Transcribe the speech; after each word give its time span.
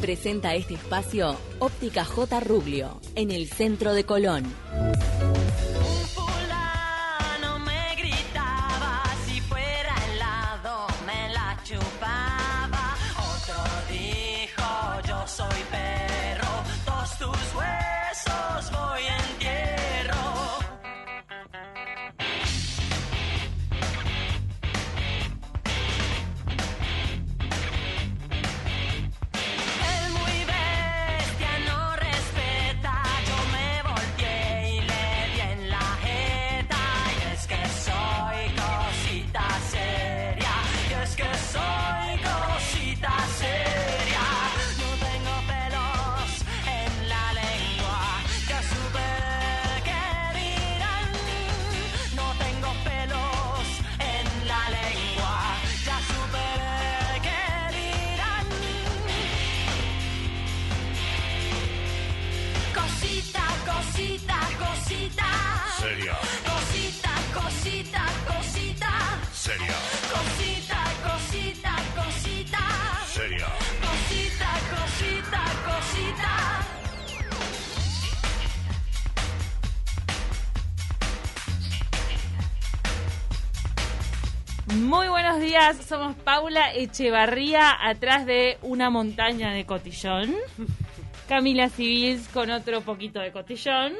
Presenta 0.00 0.54
este 0.54 0.74
espacio 0.74 1.36
Óptica 1.58 2.06
J. 2.06 2.40
Ruglio, 2.40 2.98
en 3.16 3.30
el 3.30 3.48
centro 3.48 3.92
de 3.92 4.04
Colón. 4.04 4.44
Paula 86.50 86.74
Echevarría, 86.74 87.76
atrás 87.80 88.26
de 88.26 88.58
una 88.62 88.90
montaña 88.90 89.52
de 89.52 89.64
cotillón. 89.66 90.34
Camila 91.28 91.68
Civils 91.68 92.26
con 92.26 92.50
otro 92.50 92.80
poquito 92.80 93.20
de 93.20 93.30
cotillón. 93.30 93.92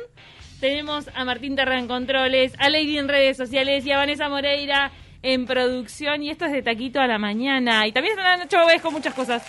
Tenemos 0.59 1.09
a 1.15 1.25
Martín 1.25 1.55
Terra 1.55 1.79
en 1.79 1.87
controles, 1.87 2.53
a 2.59 2.69
Lady 2.69 2.99
en 2.99 3.07
redes 3.07 3.37
sociales 3.37 3.87
y 3.87 3.93
a 3.93 3.99
Vanessa 3.99 4.29
Moreira 4.29 4.91
en 5.23 5.47
producción. 5.47 6.25
Y 6.25 6.31
esto 6.31 6.47
es 6.47 6.51
de 6.51 6.63
Taquito 6.63 6.99
a 6.99 7.07
la 7.07 7.19
mañana. 7.19 7.87
Y 7.87 7.93
también 7.93 8.19
está 8.19 8.37
Nacho 8.37 8.59
Bobes 8.59 8.83
con 8.83 8.95
muchas 8.95 9.15
cosas. 9.15 9.47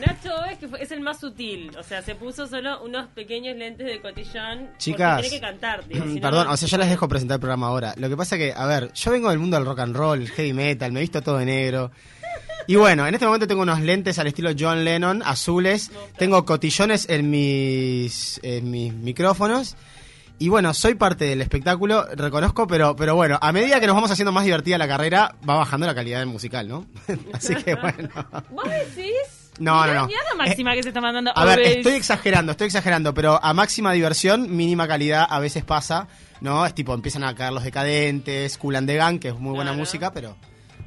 Nacho 0.00 0.44
es 0.46 0.58
que 0.58 0.68
fue- 0.68 0.82
es 0.82 0.90
el 0.90 1.00
más 1.00 1.20
sutil, 1.20 1.70
o 1.78 1.82
sea, 1.82 2.02
se 2.02 2.14
puso 2.14 2.46
solo 2.46 2.82
unos 2.82 3.08
pequeños 3.08 3.56
lentes 3.56 3.86
de 3.86 4.00
cotillón. 4.00 4.70
Chicas, 4.78 5.20
tiene 5.20 5.36
que 5.36 5.40
cantar, 5.40 5.86
digo, 5.86 6.04
si 6.08 6.14
no, 6.14 6.20
perdón, 6.20 6.46
no- 6.46 6.52
o 6.52 6.56
sea, 6.56 6.68
yo 6.68 6.78
les 6.78 6.88
dejo 6.88 7.08
presentar 7.08 7.36
el 7.36 7.40
programa 7.40 7.68
ahora. 7.68 7.94
Lo 7.96 8.08
que 8.08 8.16
pasa 8.16 8.36
que, 8.38 8.52
a 8.56 8.66
ver, 8.66 8.92
yo 8.92 9.10
vengo 9.10 9.30
del 9.30 9.38
mundo 9.38 9.56
del 9.56 9.66
rock 9.66 9.80
and 9.80 9.96
roll, 9.96 10.26
heavy 10.28 10.52
metal, 10.52 10.90
me 10.92 11.00
he 11.00 11.02
visto 11.02 11.22
todo 11.22 11.38
de 11.38 11.46
negro. 11.46 11.90
Y 12.66 12.76
bueno, 12.76 13.06
en 13.06 13.14
este 13.14 13.26
momento 13.26 13.46
tengo 13.48 13.62
unos 13.62 13.80
lentes 13.80 14.18
al 14.18 14.26
estilo 14.28 14.50
John 14.58 14.84
Lennon, 14.84 15.22
azules. 15.24 15.90
Tengo 16.16 16.44
cotillones 16.44 17.08
en 17.08 17.28
mis, 17.30 18.38
en 18.44 18.70
mis 18.70 18.92
micrófonos. 18.92 19.76
Y 20.38 20.48
bueno, 20.48 20.72
soy 20.72 20.94
parte 20.94 21.24
del 21.26 21.42
espectáculo, 21.42 22.06
reconozco, 22.14 22.66
pero, 22.66 22.94
pero 22.96 23.14
bueno, 23.14 23.38
a 23.42 23.52
medida 23.52 23.80
que 23.80 23.86
nos 23.86 23.94
vamos 23.96 24.10
haciendo 24.10 24.32
más 24.32 24.44
divertida 24.44 24.78
la 24.78 24.88
carrera, 24.88 25.34
va 25.48 25.56
bajando 25.56 25.86
la 25.86 25.94
calidad 25.94 26.20
del 26.20 26.28
musical, 26.28 26.66
¿no? 26.68 26.86
Así 27.34 27.54
que 27.56 27.74
bueno. 27.82 28.08
¿Vos 28.50 28.64
decís? 28.64 29.39
No, 29.60 29.74
Mirá- 29.82 29.94
no, 29.94 30.00
no. 30.00 30.06
mirá 30.08 30.20
la 30.30 30.44
máxima 30.44 30.74
que 30.74 30.82
se 30.82 30.88
está 30.88 31.00
mandando. 31.00 31.32
A 31.36 31.44
ver, 31.44 31.60
estoy 31.60 31.92
exagerando, 31.92 32.52
estoy 32.52 32.66
exagerando, 32.66 33.14
pero 33.14 33.38
a 33.42 33.54
máxima 33.54 33.92
diversión, 33.92 34.56
mínima 34.56 34.88
calidad 34.88 35.26
a 35.30 35.38
veces 35.38 35.62
pasa, 35.64 36.08
¿no? 36.40 36.66
Es 36.66 36.74
tipo, 36.74 36.92
empiezan 36.94 37.22
a 37.24 37.34
caer 37.34 37.52
los 37.52 37.62
decadentes, 37.62 38.58
Cool 38.58 38.76
and 38.76 38.88
the 38.88 38.96
Gang, 38.96 39.20
que 39.20 39.28
es 39.28 39.34
muy 39.34 39.50
buena 39.54 39.70
Claro. 39.70 39.78
música, 39.78 40.12
pero 40.12 40.36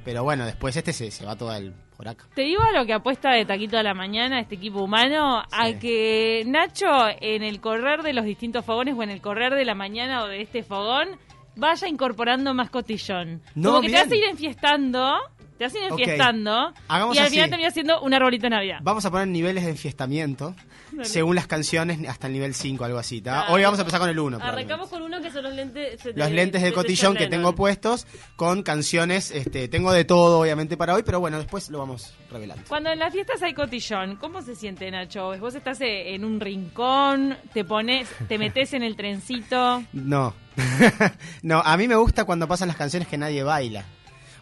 pero 0.04 0.24
bueno, 0.24 0.46
después 0.46 0.76
este 0.76 0.92
se, 0.92 1.12
se 1.12 1.26
va 1.26 1.38
todo 1.38 1.56
el 1.56 1.74
acá. 2.06 2.26
Te 2.36 2.42
digo 2.42 2.62
a 2.62 2.78
lo 2.78 2.86
que 2.86 2.92
apuesta 2.92 3.32
de 3.32 3.46
Taquito 3.46 3.78
a 3.78 3.84
la 3.84 3.94
mañana 3.94 4.42
este 4.42 4.56
equipo 4.56 4.82
humano, 4.84 5.42
a 5.50 5.72
que 5.80 6.44
Nacho 6.46 6.90
en 7.22 7.44
el 7.44 7.62
correr 7.62 8.02
de 8.04 8.12
los 8.12 8.26
distintos 8.26 8.66
fogones 8.66 8.96
o 8.98 9.04
en 9.04 9.10
el 9.10 9.22
correr 9.22 9.54
de 9.56 9.64
la 9.64 9.74
mañana 9.74 10.24
o 10.24 10.28
de 10.28 10.42
este 10.42 10.64
fogón 10.64 11.08
vaya 11.56 11.88
incorporando 11.88 12.54
más 12.54 12.70
cotillón. 12.72 13.42
No, 13.56 13.70
Como 13.70 13.82
que 13.84 13.88
te 13.90 13.94
vas 13.94 14.12
a 14.12 14.16
ir 14.16 14.24
enfiestando, 14.26 15.14
te 15.58 15.66
Ok. 15.66 15.76
enfiestando 15.92 16.74
Hagamos 16.88 17.16
y 17.16 17.20
al 17.20 17.26
así. 17.26 17.36
final 17.36 17.50
termina 17.50 17.72
siendo 17.72 18.02
un 18.02 18.14
arbolito 18.14 18.44
de 18.44 18.50
Navidad. 18.52 18.80
Vamos 18.82 19.06
a 19.06 19.12
poner 19.12 19.28
niveles 19.28 19.64
de 19.64 19.72
enfiestamiento, 19.72 20.56
según 21.04 21.36
las 21.36 21.48
canciones, 21.48 22.00
hasta 22.08 22.28
el 22.28 22.34
nivel 22.34 22.54
5, 22.54 22.84
algo 22.84 22.98
así, 23.00 23.22
¿tá? 23.22 23.48
Hoy 23.50 23.64
vamos 23.64 23.80
a 23.80 23.84
empezar 23.84 24.00
con 24.00 24.10
el 24.10 24.20
1. 24.20 24.40
Arrancamos 24.42 24.90
con 24.90 25.02
uno 25.02 25.22
que 25.22 25.32
son 25.32 25.44
los 25.44 25.54
lentes. 25.54 26.00
Los 26.16 26.32
lentes 26.32 26.62
de 26.62 26.74
cotillón 26.74 27.16
que 27.16 27.28
tengo 27.28 27.54
puestos 27.56 28.08
con 28.36 28.64
canciones, 28.64 29.32
este, 29.32 29.68
tengo 29.68 29.92
de 29.92 30.06
todo 30.06 30.40
obviamente 30.42 30.78
para 30.78 30.94
hoy, 30.94 31.04
pero 31.04 31.20
bueno, 31.20 31.38
después 31.38 31.70
lo 31.70 31.80
vamos 31.80 32.14
revelando. 32.32 32.64
Cuando 32.68 32.90
en 32.92 33.00
las 33.00 33.14
fiestas 33.14 33.42
hay 33.42 33.54
cotillón, 33.54 34.18
¿cómo 34.18 34.42
se 34.42 34.56
siente 34.56 34.90
Nacho? 34.92 35.38
Vos 35.40 35.56
estás 35.56 35.80
eh, 35.82 36.14
en 36.16 36.26
un 36.26 36.40
rincón, 36.40 37.38
te 37.54 37.64
pones, 37.64 38.08
te 38.28 38.38
metes 38.38 38.74
en 38.74 38.84
el 38.84 38.96
trencito. 38.96 39.84
No. 39.94 40.34
no, 41.42 41.62
a 41.62 41.78
mí 41.78 41.88
me 41.88 41.96
gusta 41.96 42.26
cuando 42.26 42.48
pasan 42.48 42.68
las 42.68 42.78
canciones 42.78 43.08
que 43.08 43.18
nadie 43.18 43.42
baila. 43.44 43.86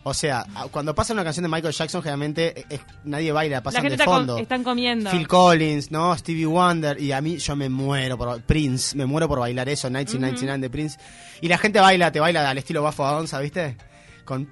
O 0.03 0.13
sea, 0.15 0.45
cuando 0.71 0.95
pasa 0.95 1.13
una 1.13 1.23
canción 1.23 1.43
de 1.43 1.49
Michael 1.49 1.73
Jackson, 1.75 2.01
generalmente 2.01 2.61
eh, 2.61 2.65
es- 2.69 2.81
nadie 3.03 3.31
baila, 3.31 3.57
La 3.57 3.63
pasan 3.63 3.81
gente 3.83 3.97
de 3.97 4.05
com- 4.05 4.15
fondo. 4.15 4.37
están 4.39 4.63
comiendo. 4.63 5.11
Phil 5.11 5.27
Collins, 5.27 5.91
¿no? 5.91 6.17
Stevie 6.17 6.47
Wonder. 6.47 6.99
Y 6.99 7.11
a 7.11 7.21
mí 7.21 7.37
yo 7.37 7.55
me 7.55 7.69
muero 7.69 8.17
por 8.17 8.41
Prince, 8.41 8.95
me 8.97 9.05
muero 9.05 9.27
por 9.27 9.39
bailar 9.39 9.69
eso, 9.69 9.89
1999 9.89 10.59
de 10.61 10.69
Prince. 10.71 10.97
Y 11.41 11.47
la 11.47 11.57
gente 11.59 11.79
baila, 11.79 12.11
te 12.11 12.19
baila 12.19 12.49
al 12.49 12.57
estilo 12.57 12.81
Bafo 12.81 13.05
Agonza, 13.05 13.39
¿viste? 13.39 13.77
Con... 14.25 14.47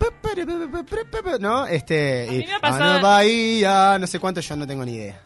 ¿No? 1.40 1.66
Este... 1.66 2.28
A 2.28 2.32
mí 2.32 2.46
me 2.46 2.54
ha 2.54 2.60
pasado- 2.60 3.02
Bahía, 3.02 3.98
no 4.00 4.06
sé 4.08 4.20
cuánto, 4.20 4.42
yo 4.42 4.56
no 4.56 4.68
tengo 4.68 4.86
ni 4.86 4.94
idea. 4.96 5.20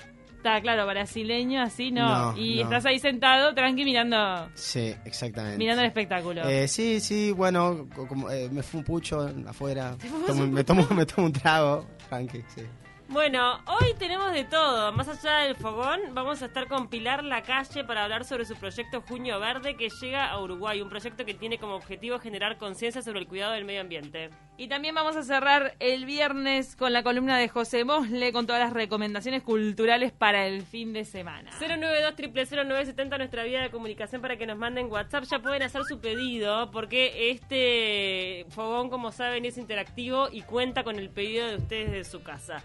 Está 0.44 0.59
claro, 0.59 0.86
brasileño, 0.86 1.62
así 1.62 1.90
no. 1.90 2.34
No, 2.34 2.38
y 2.38 2.56
no. 2.58 2.64
estás 2.64 2.86
ahí 2.86 3.00
sentado, 3.00 3.54
tranqui, 3.56 3.86
mirando, 3.86 4.50
Sí, 4.56 4.94
exactamente. 5.06 5.58
mirando 5.58 5.84
el 5.84 5.88
espectáculo. 5.88 6.42
Eh, 6.50 6.68
sí, 6.68 7.00
sí, 7.00 7.31
bueno, 7.31 7.88
co- 7.96 8.06
como, 8.06 8.30
eh, 8.30 8.50
me 8.52 8.62
fue 8.62 8.80
un 8.80 8.84
pucho 8.84 9.22
afuera. 9.48 9.96
Tomo- 10.28 10.46
me, 10.52 10.66
tomo, 10.66 10.86
me 10.94 11.06
tomo 11.06 11.28
un 11.28 11.31
trago, 11.31 11.88
tranqui, 12.09 12.40
sí. 12.54 12.64
Bueno, 13.13 13.62
hoy 13.68 13.94
tenemos 14.00 14.34
de 14.34 14.44
todo. 14.44 14.91
Más 14.91 15.07
allá 15.07 15.46
del 15.46 15.56
fogón, 15.56 16.00
vamos 16.13 16.41
a 16.41 16.47
estar 16.47 16.68
con 16.68 16.88
Pilar 16.88 17.24
Lacalle 17.24 17.84
para 17.84 18.06
hablar 18.06 18.25
sobre 18.25 18.44
su 18.44 18.56
proyecto 18.56 19.01
Junio 19.01 19.40
Verde 19.40 19.78
que 19.78 19.90
llega 20.01 20.31
a 20.31 20.41
Uruguay. 20.41 20.81
Un 20.81 20.90
proyecto 20.90 21.24
que 21.24 21.35
tiene 21.35 21.59
como 21.59 21.75
objetivo 21.75 22.18
generar 22.18 22.57
conciencia 22.57 23.03
sobre 23.03 23.19
el 23.19 23.28
cuidado 23.28 23.53
del 23.53 23.66
medio 23.66 23.81
ambiente. 23.81 24.31
Y 24.57 24.68
también 24.68 24.96
vamos 24.96 25.16
a 25.16 25.22
cerrar 25.22 25.75
el 25.79 26.06
viernes 26.06 26.75
con 26.75 26.91
la 26.91 27.03
columna 27.03 27.38
de 27.38 27.50
José 27.50 27.85
Mosle 27.85 28.34
con 28.34 28.47
todas 28.47 28.63
las 28.63 28.74
recomendaciones 28.74 29.44
culturales 29.44 30.12
para 30.12 30.47
el 30.47 30.63
fin 30.63 30.91
de 30.91 31.06
semana. 31.06 31.51
092 31.59 32.16
0970 32.50 33.18
nuestra 33.19 33.44
vía 33.44 33.62
de 33.62 33.69
comunicación 33.69 34.24
para 34.24 34.38
que 34.38 34.47
nos 34.47 34.57
manden 34.57 34.91
WhatsApp. 34.91 35.25
Ya 35.25 35.38
pueden 35.38 35.62
hacer 35.62 35.84
su 35.84 36.00
pedido 36.00 36.72
porque 36.72 37.30
este 37.30 38.47
fogón, 38.50 38.90
como 38.90 39.12
saben, 39.12 39.45
es 39.45 39.59
interactivo 39.59 40.30
y 40.31 40.41
cuenta 40.41 40.84
con 40.84 40.97
el 40.97 41.12
pedido 41.12 41.48
de 41.48 41.57
ustedes 41.57 41.92
de 41.92 42.04
su 42.06 42.24
casa. 42.24 42.63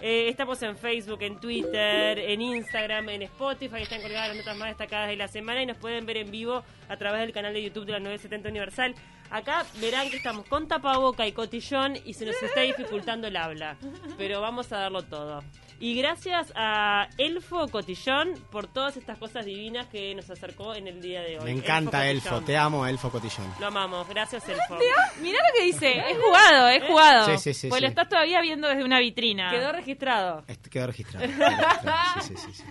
Eh, 0.00 0.28
estamos 0.28 0.62
en 0.62 0.76
Facebook, 0.76 1.22
en 1.22 1.40
Twitter, 1.40 2.18
en 2.18 2.40
Instagram, 2.40 3.08
en 3.08 3.22
Spotify. 3.22 3.82
Están 3.82 4.00
colgadas 4.00 4.28
las 4.28 4.36
notas 4.36 4.56
más 4.56 4.68
destacadas 4.68 5.08
de 5.08 5.16
la 5.16 5.26
semana 5.26 5.62
y 5.62 5.66
nos 5.66 5.76
pueden 5.76 6.06
ver 6.06 6.18
en 6.18 6.30
vivo 6.30 6.62
a 6.88 6.96
través 6.96 7.20
del 7.22 7.32
canal 7.32 7.52
de 7.52 7.64
YouTube 7.64 7.84
de 7.84 7.92
la 7.92 7.98
970 7.98 8.48
Universal. 8.48 8.94
Acá 9.30 9.66
verán 9.80 10.08
que 10.08 10.16
estamos 10.16 10.46
con 10.46 10.68
tapaboca 10.68 11.26
y 11.26 11.32
cotillón 11.32 11.96
y 12.04 12.14
se 12.14 12.26
nos 12.26 12.40
está 12.40 12.60
dificultando 12.60 13.26
el 13.26 13.36
habla. 13.36 13.76
Pero 14.16 14.40
vamos 14.40 14.72
a 14.72 14.78
darlo 14.78 15.02
todo. 15.02 15.42
Y 15.80 15.94
gracias 15.94 16.52
a 16.56 17.06
Elfo 17.18 17.68
Cotillón 17.68 18.34
por 18.50 18.66
todas 18.66 18.96
estas 18.96 19.16
cosas 19.16 19.44
divinas 19.44 19.86
que 19.86 20.12
nos 20.12 20.28
acercó 20.28 20.74
en 20.74 20.88
el 20.88 21.00
día 21.00 21.20
de 21.22 21.38
hoy. 21.38 21.44
Me 21.44 21.50
encanta 21.52 22.08
Elfo, 22.10 22.40
te 22.40 22.56
amo, 22.56 22.84
Elfo 22.84 23.10
Cotillón. 23.10 23.46
Lo 23.60 23.68
amamos, 23.68 24.08
gracias 24.08 24.48
Elfo. 24.48 24.76
Mirá 25.22 25.38
lo 25.38 25.58
que 25.58 25.64
dice, 25.66 25.98
es 26.10 26.16
jugado, 26.18 26.68
es 26.68 26.82
jugado. 26.84 27.26
Sí, 27.26 27.38
sí, 27.38 27.54
sí, 27.54 27.68
Pues 27.68 27.78
sí. 27.78 27.82
lo 27.82 27.88
estás 27.88 28.08
todavía 28.08 28.40
viendo 28.40 28.66
desde 28.66 28.82
una 28.82 28.98
vitrina. 28.98 29.50
Quedó 29.52 29.70
registrado. 29.70 30.42
Este 30.48 30.68
quedó 30.70 30.88
registrado. 30.88 31.26
sí, 31.26 32.34
sí, 32.34 32.34
sí, 32.36 32.52
sí. 32.54 32.64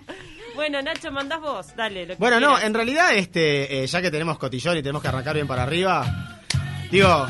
Bueno, 0.55 0.81
Nacho, 0.81 1.09
mandás 1.09 1.39
vos, 1.39 1.73
dale. 1.77 2.07
Lo 2.07 2.13
que 2.15 2.19
Bueno, 2.19 2.41
no, 2.41 2.59
en 2.59 2.73
realidad, 2.73 3.15
este, 3.15 3.83
eh, 3.83 3.87
ya 3.87 4.01
que 4.01 4.11
tenemos 4.11 4.37
cotillón 4.37 4.75
y 4.77 4.81
tenemos 4.81 5.01
que 5.01 5.07
arrancar 5.07 5.33
bien 5.35 5.47
para 5.47 5.63
arriba, 5.63 6.05
digo, 6.91 7.25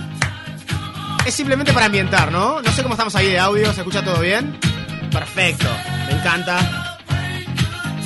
es 1.23 1.35
simplemente 1.35 1.71
para 1.71 1.85
ambientar, 1.85 2.31
¿no? 2.31 2.63
No 2.63 2.71
sé 2.71 2.81
cómo 2.81 2.95
estamos 2.95 3.15
ahí 3.15 3.27
de 3.27 3.38
audio, 3.38 3.71
¿se 3.73 3.81
escucha 3.81 4.03
todo 4.03 4.21
bien? 4.21 4.57
Perfecto, 5.17 5.67
me 6.05 6.13
encanta. 6.13 6.97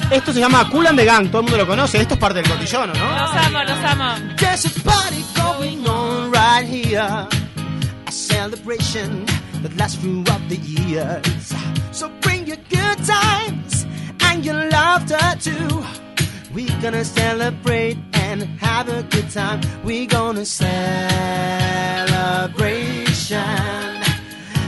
Esto 0.10 0.32
se 0.32 0.40
llama 0.40 0.70
Cool 0.70 0.88
and 0.88 0.98
the 0.98 1.04
Gang, 1.04 1.28
todo 1.28 1.40
el 1.40 1.44
mundo 1.44 1.58
lo 1.58 1.68
conoce. 1.68 2.00
Esto 2.00 2.14
es 2.14 2.20
parte 2.22 2.42
del 2.42 2.50
cotillón, 2.50 2.90
¿o 2.90 2.94
¿no? 2.94 3.20
Los 3.20 3.36
amo, 3.36 3.64
los 3.64 3.84
amo. 3.84 4.36
There's 4.38 4.66
a 4.66 4.70
party 4.82 5.22
going 5.36 5.86
on 5.88 6.32
right 6.32 6.66
here. 6.66 7.28
A 8.08 8.12
celebration 8.12 9.26
that 9.62 9.76
lasts 9.76 10.00
throughout 10.00 10.40
the 10.48 10.56
years. 10.56 11.54
So 11.92 12.10
bring 12.22 12.48
your 12.48 12.60
good 12.70 13.06
times 13.06 13.86
and 14.22 14.46
your 14.46 14.70
laughter 14.70 15.18
too. 15.42 15.84
We're 16.54 16.82
gonna 16.82 17.04
celebrate 17.04 17.98
and 18.14 18.44
have 18.62 18.88
a 18.88 19.04
good 19.04 19.30
time. 19.30 19.60
We're 19.84 20.08
gonna 20.08 20.46
celebration. 20.46 20.82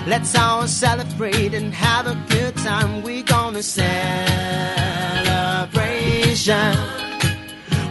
Let's 0.06 0.36
all 0.36 0.68
celebrate 0.68 1.54
and 1.54 1.74
have 1.74 2.08
a 2.08 2.16
good 2.28 2.58
time. 2.58 3.04
We're 3.04 3.24
gonna 3.24 3.64
celebration. 3.64 3.88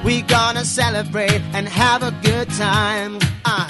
We're 0.05 0.27
gonna 0.27 0.65
celebrate 0.65 1.41
and 1.55 1.67
have 1.67 2.03
a 2.03 2.11
good 2.23 2.51
time. 2.51 3.19
Ah, 3.47 3.67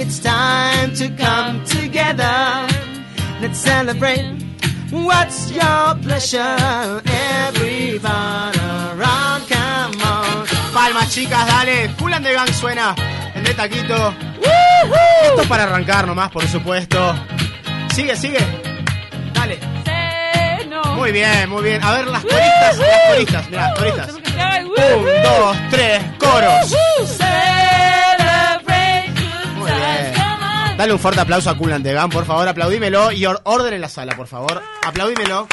it's 0.00 0.18
time 0.18 0.94
to 0.94 1.10
come 1.10 1.64
together. 1.64 2.66
Let's 3.40 3.60
celebrate. 3.60 4.26
What's 4.90 5.52
your 5.52 5.94
pleasure? 6.02 7.00
Everyone 7.06 8.58
around, 8.90 9.46
come 9.46 9.94
on. 10.02 10.46
Palmas, 10.74 11.14
chicas, 11.14 11.46
dale. 11.46 11.88
Cool 11.96 12.14
and 12.14 12.24
the 12.24 12.32
Gang 12.32 12.52
suena 12.52 12.96
en 13.32 13.44
de 13.44 13.54
taquito. 13.54 14.12
Esto 15.22 15.42
es 15.42 15.46
para 15.46 15.62
arrancar 15.64 16.08
nomás, 16.08 16.30
por 16.30 16.44
supuesto. 16.48 17.14
Sigue, 18.00 18.16
sigue. 18.16 18.38
Dale. 19.34 19.58
Muy 20.96 21.12
bien, 21.12 21.50
muy 21.50 21.62
bien. 21.62 21.84
A 21.84 21.92
ver, 21.92 22.06
las 22.06 22.22
coristas, 22.22 22.78
las 22.78 23.08
coristas. 23.10 23.50
Mirá, 23.50 23.68
las 23.68 23.78
coristas. 23.78 24.08
Hacer 24.08 24.60
el 24.62 24.66
Un, 24.68 25.04
dos, 25.22 25.56
tres, 25.68 26.02
coros. 26.18 26.74
Celebrate 27.18 29.12
good 29.12 29.52
Muy 29.58 29.70
bien. 29.70 30.14
Dale 30.78 30.92
un 30.94 30.98
fuerte 30.98 31.20
aplauso 31.20 31.50
a 31.50 31.54
the 31.58 31.92
Gang, 31.92 32.10
por 32.10 32.24
favor, 32.24 32.48
aplaudímelo 32.48 33.12
y 33.12 33.26
or- 33.26 33.42
orden 33.44 33.74
en 33.74 33.82
la 33.82 33.90
sala, 33.90 34.16
por 34.16 34.28
favor. 34.28 34.62
Aplaudímelo. 34.82 35.46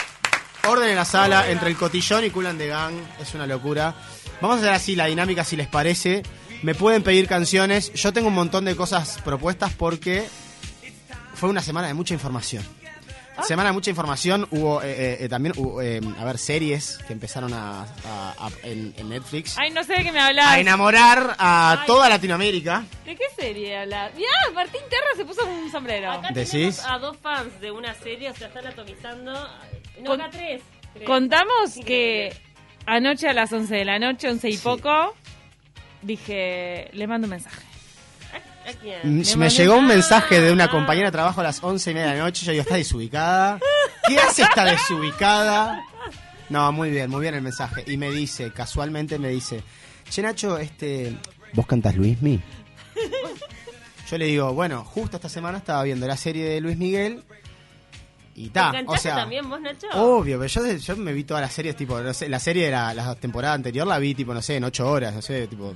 Orden 0.69 0.87
en 0.87 0.95
la 0.95 1.03
sala 1.03 1.49
entre 1.49 1.69
el 1.69 1.75
cotillón 1.75 2.23
y 2.23 2.29
the 2.29 2.67
Gang. 2.67 2.93
Es 3.19 3.33
una 3.35 3.45
locura. 3.45 3.93
Vamos 4.39 4.55
a 4.55 4.59
hacer 4.61 4.73
así 4.73 4.95
la 4.95 5.07
dinámica, 5.07 5.43
si 5.43 5.57
les 5.57 5.67
parece. 5.67 6.23
Me 6.63 6.75
pueden 6.75 7.03
pedir 7.03 7.27
canciones. 7.27 7.91
Yo 7.93 8.13
tengo 8.13 8.29
un 8.29 8.35
montón 8.35 8.63
de 8.63 8.73
cosas 8.77 9.19
propuestas 9.25 9.73
porque 9.73 10.29
fue 11.37 11.49
una 11.49 11.61
semana 11.61 11.87
de 11.87 11.93
mucha 11.93 12.13
información. 12.13 12.63
Semana 13.43 13.69
de 13.69 13.73
mucha 13.73 13.91
información. 13.91 14.47
Hubo 14.49 14.81
eh, 14.81 14.89
eh, 14.91 15.17
eh, 15.21 15.29
también, 15.29 15.53
hubo, 15.57 15.79
eh, 15.79 16.01
a 16.19 16.25
ver, 16.25 16.39
series 16.39 16.97
que 17.05 17.13
empezaron 17.13 17.53
a, 17.53 17.83
a- 17.83 18.33
a- 18.39 18.49
en, 18.63 18.95
en 18.97 19.09
Netflix. 19.09 19.55
Ay, 19.59 19.69
no 19.69 19.83
sé 19.83 19.93
de 19.93 20.03
qué 20.05 20.11
me 20.11 20.19
hablas. 20.19 20.47
A 20.47 20.59
enamorar 20.59 21.35
a 21.37 21.73
Ay. 21.81 21.85
toda 21.85 22.09
Latinoamérica. 22.09 22.83
¿De 23.05 23.15
qué 23.15 23.25
serie 23.39 23.77
hablas? 23.77 24.11
Mirá, 24.15 24.27
Martín 24.55 24.81
Terra 24.89 25.05
se 25.15 25.23
puso 25.23 25.45
un 25.45 25.71
sombrero. 25.71 26.11
Acá 26.13 26.29
¿Decís? 26.33 26.81
a 26.83 26.97
dos 26.97 27.15
fans 27.17 27.61
de 27.61 27.69
una 27.69 27.93
serie, 27.93 28.31
o 28.31 28.35
sea, 28.35 28.47
están 28.47 28.65
atomizando. 28.65 29.33
No, 30.01 30.09
Con- 30.09 30.19
acá 30.21 30.31
tres. 30.31 30.63
tres. 30.93 31.05
Contamos 31.05 31.77
Increíble. 31.77 32.31
que 32.33 32.41
anoche 32.87 33.27
a 33.29 33.33
las 33.33 33.53
11 33.53 33.75
de 33.75 33.85
la 33.85 33.99
noche, 33.99 34.29
11 34.29 34.49
y 34.49 34.53
Sí. 34.53 34.63
poco, 34.63 35.13
dije, 36.01 36.89
le 36.93 37.05
mando 37.05 37.25
un 37.25 37.31
mensaje. 37.31 37.61
Me 39.03 39.49
llegó 39.49 39.77
un 39.77 39.87
mensaje 39.87 40.41
de 40.41 40.51
una 40.51 40.69
compañera 40.69 41.07
de 41.07 41.11
trabajo 41.11 41.41
a 41.41 41.43
las 41.43 41.63
once 41.63 41.91
y 41.91 41.93
media 41.93 42.11
de 42.11 42.17
la 42.17 42.23
noche. 42.23 42.45
Yo 42.45 42.51
digo, 42.51 42.61
está 42.63 42.75
desubicada. 42.75 43.59
¿Qué 44.07 44.17
hace 44.19 44.43
esta 44.43 44.65
desubicada? 44.65 45.83
No, 46.49 46.71
muy 46.71 46.89
bien, 46.89 47.09
muy 47.09 47.21
bien 47.21 47.35
el 47.35 47.41
mensaje. 47.41 47.83
Y 47.87 47.97
me 47.97 48.11
dice, 48.11 48.51
casualmente 48.53 49.19
me 49.19 49.29
dice, 49.29 49.63
Che 50.09 50.21
Nacho, 50.21 50.57
este. 50.57 51.17
¿Vos 51.53 51.65
cantás 51.67 51.95
Luismi? 51.95 52.41
Yo 54.09 54.17
le 54.17 54.25
digo, 54.25 54.53
bueno, 54.53 54.85
justo 54.85 55.17
esta 55.17 55.27
semana 55.27 55.57
estaba 55.57 55.83
viendo 55.83 56.07
la 56.07 56.15
serie 56.15 56.47
de 56.47 56.61
Luis 56.61 56.77
Miguel. 56.77 57.23
Y 58.35 58.49
ta, 58.49 58.71
¿Cantaste 58.71 58.99
o 58.99 59.01
sea. 59.01 59.15
también 59.15 59.49
vos, 59.49 59.59
Nacho? 59.59 59.87
Obvio, 59.93 60.39
pero 60.39 60.47
yo, 60.47 60.77
yo 60.77 60.95
me 60.95 61.11
vi 61.11 61.23
todas 61.23 61.41
las 61.41 61.51
series, 61.51 61.75
tipo, 61.75 61.99
no 61.99 62.13
sé, 62.13 62.29
la 62.29 62.39
serie 62.39 62.65
de 62.65 62.71
la, 62.71 62.93
la 62.93 63.15
temporada 63.15 63.55
anterior 63.55 63.85
la 63.87 63.97
vi, 63.97 64.13
tipo, 64.13 64.33
no 64.33 64.41
sé, 64.41 64.57
en 64.57 64.63
ocho 64.63 64.89
horas, 64.89 65.13
no 65.13 65.21
sé, 65.21 65.47
tipo. 65.47 65.73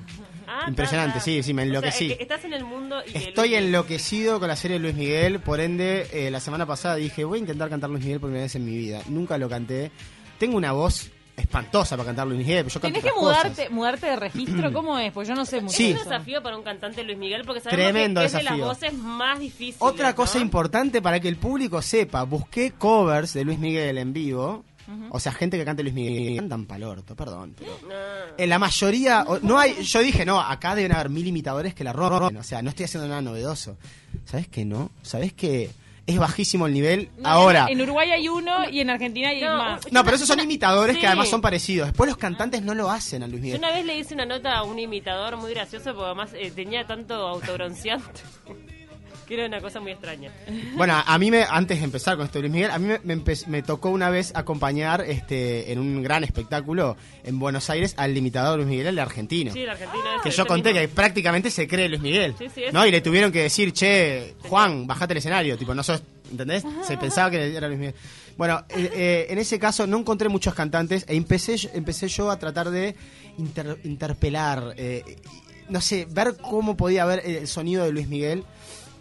Ah, 0.54 0.66
impresionante, 0.68 1.20
sí, 1.22 1.42
sí, 1.44 1.54
me 1.54 1.62
O 1.62 1.66
sea, 1.66 1.70
enloquecí. 1.70 2.12
es 2.12 2.18
que 2.18 2.24
estás 2.24 2.44
en 2.44 2.54
el 2.54 2.66
mundo 2.66 2.98
y 3.08 3.18
Estoy 3.18 3.56
el- 3.56 3.66
enloquecido 3.66 4.40
con 4.40 4.50
la 4.50 4.56
serie 4.58 4.78
de 4.78 4.84
Luis 4.84 4.96
Miguel, 4.96 5.40
por 5.40 5.60
ende, 5.62 6.08
eh, 6.12 6.30
la 6.30 6.40
semana 6.42 6.66
pasada 6.66 6.96
dije, 6.96 7.24
voy 7.24 7.38
a 7.38 7.42
intentar 7.42 7.70
cantar 7.70 7.90
Luis 7.90 8.04
Miguel 8.04 8.20
por 8.20 8.28
primera 8.30 8.44
vez 8.46 8.56
en 8.56 8.66
mi 8.66 8.76
vida. 8.76 9.02
Nunca 9.08 9.38
lo 9.38 9.48
canté. 9.48 9.92
Tengo 10.38 10.58
una 10.58 10.74
voz 10.74 11.10
espantosa 11.38 11.96
para 11.96 12.08
cantar 12.08 12.28
Luis 12.28 12.40
Miguel, 12.40 12.66
pero 12.66 12.74
yo 12.76 12.82
canto 12.82 13.00
¿Tenés 13.00 13.14
que 13.14 13.20
mudarte, 13.20 13.50
cosas. 13.50 13.72
mudarte 13.72 14.06
de 14.08 14.16
registro? 14.18 14.72
¿Cómo 14.74 15.00
es? 15.00 15.12
Pues 15.14 15.28
yo 15.28 15.34
no 15.36 15.46
sé 15.46 15.62
mucho. 15.62 15.76
Sí. 15.78 15.92
Es 15.92 15.98
un 16.04 16.10
desafío 16.10 16.44
para 16.44 16.58
un 16.58 16.64
cantante 16.64 17.04
Luis 17.04 17.18
Miguel 17.18 17.44
porque 17.46 17.62
sabemos 17.62 17.84
Tremendo 17.92 18.20
que 18.22 18.26
es 18.28 18.32
de 18.34 18.44
las 18.44 18.54
desafío. 18.58 18.66
voces 18.66 18.94
más 18.94 19.40
difíciles. 19.40 19.78
Otra 19.80 20.14
cosa 20.14 20.38
¿no? 20.40 20.44
importante 20.46 21.02
para 21.02 21.20
que 21.20 21.30
el 21.30 21.38
público 21.38 21.82
sepa, 21.82 22.24
busqué 22.24 22.72
covers 22.72 23.34
de 23.34 23.46
Luis 23.46 23.58
Miguel 23.58 23.98
en 23.98 24.12
vivo. 24.14 24.66
O 25.10 25.20
sea, 25.20 25.32
gente 25.32 25.58
que 25.58 25.66
cante 25.66 25.84
Luis 25.84 25.94
Miguel. 25.96 26.38
Cantan 26.38 26.66
palorto, 26.66 27.16
perdón. 27.16 27.56
Pero 27.58 27.72
en 28.38 28.50
la 28.50 28.60
mayoría, 28.60 29.26
no 29.42 29.60
hay, 29.60 29.82
yo 29.84 30.00
dije, 30.02 30.26
no, 30.26 30.40
acá 30.42 30.76
deben 30.76 30.94
haber 30.94 31.10
mil 31.10 31.26
imitadores 31.28 31.74
que 31.74 31.84
la 31.84 31.94
rompen. 31.94 32.38
O 32.38 32.44
sea, 32.44 32.62
no 32.62 32.70
estoy 32.70 32.86
haciendo 32.86 33.08
nada 33.08 33.22
novedoso. 33.22 33.78
¿Sabes 34.26 34.48
que 34.48 34.66
no? 34.66 34.92
¿Sabes 35.02 35.34
que 35.34 35.70
es 36.08 36.18
bajísimo 36.18 36.66
el 36.68 36.74
nivel? 36.74 37.10
Ahora. 37.24 37.68
En 37.70 37.80
Uruguay 37.80 38.10
hay 38.12 38.28
uno 38.28 38.70
y 38.70 38.80
en 38.82 38.90
Argentina 38.90 39.30
hay 39.30 39.42
No, 39.42 39.58
más. 39.58 39.92
No, 39.92 40.04
pero 40.04 40.16
esos 40.16 40.28
son 40.28 40.40
imitadores 40.44 40.98
que 40.98 41.08
además 41.08 41.30
son 41.30 41.42
parecidos. 41.42 41.88
Después 41.88 42.10
los 42.10 42.18
cantantes 42.18 42.62
no 42.62 42.74
lo 42.74 42.90
hacen 42.90 43.24
a 43.24 43.28
Luis 43.28 43.40
Yo 43.40 43.44
Miguel. 43.44 43.60
una 43.60 43.72
vez 43.72 43.86
le 43.86 43.98
hice 43.98 44.14
una 44.14 44.26
nota 44.26 44.58
a 44.58 44.64
un 44.64 44.80
imitador 44.80 45.38
muy 45.38 45.54
gracioso 45.54 45.94
porque 45.94 46.06
además 46.06 46.32
eh, 46.34 46.52
tenía 46.52 46.86
tanto 46.86 47.14
autobronceante 47.28 48.22
que 49.36 49.36
era 49.40 49.48
una 49.48 49.62
cosa 49.62 49.80
muy 49.80 49.92
extraña. 49.94 50.30
Bueno, 50.76 51.02
a 51.06 51.18
mí 51.18 51.32
me, 51.32 51.44
antes 51.44 51.78
de 51.80 51.86
empezar 51.86 52.18
con 52.18 52.26
esto 52.26 52.40
Luis 52.42 52.52
Miguel, 52.52 52.70
a 52.72 52.78
mí 52.80 52.88
me, 53.04 53.16
me 53.16 53.24
me 53.48 53.62
tocó 53.64 53.90
una 53.90 54.10
vez 54.10 54.34
acompañar 54.36 55.02
este 55.08 55.72
en 55.72 55.80
un 55.80 56.04
gran 56.04 56.24
espectáculo 56.26 56.98
en 57.24 57.40
Buenos 57.40 57.70
Aires 57.70 57.94
al 57.98 58.16
imitador 58.18 58.58
Luis 58.58 58.68
Miguel, 58.68 58.88
el 58.88 59.00
argentino. 59.00 59.54
Sí, 59.54 59.64
la 59.66 59.72
Argentina 59.72 60.04
es 60.18 60.22
que 60.24 60.32
yo 60.32 60.46
conté 60.46 60.70
mismo. 60.74 60.82
que 60.82 60.88
prácticamente 60.90 61.50
se 61.50 61.66
cree 61.68 61.88
Luis 61.88 62.02
Miguel. 62.02 62.36
Sí, 62.38 62.48
sí, 62.54 62.62
¿no? 62.74 62.86
Y 62.86 62.92
le 62.92 63.00
tuvieron 63.00 63.32
que 63.32 63.44
decir, 63.44 63.72
che, 63.72 64.36
Juan, 64.50 64.86
bajate 64.86 65.14
el 65.14 65.18
escenario. 65.20 65.58
Tipo, 65.58 65.74
no 65.74 65.82
sos, 65.84 66.04
¿entendés? 66.30 66.64
Se 66.86 66.98
pensaba 66.98 67.32
que 67.32 67.56
era 67.56 67.68
Luis 67.68 67.80
Miguel. 67.80 67.96
Bueno, 68.38 68.66
eh, 68.70 68.90
eh, 68.94 69.28
en 69.30 69.38
ese 69.38 69.60
caso 69.60 69.88
no 69.88 69.98
encontré 70.00 70.28
muchos 70.28 70.54
cantantes 70.54 71.06
e 71.08 71.16
empecé, 71.16 71.56
yo- 71.58 71.70
empecé 71.74 72.08
yo 72.10 72.32
a 72.32 72.38
tratar 72.40 72.70
de 72.70 72.96
inter- 73.38 73.78
interpelar, 73.86 74.74
eh, 74.78 75.16
no 75.70 75.80
sé, 75.80 76.06
ver 76.10 76.36
cómo 76.42 76.76
podía 76.76 77.04
haber 77.04 77.26
el 77.26 77.48
sonido 77.48 77.86
de 77.86 77.92
Luis 77.94 78.08
Miguel 78.10 78.44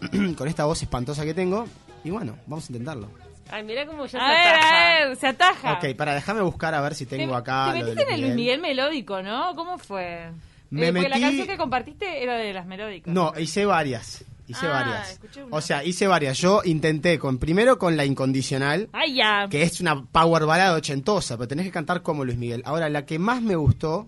con 0.37 0.47
esta 0.47 0.65
voz 0.65 0.81
espantosa 0.81 1.23
que 1.25 1.33
tengo. 1.33 1.67
Y 2.03 2.09
bueno, 2.09 2.37
vamos 2.47 2.65
a 2.65 2.71
intentarlo. 2.71 3.09
Ay, 3.49 3.63
mira 3.63 3.85
cómo 3.85 4.05
ya 4.05 4.19
A 4.19 4.27
se 4.27 4.33
ver, 4.33 4.47
ataja. 4.55 4.69
a 5.03 5.07
ver, 5.07 5.15
se 5.17 5.27
ataja. 5.27 5.73
Ok, 5.73 5.95
para 5.97 6.13
déjame 6.15 6.41
buscar 6.41 6.73
a 6.73 6.81
ver 6.81 6.95
si 6.95 7.05
Te- 7.05 7.17
tengo 7.17 7.35
acá. 7.35 7.71
Te 7.73 7.79
lo 7.79 7.85
de 7.85 7.91
metiste 7.91 8.09
en 8.09 8.15
el 8.15 8.21
Luis 8.21 8.35
Miguel 8.35 8.61
melódico, 8.61 9.21
¿no? 9.21 9.53
¿Cómo 9.55 9.77
fue? 9.77 10.29
Me 10.69 10.87
Eh, 10.87 10.93
porque 10.93 11.09
la 11.09 11.17
metí- 11.17 11.21
canción 11.21 11.47
que 11.47 11.57
compartiste 11.57 12.23
era 12.23 12.37
de 12.37 12.53
las 12.53 12.65
melódicas. 12.65 13.13
No, 13.13 13.33
hice 13.37 13.65
varias. 13.65 14.23
Hice 14.47 14.65
Ah, 14.67 14.69
varias. 14.69 15.19
O 15.49 15.61
sea, 15.61 15.83
hice 15.83 16.07
varias. 16.07 16.37
Yo 16.37 16.61
intenté 16.65 17.19
con 17.19 17.37
primero 17.37 17.77
con 17.77 17.95
la 17.97 18.05
incondicional, 18.05 18.89
Ay, 18.93 19.15
ya. 19.15 19.47
que 19.49 19.63
es 19.63 19.79
una 19.81 20.03
power 20.05 20.45
ballad 20.45 20.73
ochentosa, 20.75 21.37
pero 21.37 21.47
tenés 21.47 21.65
que 21.65 21.71
cantar 21.71 22.01
como 22.01 22.23
Luis 22.25 22.37
Miguel. 22.37 22.61
Ahora, 22.65 22.89
la 22.89 23.05
que 23.05 23.19
más 23.19 23.41
me 23.41 23.55
gustó, 23.55 24.07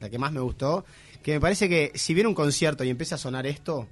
la 0.00 0.08
que 0.10 0.18
más 0.18 0.30
me 0.32 0.40
gustó, 0.40 0.84
que 1.22 1.32
me 1.32 1.40
parece 1.40 1.68
que 1.68 1.92
si 1.94 2.12
viene 2.14 2.28
un 2.28 2.34
concierto 2.34 2.82
y 2.84 2.90
empieza 2.90 3.14
a 3.16 3.18
sonar 3.18 3.46
esto, 3.46 3.88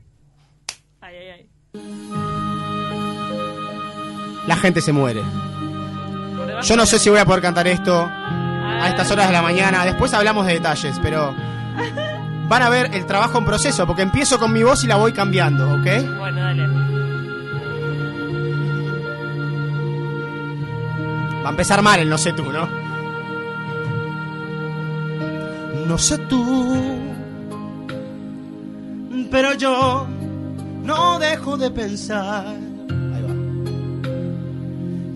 la 4.48 4.56
gente 4.56 4.80
se 4.80 4.92
muere. 4.92 5.22
Yo 6.62 6.76
no 6.76 6.86
sé 6.86 6.98
si 6.98 7.10
voy 7.10 7.18
a 7.18 7.26
poder 7.26 7.42
cantar 7.42 7.68
esto 7.68 8.10
a 8.10 8.88
estas 8.88 9.10
horas 9.10 9.26
de 9.26 9.34
la 9.34 9.42
mañana. 9.42 9.84
Después 9.84 10.12
hablamos 10.14 10.46
de 10.46 10.54
detalles, 10.54 10.98
pero 11.02 11.34
van 12.48 12.62
a 12.62 12.70
ver 12.70 12.94
el 12.94 13.04
trabajo 13.04 13.38
en 13.38 13.44
proceso, 13.44 13.86
porque 13.86 14.02
empiezo 14.02 14.38
con 14.38 14.52
mi 14.52 14.62
voz 14.62 14.82
y 14.84 14.86
la 14.86 14.96
voy 14.96 15.12
cambiando, 15.12 15.70
¿ok? 15.74 15.86
Bueno, 16.18 16.40
dale. 16.40 16.66
Va 21.44 21.48
a 21.48 21.50
empezar 21.50 21.82
mal 21.82 22.00
el 22.00 22.08
no 22.08 22.16
sé 22.16 22.32
tú, 22.32 22.50
¿no? 22.50 22.68
No 25.86 25.98
sé 25.98 26.18
tú, 26.18 27.06
pero 29.30 29.54
yo 29.54 30.06
no 30.84 31.18
dejo 31.18 31.56
de 31.58 31.70
pensar. 31.70 32.67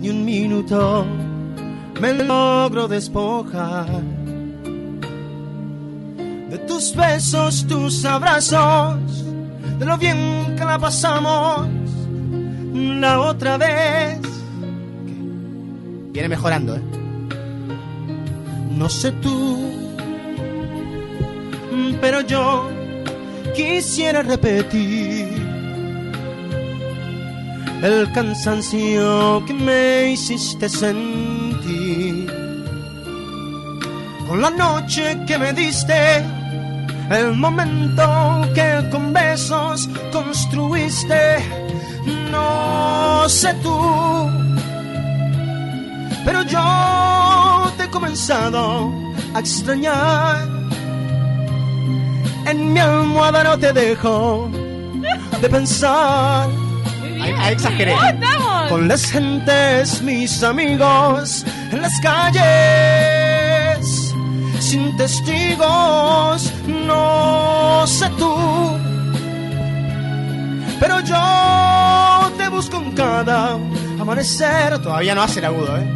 Ni 0.03 0.11
un 0.11 0.25
minuto 0.25 1.07
me 2.01 2.13
logro 2.13 2.89
despojar 2.89 3.87
de 6.51 6.59
tus 6.67 6.93
besos, 6.97 7.65
tus 7.69 8.05
abrazos, 8.05 8.99
de 9.79 9.87
lo 9.87 9.97
bien 9.97 10.57
que 10.59 10.65
la 10.65 10.77
pasamos 10.77 11.69
la 12.75 13.21
otra 13.21 13.57
vez. 13.59 14.19
Viene 16.11 16.29
mejorando, 16.29 16.75
¿eh? 16.75 16.83
No 18.77 18.89
sé 18.89 19.13
tú, 19.13 19.71
pero 22.01 22.23
yo 22.23 22.69
quisiera 23.55 24.23
repetir 24.23 25.22
el 27.83 28.11
cansancio 28.13 29.45
que 29.45 29.53
me 29.53 30.13
hiciste 30.13 30.69
sentir. 30.69 32.33
Con 34.29 34.41
la 34.41 34.51
noche 34.51 35.19
que 35.27 35.37
me 35.37 35.53
diste, 35.53 36.25
el 37.11 37.35
momento 37.35 38.47
que 38.55 38.89
con 38.91 39.13
besos 39.13 39.89
construiste, 40.13 41.39
no 42.31 43.29
sé 43.29 43.53
tú, 43.63 44.31
pero 46.25 46.43
yo 46.43 47.73
te 47.77 47.85
he 47.85 47.91
comenzado 47.91 48.93
a 49.35 49.41
extrañar. 49.41 50.49
En 52.47 52.73
mi 52.73 52.79
almohada 52.79 53.43
no 53.43 53.59
te 53.59 53.73
dejo 53.73 54.49
de 55.41 55.49
pensar. 55.49 56.62
Ahí, 57.23 57.33
ahí 57.39 57.53
exageré. 57.53 57.93
¿Cómo 57.93 58.05
estamos? 58.05 58.69
Con 58.69 58.89
las 58.89 59.05
gentes, 59.11 60.03
mis 60.03 60.43
amigos, 60.43 61.45
en 61.71 61.81
las 61.81 62.01
calles, 62.01 62.43
sin 64.59 64.97
testigos, 64.97 66.53
no 66.67 67.87
sé 67.87 68.09
tú. 68.19 68.35
Pero 70.81 70.99
yo 71.01 72.33
te 72.37 72.49
busco 72.49 72.79
en 72.79 72.93
cada 72.93 73.57
amanecer. 74.01 74.81
Todavía 74.83 75.15
no 75.15 75.23
hace 75.23 75.39
el 75.39 75.45
agudo, 75.45 75.77
¿eh? 75.77 75.87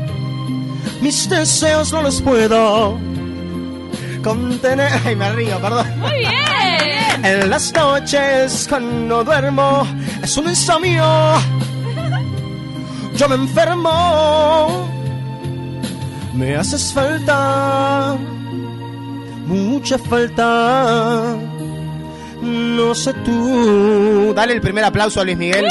Mis 1.01 1.29
deseos 1.29 1.93
no 1.93 2.03
los 2.03 2.23
puedo 2.23 2.97
contener. 4.23 4.93
Ay, 5.05 5.17
me 5.17 5.33
río, 5.33 5.59
perdón. 5.61 5.99
Muy 5.99 6.19
bien. 6.19 7.25
En 7.25 7.51
las 7.51 7.73
noches 7.73 8.67
cuando 8.69 9.25
duermo 9.25 9.85
es 10.23 10.37
un 10.37 10.49
insomnio. 10.49 11.05
Yo 13.17 13.29
me 13.29 13.35
enfermo. 13.37 14.89
Me 16.35 16.55
haces 16.55 16.93
falta, 16.93 18.15
mucha 19.47 19.97
falta. 19.99 21.35
No 22.43 22.95
sé 22.95 23.15
tú. 23.25 24.35
Dale 24.35 24.53
el 24.53 24.61
primer 24.61 24.85
aplauso 24.85 25.21
a 25.21 25.25
Luis 25.25 25.39
Miguel. 25.39 25.67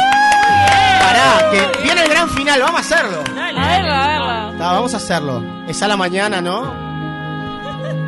Pará, 1.00 1.52
que 1.52 1.84
viene 1.84 2.02
el 2.04 2.10
gran 2.10 2.30
final, 2.30 2.60
vamos 2.62 2.78
a 2.78 2.80
hacerlo. 2.84 3.24
Dale, 3.36 3.60
A 3.60 3.68
verlo, 3.68 3.94
a 3.94 4.08
verlo. 4.08 4.58
Vamos 4.58 4.94
a 4.96 4.98
hacerlo. 4.98 5.44
Es 5.68 5.84
a 5.84 5.88
la 5.88 5.98
mañana, 5.98 6.42
¿no? 6.42 6.74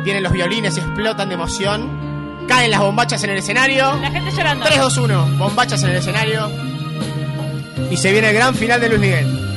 Vienen 0.02 0.24
los 0.24 0.32
violines 0.32 0.76
y 0.76 0.80
explotan 0.80 1.28
de 1.28 1.34
emoción. 1.36 2.07
Caen 2.48 2.70
las 2.70 2.80
bombachas 2.80 3.22
en 3.22 3.30
el 3.30 3.38
escenario. 3.38 3.94
La 4.00 4.10
gente 4.10 4.30
llorando. 4.32 4.64
3, 4.64 4.80
2, 4.80 4.96
1. 4.96 5.26
Bombachas 5.38 5.82
en 5.82 5.90
el 5.90 5.96
escenario. 5.96 6.50
Y 7.90 7.96
se 7.96 8.10
viene 8.10 8.30
el 8.30 8.34
gran 8.34 8.54
final 8.54 8.80
de 8.80 8.88
Luis 8.88 9.00
Miguel. 9.00 9.48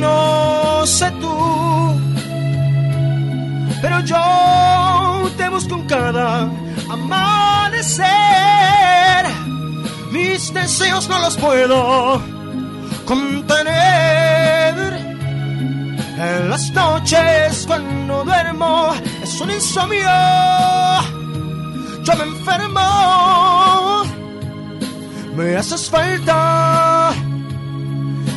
No 0.00 0.86
sé 0.86 1.10
tú, 1.20 2.00
pero 3.82 4.00
yo 4.00 5.30
te 5.36 5.48
busco 5.48 5.74
en 5.74 5.86
cada 5.86 6.48
amanecer. 6.88 8.06
Mis 10.12 10.54
deseos 10.54 11.08
no 11.08 11.18
los 11.18 11.36
puedo 11.36 12.22
contener. 13.04 14.36
En 16.18 16.48
las 16.48 16.70
noches 16.70 17.64
cuando 17.66 18.24
duermo 18.24 18.94
es 19.26 19.40
un 19.40 19.50
insomnio. 19.50 20.08
Yo 22.02 22.14
me 22.16 22.24
enfermo. 22.24 24.04
Me 25.36 25.56
haces 25.56 25.90
falta 25.90 27.12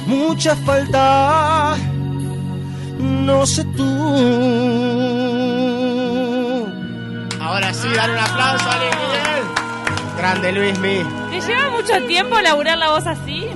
mucha 0.08 0.56
falta. 0.56 1.78
No 3.00 3.46
sé 3.46 3.64
tú. 3.78 3.90
Ahora 7.40 7.74
sí, 7.74 7.88
dale 7.96 8.14
un 8.14 8.20
aplauso 8.20 8.70
a 8.70 8.78
Luis 8.78 8.96
Miguel. 9.04 9.44
Grande 10.18 10.52
Luis 10.52 10.80
Miguel. 10.80 11.08
¿Te 11.30 11.42
lleva 11.42 11.70
mucho 11.70 12.08
tiempo 12.08 12.40
laburar 12.40 12.78
la 12.78 12.90
voz 12.90 13.06
así? 13.08 13.48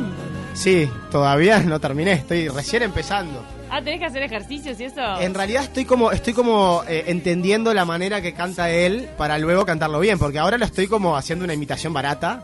Sí, 0.53 0.89
todavía 1.11 1.59
no 1.59 1.79
terminé, 1.79 2.13
estoy 2.13 2.47
recién 2.49 2.83
empezando. 2.83 3.43
Ah, 3.69 3.81
tenés 3.83 3.99
que 3.99 4.05
hacer 4.05 4.21
ejercicios 4.23 4.79
y 4.79 4.83
eso. 4.85 5.01
En 5.19 5.33
realidad 5.33 5.63
estoy 5.63 5.83
como, 5.85 6.11
estoy 6.11 6.33
como 6.33 6.83
eh, 6.87 7.05
entendiendo 7.07 7.73
la 7.73 7.85
manera 7.85 8.21
que 8.21 8.33
canta 8.33 8.69
él 8.69 9.09
para 9.17 9.39
luego 9.39 9.65
cantarlo 9.65 9.99
bien, 9.99 10.19
porque 10.19 10.37
ahora 10.37 10.57
lo 10.59 10.65
estoy 10.65 10.87
como 10.87 11.17
haciendo 11.17 11.43
una 11.43 11.53
imitación 11.55 11.91
barata. 11.91 12.43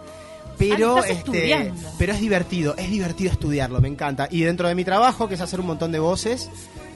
Pero, 0.57 0.97
Ah, 0.97 1.01
este, 1.01 1.13
estudiando. 1.13 1.89
pero 1.97 2.11
es 2.13 2.19
divertido, 2.19 2.75
es 2.77 2.89
divertido 2.89 3.31
estudiarlo, 3.31 3.79
me 3.79 3.87
encanta. 3.87 4.27
Y 4.29 4.41
dentro 4.41 4.67
de 4.67 4.75
mi 4.75 4.83
trabajo, 4.83 5.29
que 5.29 5.35
es 5.35 5.41
hacer 5.41 5.59
un 5.61 5.67
montón 5.67 5.91
de 5.93 5.99
voces, 5.99 6.49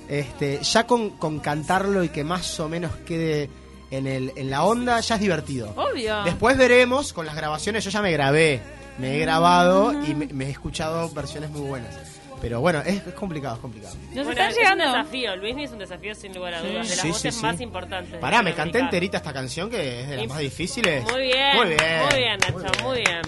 este, 0.09 0.59
ya 0.63 0.85
con, 0.85 1.11
con 1.11 1.39
cantarlo 1.39 2.03
y 2.03 2.09
que 2.09 2.23
más 2.25 2.59
o 2.59 2.67
menos 2.67 2.91
quede 3.05 3.49
en, 3.89 4.05
el, 4.07 4.33
en 4.35 4.49
la 4.49 4.63
onda, 4.65 4.99
ya 4.99 5.15
es 5.15 5.21
divertido. 5.21 5.73
Obvio. 5.77 6.23
Después 6.23 6.57
veremos 6.57 7.13
con 7.13 7.25
las 7.25 7.35
grabaciones, 7.35 7.85
yo 7.85 7.89
ya 7.91 8.01
me 8.01 8.11
grabé, 8.11 8.59
me 8.97 9.15
he 9.15 9.19
grabado 9.19 9.93
y 10.05 10.13
me, 10.15 10.27
me 10.27 10.45
he 10.45 10.49
escuchado 10.51 11.09
versiones 11.09 11.49
muy 11.49 11.61
buenas. 11.61 11.95
Pero 12.41 12.59
bueno, 12.59 12.81
es, 12.81 13.07
es 13.07 13.13
complicado, 13.13 13.55
es 13.55 13.61
complicado. 13.61 13.95
Nos 13.95 14.25
Bueno, 14.25 14.31
están 14.31 14.49
es 14.51 14.57
llegando. 14.57 14.83
un 14.85 14.91
desafío. 14.91 15.35
Luis 15.37 15.55
es 15.59 15.71
un 15.71 15.79
desafío 15.79 16.13
sin 16.13 16.33
lugar 16.35 16.55
a 16.55 16.59
dudas. 16.61 16.89
De 16.89 16.95
las 16.95 16.99
Sí, 16.99 17.07
voces 17.07 17.35
sí. 17.35 17.41
más 17.41 17.61
importantes. 17.61 18.19
Pará, 18.19 18.41
me 18.41 18.53
canté 18.53 18.79
enterita 18.79 19.17
esta 19.17 19.31
canción 19.31 19.69
que 19.69 20.01
es 20.01 20.09
de 20.09 20.17
las 20.17 20.27
más 20.27 20.39
difíciles. 20.39 21.03
Muy 21.09 21.21
bien. 21.21 21.55
Muy 21.55 21.67
bien. 21.69 22.05
Muy 22.09 22.17
bien, 22.19 22.37
Nacho. 22.39 22.83
Muy 22.83 22.97
bien. 22.99 23.21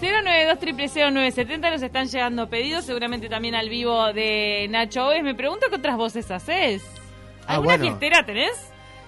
092 0.00 1.12
970 1.12 1.70
nos 1.70 1.82
están 1.82 2.06
llegando 2.08 2.48
pedidos, 2.48 2.84
seguramente 2.84 3.28
también 3.28 3.54
al 3.54 3.68
vivo 3.68 4.12
de 4.12 4.66
Nacho 4.70 5.06
Oves. 5.08 5.22
Me 5.24 5.34
pregunto 5.34 5.66
qué 5.68 5.76
otras 5.76 5.96
voces 5.96 6.30
haces. 6.30 6.82
Ah, 7.46 7.54
¿Alguna 7.54 7.76
bueno. 7.78 7.84
fiestera 7.98 8.24
tenés? 8.24 8.52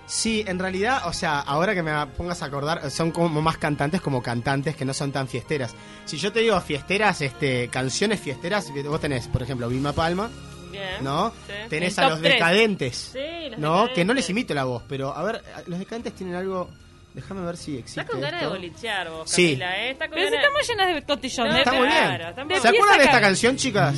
Sí, 0.06 0.44
en 0.46 0.58
realidad, 0.58 1.02
o 1.06 1.12
sea, 1.14 1.40
ahora 1.40 1.74
que 1.74 1.82
me 1.82 2.06
pongas 2.08 2.42
a 2.42 2.46
acordar, 2.46 2.90
son 2.90 3.10
como 3.10 3.40
más 3.40 3.56
cantantes 3.56 4.00
como 4.02 4.22
cantantes 4.22 4.76
que 4.76 4.84
no 4.84 4.92
son 4.92 5.12
tan 5.12 5.26
fiesteras. 5.28 5.74
Si 6.04 6.18
yo 6.18 6.30
te 6.30 6.40
digo 6.40 6.60
fiesteras, 6.60 7.22
este, 7.22 7.68
canciones 7.68 8.20
fiesteras, 8.20 8.70
vos 8.86 9.00
tenés, 9.00 9.28
por 9.28 9.42
ejemplo, 9.42 9.66
Vilma 9.68 9.92
Palma, 9.94 10.28
Bien. 10.70 11.02
¿no? 11.02 11.30
Sí. 11.46 11.52
Tenés 11.70 11.96
El 11.98 12.04
a 12.04 12.08
los 12.10 12.20
decadentes, 12.20 13.10
Sí, 13.12 13.18
los 13.50 13.58
¿no? 13.58 13.70
Decadentes. 13.72 13.94
Que 13.94 14.04
no 14.04 14.12
les 14.14 14.28
imito 14.28 14.52
la 14.54 14.64
voz, 14.64 14.82
pero 14.88 15.16
a 15.16 15.22
ver, 15.22 15.42
los 15.66 15.78
decadentes 15.78 16.14
tienen 16.14 16.34
algo... 16.34 16.68
Déjame 17.14 17.42
ver 17.46 17.56
si 17.56 17.76
existe 17.78 18.00
Está 18.00 18.10
con 18.12 18.20
ganas 18.20 18.40
de 18.40 18.46
bolichear 18.48 19.08
vos, 19.08 19.30
Sí. 19.30 19.50
Camila, 19.56 19.78
¿eh? 19.84 19.90
Está 19.92 20.08
con 20.08 20.16
Pero 20.16 20.28
si 20.30 20.34
estamos 20.36 20.68
llenas 20.68 20.94
de 20.94 21.02
cotillón. 21.04 21.46
No, 21.48 21.54
de- 21.54 21.58
Está 21.60 21.72
muy 21.72 21.86
bien. 21.86 22.04
Claro, 22.16 22.60
¿Se 22.60 22.68
acuerdan 22.68 22.98
de 22.98 23.04
esta 23.04 23.20
canción, 23.20 23.56
chicas? 23.56 23.94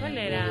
¿Cuál 0.00 0.18
era? 0.18 0.46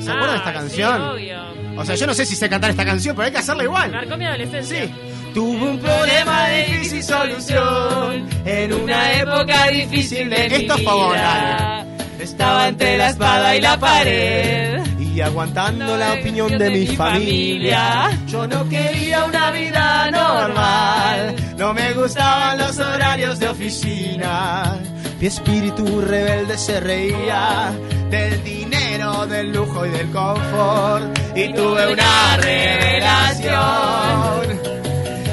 ¿Se 0.00 0.10
acuerdan 0.10 0.30
de 0.32 0.36
esta 0.38 0.50
Ah, 0.50 0.52
canción? 0.54 0.96
Sí, 0.96 1.02
obvio. 1.02 1.80
O 1.80 1.84
sea, 1.84 1.94
yo 1.94 2.06
no 2.06 2.14
sé 2.14 2.26
si 2.26 2.36
sé 2.36 2.48
cantar 2.48 2.70
esta 2.70 2.84
canción, 2.84 3.14
pero 3.16 3.26
hay 3.26 3.32
que 3.32 3.38
hacerla 3.38 3.64
igual. 3.64 3.90
Marcó 3.90 4.16
mi 4.16 4.24
adolescencia. 4.26 4.84
Sí. 4.86 4.94
Tuve 5.32 5.68
un 5.70 5.78
problema 5.78 6.48
de 6.48 6.64
difícil 6.64 7.02
solución 7.04 8.28
en 8.44 8.72
una 8.72 9.12
época 9.20 9.68
difícil 9.68 10.28
de 10.28 10.46
Esto 10.46 10.74
es 10.74 10.82
favor, 10.84 11.14
dale. 11.16 11.86
Estaba 12.18 12.68
entre 12.68 12.98
la 12.98 13.08
espada 13.10 13.56
y 13.56 13.60
la 13.60 13.78
pared 13.78 14.80
y 14.98 15.20
aguantando 15.22 15.96
la 15.96 16.14
opinión 16.14 16.58
de 16.58 16.70
mi 16.70 16.86
familia. 16.88 18.10
Yo 18.26 18.46
no 18.46 18.68
quería 18.68 19.24
una 19.24 19.50
vida 19.52 20.10
normal, 20.10 21.36
no 21.56 21.72
me 21.72 21.92
gustaban 21.94 22.58
los 22.58 22.78
horarios 22.78 23.38
de 23.38 23.48
oficina. 23.48 24.76
Mi 25.20 25.26
espíritu 25.26 26.00
rebelde 26.00 26.56
se 26.56 26.80
reía 26.80 27.74
del 28.08 28.42
dinero, 28.42 29.26
del 29.26 29.52
lujo 29.52 29.84
y 29.84 29.90
del 29.90 30.10
confort. 30.10 31.18
Y 31.36 31.52
tuve 31.52 31.92
una 31.92 32.38
revelación. 32.38 33.60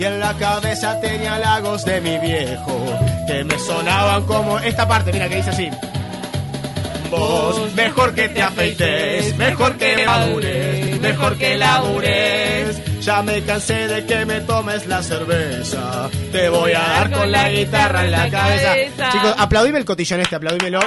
Y 0.00 0.04
en 0.04 0.18
la 0.18 0.32
cabeza 0.34 0.98
tenía 1.00 1.38
lagos 1.38 1.84
de 1.84 2.00
mi 2.00 2.16
viejo 2.18 2.98
que 3.26 3.44
me 3.44 3.58
sonaban 3.58 4.24
como 4.24 4.58
esta 4.58 4.88
parte, 4.88 5.12
mira 5.12 5.28
que 5.28 5.36
dice 5.36 5.50
así. 5.50 5.68
vos. 7.10 7.74
Mejor 7.74 8.14
que 8.14 8.28
te 8.30 8.40
afeites, 8.40 9.36
mejor 9.36 9.76
que 9.76 10.06
madures, 10.06 11.00
mejor 11.00 11.36
que 11.36 11.58
labures. 11.58 13.00
Ya 13.02 13.22
me 13.22 13.42
cansé 13.42 13.88
de 13.88 14.06
que 14.06 14.24
me 14.24 14.40
tomes 14.40 14.86
la 14.86 15.02
cerveza. 15.02 16.08
Te 16.32 16.48
voy 16.48 16.72
a 16.72 16.80
dar 16.80 17.10
con 17.12 17.30
la 17.30 17.50
guitarra 17.50 18.04
en 18.04 18.10
la 18.12 18.30
cabeza. 18.30 18.74
Chicos, 19.12 19.34
aplaudime 19.36 19.78
el 19.78 19.84
cotillón 19.84 20.20
este, 20.20 20.36
aplaudímelo. 20.36 20.80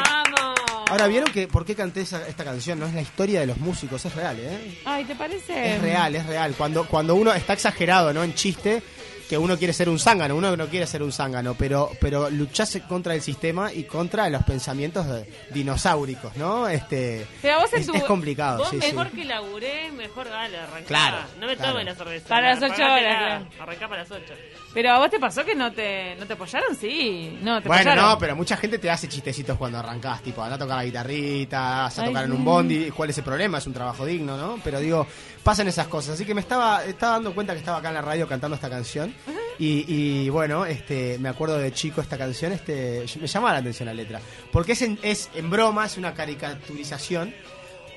Ahora, 0.89 1.07
¿vieron 1.07 1.31
que 1.31 1.47
por 1.47 1.65
qué 1.65 1.73
canté 1.75 2.01
esa- 2.01 2.27
esta 2.27 2.43
canción? 2.43 2.79
No 2.79 2.85
es 2.85 2.93
la 2.93 3.01
historia 3.01 3.39
de 3.39 3.47
los 3.47 3.57
músicos, 3.57 4.05
es 4.05 4.13
real, 4.15 4.37
¿eh? 4.39 4.79
Ay, 4.85 5.03
¿te 5.05 5.15
parece? 5.15 5.75
Es 5.75 5.81
real, 5.81 6.15
es 6.15 6.25
real. 6.27 6.53
Cuando, 6.55 6.85
cuando 6.85 7.15
uno 7.15 7.33
está 7.33 7.53
exagerado, 7.53 8.13
¿no? 8.13 8.23
En 8.23 8.35
chiste, 8.35 8.83
que 9.33 9.37
uno 9.39 9.57
quiere 9.57 9.73
ser 9.73 9.89
un 9.89 9.97
zángano, 9.97 10.35
uno 10.35 10.55
no 10.55 10.67
quiere 10.67 10.85
ser 10.85 11.01
un 11.01 11.11
zángano, 11.11 11.55
pero, 11.55 11.89
pero 11.99 12.29
luchase 12.29 12.81
contra 12.81 13.15
el 13.15 13.21
sistema 13.23 13.73
y 13.73 13.85
contra 13.85 14.29
los 14.29 14.43
pensamientos 14.43 15.07
de- 15.07 15.27
dinosauricos, 15.51 16.35
¿no? 16.37 16.67
Este, 16.67 17.25
Pero 17.41 17.61
vos 17.61 17.73
en 17.73 17.79
es, 17.81 17.87
tu- 17.87 17.95
es 17.95 18.03
complicado, 18.03 18.59
Vos 18.59 18.69
sí, 18.69 18.79
sí. 18.79 18.87
mejor 18.93 19.09
que 19.09 19.25
laburé, 19.25 19.91
mejor 19.91 20.29
dale, 20.29 20.55
arrancá. 20.59 20.85
Claro, 20.87 21.17
No 21.39 21.47
me 21.47 21.55
claro. 21.55 21.71
tomes 21.71 21.85
la 21.87 21.95
cerveza. 21.95 22.27
Para 22.29 22.49
las 22.53 22.57
ocho 22.61 22.73
apagátela. 22.83 23.09
horas, 23.09 23.43
claro. 23.47 23.63
Arrancá 23.63 23.87
para 23.87 24.01
las 24.03 24.11
8. 24.11 24.33
Pero 24.71 24.91
a 24.91 24.99
vos 24.99 25.09
te 25.09 25.19
pasó 25.19 25.43
que 25.43 25.55
no 25.55 25.71
te, 25.71 26.15
no 26.19 26.27
te 26.27 26.33
apoyaron, 26.33 26.75
sí. 26.75 27.35
No, 27.41 27.59
te 27.59 27.67
Bueno, 27.67 27.89
apoyaron. 27.91 28.11
no, 28.11 28.17
pero 28.19 28.35
mucha 28.35 28.55
gente 28.55 28.77
te 28.77 28.91
hace 28.91 29.07
chistecitos 29.07 29.57
cuando 29.57 29.79
arrancás, 29.79 30.21
tipo, 30.21 30.43
anda 30.43 30.57
a 30.57 30.59
tocar 30.59 30.77
la 30.77 30.85
guitarrita, 30.85 31.59
vas 31.83 31.97
a 31.97 32.01
Ay, 32.03 32.07
tocar 32.07 32.25
en 32.25 32.31
un 32.33 32.45
bondi, 32.45 32.91
¿cuál 32.91 33.09
es 33.09 33.17
el 33.17 33.23
problema? 33.23 33.57
Es 33.57 33.65
un 33.65 33.73
trabajo 33.73 34.05
digno, 34.05 34.37
¿no? 34.37 34.59
Pero 34.63 34.79
digo, 34.79 35.07
pasan 35.43 35.67
esas 35.67 35.87
cosas. 35.87 36.15
Así 36.15 36.25
que 36.25 36.33
me 36.35 36.41
estaba, 36.41 36.83
estaba 36.85 37.13
dando 37.13 37.33
cuenta 37.33 37.53
que 37.53 37.59
estaba 37.59 37.77
acá 37.79 37.89
en 37.89 37.95
la 37.95 38.01
radio 38.01 38.27
cantando 38.27 38.55
esta 38.55 38.69
canción. 38.69 39.13
Y, 39.59 39.85
y, 39.87 40.29
bueno, 40.29 40.65
este, 40.65 41.17
me 41.19 41.29
acuerdo 41.29 41.57
de 41.57 41.71
chico 41.71 42.01
esta 42.01 42.17
canción, 42.17 42.51
este, 42.51 43.05
me 43.21 43.27
llamaba 43.27 43.53
la 43.53 43.59
atención 43.59 43.85
la 43.85 43.93
letra. 43.93 44.19
Porque 44.51 44.71
es 44.73 44.81
en, 44.81 44.97
es 45.03 45.29
en 45.35 45.49
broma, 45.49 45.85
es 45.85 45.97
una 45.97 46.13
caricaturización. 46.13 47.33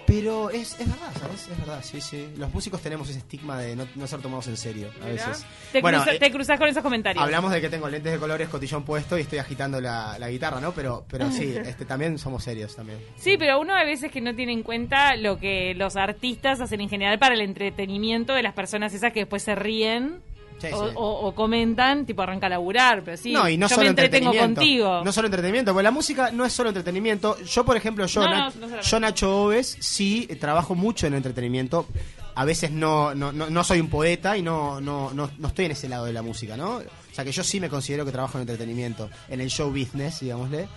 Pero 0.07 0.51
es, 0.51 0.79
es 0.79 0.89
verdad, 0.89 1.13
¿sabes? 1.19 1.49
Es 1.51 1.59
verdad, 1.59 1.81
sí, 1.83 2.01
sí. 2.01 2.29
Los 2.37 2.55
músicos 2.55 2.81
tenemos 2.81 3.09
ese 3.09 3.19
estigma 3.19 3.59
de 3.59 3.75
no, 3.75 3.89
no 3.97 4.07
ser 4.07 4.21
tomados 4.21 4.47
en 4.47 4.57
serio 4.57 4.89
a 5.03 5.07
veces. 5.07 5.45
Te, 5.73 5.81
Bueno, 5.81 5.99
cruza- 5.99 6.15
eh, 6.15 6.19
te 6.21 6.59
con 6.59 6.69
esos 6.69 6.83
comentarios. 6.85 7.25
Hablamos 7.25 7.51
de 7.51 7.61
que 7.61 7.69
tengo 7.69 7.89
lentes 7.89 8.13
de 8.13 8.19
colores, 8.21 8.49
cotillón 8.49 8.85
puesto 8.85 9.19
y 9.19 9.23
estoy 9.23 9.39
agitando 9.41 9.81
la, 9.81 10.17
la 10.21 10.31
guitarra, 10.31 10.61
¿no? 10.61 10.71
Pero, 10.71 11.05
pero 11.11 11.29
sí, 11.33 11.53
este, 11.67 11.85
también 11.87 12.19
somos 12.21 12.45
serios 12.45 12.77
también. 12.77 13.01
Sí, 13.17 13.37
pero 13.37 13.59
uno 13.59 13.75
a 13.75 13.83
veces 13.83 14.13
que 14.13 14.21
no 14.21 14.33
tiene 14.37 14.53
en 14.53 14.63
cuenta 14.63 15.17
lo 15.17 15.41
que 15.41 15.75
los 15.75 15.97
artistas 15.97 16.61
hacen 16.61 16.81
en 16.83 16.89
general 16.89 17.19
para 17.19 17.35
el 17.35 17.41
entretenimiento 17.41 18.33
de 18.33 18.45
las 18.45 18.55
personas 18.55 18.95
esas 18.95 19.13
que 19.13 19.21
después 19.21 19.43
se 19.43 19.57
ríen 19.57 20.21
Sí, 20.59 20.69
o, 20.73 20.89
sí. 20.89 20.93
o- 20.97 21.27
o 21.29 21.35
comentan, 21.35 22.07
tipo 22.07 22.23
arranca 22.23 22.47
a 22.47 22.51
laburar, 22.51 23.03
pero 23.05 23.17
sí, 23.17 23.33
no, 23.33 23.49
y 23.49 23.57
no 23.59 23.67
yo 23.69 23.75
solo 23.75 23.85
me 23.85 23.91
entretengo 23.91 24.33
contigo. 24.35 25.03
No 25.05 25.13
solo 25.13 25.27
entretenimiento, 25.27 25.73
porque 25.73 25.83
la 25.83 25.91
música 25.91 26.31
no 26.31 26.45
es 26.47 26.53
solo 26.53 26.71
entretenimiento. 26.71 27.37
Yo, 27.45 27.65
por 27.65 27.77
ejemplo, 27.77 28.07
yo, 28.07 28.23
No, 28.27 28.51
no, 28.51 28.81
yo 28.81 29.01
Nacho 29.01 29.45
Oves, 29.45 29.77
sí 29.81 30.27
trabajo 30.41 30.75
mucho 30.75 31.07
en 31.07 31.15
entretenimiento. 31.15 31.87
A 32.35 32.45
veces 32.45 32.71
no, 32.71 33.15
no, 33.15 33.65
soy 33.65 33.81
un 33.81 33.89
poeta 33.89 34.37
y 34.37 34.43
no, 34.43 34.79
no, 34.81 35.11
no, 35.15 35.31
no 35.39 35.49
estoy 35.49 35.65
en 35.67 35.71
ese 35.73 35.89
lado 35.89 36.05
de 36.05 36.13
la 36.13 36.21
música, 36.23 36.55
¿no? 36.57 36.77
O 36.77 36.83
sea 37.15 37.25
que 37.25 37.33
yo 37.33 37.43
sí 37.43 37.61
me 37.61 37.71
considero 37.71 38.05
que 38.05 38.13
trabajo 38.13 38.37
en 38.37 38.43
entretenimiento, 38.43 39.09
en 39.31 39.41
el 39.41 39.49
show 39.49 39.71
business, 39.71 40.21
digámosle. 40.21 40.69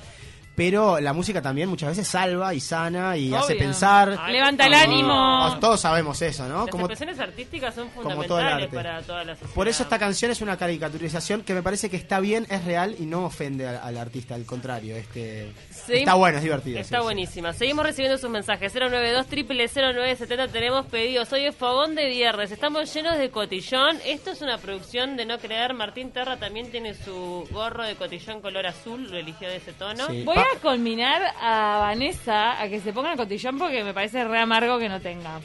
Pero 0.59 0.99
la 0.99 1.13
música 1.13 1.41
también 1.41 1.69
muchas 1.69 1.89
veces 1.91 2.05
salva 2.05 2.53
y 2.53 2.59
sana 2.59 3.15
y 3.15 3.33
hace 3.33 3.55
pensar. 3.55 4.17
Ay, 4.19 4.33
Levanta 4.33 4.65
el 4.65 4.73
ánimo. 4.73 5.57
Todos 5.61 5.79
sabemos 5.79 6.21
eso, 6.21 6.49
¿no? 6.49 6.63
Las 6.65 6.67
Como- 6.69 6.83
expresiones 6.85 7.17
artísticas 7.17 7.73
son 7.75 7.87
como 7.91 8.01
todo 8.03 8.11
el 8.11 8.27
fundamentales 8.27 8.63
arte. 8.65 8.75
para 8.75 9.01
todas 9.03 9.25
las 9.25 9.37
sociedad. 9.39 9.55
Por 9.55 9.67
eso 9.69 9.83
esta 9.83 9.97
canción 9.97 10.31
es 10.31 10.41
una 10.41 10.57
caricaturización 10.57 11.43
que 11.43 11.53
me 11.53 11.63
parece 11.63 11.89
que 11.89 11.95
está 11.95 12.19
bien, 12.19 12.45
es 12.49 12.65
real 12.65 12.93
y 12.99 13.05
no 13.05 13.23
ofende 13.23 13.67
al, 13.69 13.77
al 13.77 13.97
artista, 13.97 14.35
al 14.35 14.45
contrario, 14.45 14.97
este 14.97 15.49
está 15.87 16.15
bueno, 16.15 16.37
es 16.39 16.43
divertido. 16.43 16.77
Está 16.79 16.97
sí, 16.97 16.99
sí. 16.99 17.03
buenísima. 17.05 17.53
Seguimos 17.53 17.85
recibiendo 17.85 18.17
sus 18.17 18.29
mensajes. 18.29 18.73
092 18.75 19.27
0970 19.29 20.47
tenemos 20.49 20.85
pedidos. 20.87 21.31
Hoy 21.31 21.45
es 21.45 21.55
fogón 21.55 21.95
de 21.95 22.09
viernes. 22.09 22.51
Estamos 22.51 22.93
llenos 22.93 23.17
de 23.17 23.29
cotillón. 23.29 23.97
Esto 24.05 24.31
es 24.31 24.41
una 24.41 24.57
producción 24.57 25.15
de 25.15 25.25
no 25.25 25.39
creer. 25.39 25.73
Martín 25.73 26.11
Terra 26.11 26.35
también 26.35 26.69
tiene 26.69 26.95
su 26.95 27.47
gorro 27.51 27.83
de 27.85 27.95
cotillón 27.95 28.41
color 28.41 28.65
azul. 28.67 29.09
Lo 29.09 29.17
eligió 29.17 29.47
de 29.47 29.55
ese 29.55 29.71
tono. 29.71 30.05
Sí. 30.07 30.23
Voy 30.23 30.35
Pa- 30.35 30.48
a 30.55 30.59
culminar 30.61 31.21
a 31.41 31.77
Vanessa 31.81 32.61
a 32.61 32.67
que 32.67 32.79
se 32.79 32.93
ponga 32.93 33.11
el 33.11 33.17
cotillón 33.17 33.57
porque 33.57 33.83
me 33.83 33.93
parece 33.93 34.23
re 34.23 34.39
amargo 34.39 34.77
que 34.79 34.89
no 34.89 34.99
tenga. 34.99 35.39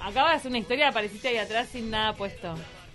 Acaba 0.00 0.30
de 0.30 0.36
hacer 0.36 0.50
una 0.50 0.58
historia, 0.58 0.88
apareciste 0.88 1.28
ahí 1.28 1.38
atrás 1.38 1.68
sin 1.70 1.90
nada 1.90 2.12
puesto. 2.14 2.54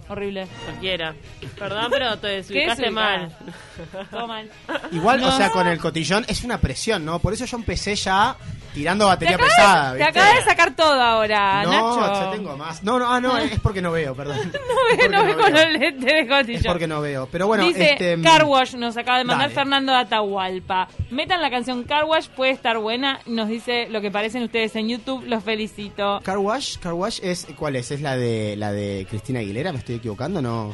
Horrible. 0.10 0.48
Cualquiera. 0.66 1.16
Perdón, 1.58 1.88
pero 1.90 2.18
te 2.18 2.28
¿Qué 2.28 2.34
desubicaste 2.38 2.92
mal. 2.92 3.36
Todo 4.12 4.28
mal. 4.28 4.50
Igual, 4.92 5.24
o 5.24 5.28
No. 5.28 5.38
sea, 5.38 5.50
con 5.52 5.68
el 5.68 5.80
cotillón 5.80 6.26
es 6.28 6.44
una 6.44 6.58
presión, 6.60 7.06
¿no? 7.06 7.20
Por 7.20 7.34
eso 7.34 7.46
yo 7.46 7.58
empecé 7.58 7.96
ya 7.96 8.36
tirando 8.74 9.06
Te 9.06 9.10
batería 9.10 9.38
pesada, 9.38 9.96
te 9.96 10.04
acabas 10.04 10.36
de 10.36 10.44
sacar 10.44 10.76
todo 10.76 11.02
ahora, 11.02 11.64
no, 11.64 12.00
Nacho. 12.00 12.14
ya 12.14 12.32
tengo 12.32 12.58
más. 12.58 12.84
No, 12.84 13.00
no, 13.00 13.12
ah, 13.12 13.20
no, 13.20 13.38
es 13.38 13.60
porque 13.60 13.82
no 13.82 13.92
veo, 13.92 14.16
perdón. 14.16 14.52
No 14.72 14.98
ve, 14.98 15.10
no 15.10 15.26
ve 15.26 15.36
con 15.36 15.54
veo. 15.54 15.66
los 15.66 15.80
lentes 15.80 16.14
de 16.14 16.28
cotillón. 16.28 16.62
Es 16.62 16.68
porque 16.68 16.88
no 16.88 17.02
veo. 17.02 17.28
Pero 17.32 17.48
bueno, 17.48 17.66
Dice 17.66 17.92
este. 17.94 18.22
Car 18.22 18.46
Wash, 18.46 18.76
nos 18.76 18.98
acaba 18.98 19.18
de 19.20 19.24
mandar 19.24 19.50
Dale. 19.50 19.56
Fernando 19.56 19.92
de 19.92 20.00
Atahualpa. 20.00 20.88
Metan 21.10 21.42
la 21.42 21.50
canción 21.50 21.84
Car 21.84 22.06
Wash, 22.06 22.28
puede 22.30 22.52
estar 22.52 22.78
buena. 22.78 23.20
Nos 23.26 23.48
dice 23.50 23.88
lo 23.90 24.02
que 24.02 24.12
parecen 24.12 24.44
ustedes 24.44 24.76
en 24.76 24.90
YouTube. 24.90 25.24
Los 25.26 25.44
felicito. 25.44 26.20
Car 26.24 26.38
Wash, 26.38 26.78
Car 26.78 26.94
Wash 26.94 27.20
es 27.24 27.48
¿cuál 27.58 27.76
es? 27.76 27.92
¿Es 27.92 28.02
la 28.02 28.16
de 28.18 28.56
la 28.58 28.72
de 28.72 29.06
Cristina 29.10 29.40
Aguilera? 29.40 29.72
¿Me 29.72 29.80
estoy 29.80 29.96
equivocando? 29.96 30.42
No. 30.42 30.74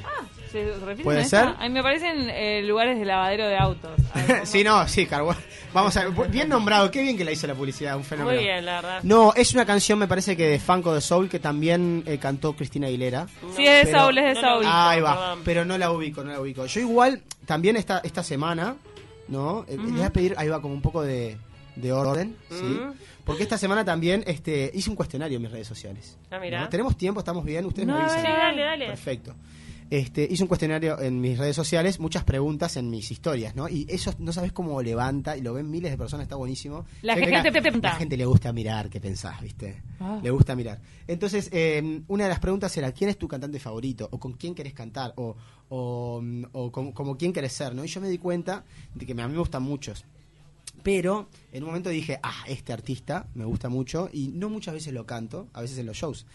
¿Se 0.52 0.64
refieren 0.74 1.04
¿Puede 1.04 1.20
a 1.20 1.22
esa? 1.22 1.44
ser? 1.46 1.56
A 1.60 1.64
mí 1.68 1.70
me 1.70 1.84
parecen 1.84 2.30
eh, 2.30 2.62
lugares 2.64 2.98
de 3.00 3.06
lavadero 3.06 3.48
de 3.48 3.58
autos. 3.58 3.92
Sí, 4.44 4.64
no, 4.64 4.88
sí, 4.88 5.06
Car 5.06 5.24
Wash. 5.24 5.38
Vamos 5.74 5.96
a 5.98 6.06
ver, 6.08 6.30
bien 6.30 6.50
nombrado, 6.50 6.90
qué 6.92 7.02
bien 7.02 7.18
que 7.18 7.24
la 7.24 7.32
hizo 7.32 7.46
la 7.48 7.54
publicidad, 7.56 7.96
un 7.98 8.04
fenómeno. 8.04 8.36
Muy 8.36 8.44
bien, 8.46 8.66
la 8.66 8.76
verdad. 8.82 9.00
No, 9.04 9.34
es 9.36 9.54
una 9.54 9.66
canción, 9.66 10.00
me 10.00 10.08
parece 10.08 10.36
que 10.36 10.48
de 10.48 10.60
Funko 10.60 10.94
de 10.94 11.02
Soul, 11.02 11.30
que 11.30 11.40
también 11.40 12.04
eh, 12.06 12.18
cantó 12.18 12.54
Cristina 12.56 12.88
Aguilera. 12.88 13.28
Sí, 13.56 13.66
es 13.66 13.86
de 13.86 13.92
Pero- 13.92 14.00
Saúl, 14.00 14.18
es 14.18 14.36
de 14.36 14.42
no 14.42 14.60
vi. 14.60 14.66
Ahí 14.70 15.02
va, 15.02 15.14
perdón. 15.16 15.40
pero 15.46 15.66
no 15.66 15.78
la 15.78 15.92
ubico, 15.92 16.24
no 16.24 16.32
la 16.32 16.40
ubico. 16.42 16.66
Yo 16.66 16.80
igual, 16.82 17.22
también 17.46 17.76
esta, 17.78 18.00
esta 18.04 18.24
semana, 18.24 18.76
¿no? 19.28 19.66
Eh, 19.68 19.78
Les 19.78 19.92
voy 19.92 20.02
a 20.02 20.10
pedir, 20.12 20.34
ahí 20.38 20.48
va, 20.50 20.62
como 20.62 20.74
un 20.74 20.82
poco 20.82 21.02
de, 21.04 21.38
de 21.76 21.92
orden, 21.94 22.36
¿sí? 22.50 22.80
Porque 23.24 23.44
esta 23.44 23.58
semana 23.58 23.84
también 23.84 24.24
este, 24.26 24.72
hice 24.74 24.90
un 24.90 24.96
cuestionario 24.96 25.36
en 25.36 25.42
mis 25.44 25.52
redes 25.52 25.68
sociales. 25.68 26.18
Ah, 26.32 26.40
mirá. 26.40 26.62
¿no? 26.62 26.70
Tenemos 26.70 26.98
tiempo, 26.98 27.20
estamos 27.20 27.44
bien, 27.44 27.66
ustedes 27.66 27.86
No, 27.88 27.96
me 27.96 28.02
avisan. 28.02 28.22
Sí, 28.22 28.28
dale, 28.32 28.62
dale. 28.62 28.88
Perfecto. 28.88 29.36
Este, 29.90 30.28
hice 30.30 30.44
un 30.44 30.48
cuestionario 30.48 31.00
en 31.00 31.22
mis 31.22 31.38
redes 31.38 31.56
sociales, 31.56 32.00
muchas 32.00 32.24
preguntas 32.26 32.76
en 32.76 32.90
mis 32.90 33.10
historias, 33.10 33.56
¿no? 33.56 33.70
Y 33.70 33.86
eso 33.90 34.14
no 34.20 34.34
sabes 34.34 34.52
cómo 34.52 34.82
levanta, 34.82 35.38
y 35.38 35.42
lo 35.42 35.54
ven 35.54 35.70
miles 35.70 35.92
de 35.92 35.98
personas, 35.98 36.26
está 36.26 36.36
buenísimo. 36.36 36.86
La 37.02 37.16
Sé 37.16 37.26
gente 37.26 37.52
te 37.52 37.62
pregunta. 37.62 37.90
La 37.90 37.96
gente 37.96 38.18
le 38.18 38.26
gusta 38.26 38.52
mirar 38.52 38.90
qué 38.90 39.00
pensás, 39.00 39.42
¿viste? 39.42 39.82
Ah. 40.00 40.20
Le 40.22 40.30
gusta 40.30 40.56
mirar. 40.56 40.82
Entonces, 41.08 41.50
eh, 41.54 42.02
una 42.08 42.26
de 42.26 42.30
las 42.30 42.40
preguntas 42.40 42.76
era, 42.78 42.92
¿quién 42.92 43.10
es 43.10 43.18
tu 43.18 43.28
cantante 43.28 43.60
favorito? 43.60 44.10
¿O 44.12 44.20
con 44.20 44.34
quién 44.34 44.54
querés 44.54 44.74
cantar? 44.74 45.14
¿O, 45.16 45.38
o, 45.70 46.22
o 46.52 46.72
como, 46.72 46.94
como 46.94 47.18
quién 47.18 47.32
querés 47.32 47.54
ser? 47.54 47.74
¿no? 47.74 47.86
Y 47.86 47.88
yo 47.88 48.02
me 48.02 48.10
di 48.10 48.18
cuenta 48.18 48.66
de 48.94 49.06
que 49.06 49.14
a 49.14 49.16
mí 49.16 49.34
me 49.34 49.40
gustan 49.40 49.64
muchos. 49.64 50.06
Pero 50.84 51.28
en 51.52 51.64
un 51.64 51.70
momento 51.70 51.90
dije, 51.90 52.20
ah, 52.24 52.46
este 52.48 52.72
artista 52.72 53.28
me 53.34 53.46
gusta 53.46 53.70
mucho 53.70 54.10
y 54.12 54.30
no 54.30 54.50
muchas 54.50 54.74
veces 54.74 54.94
lo 54.94 55.06
canto, 55.06 55.48
a 55.54 55.62
veces 55.62 55.78
en 55.80 55.86
los 55.86 55.98
shows. 55.98 56.26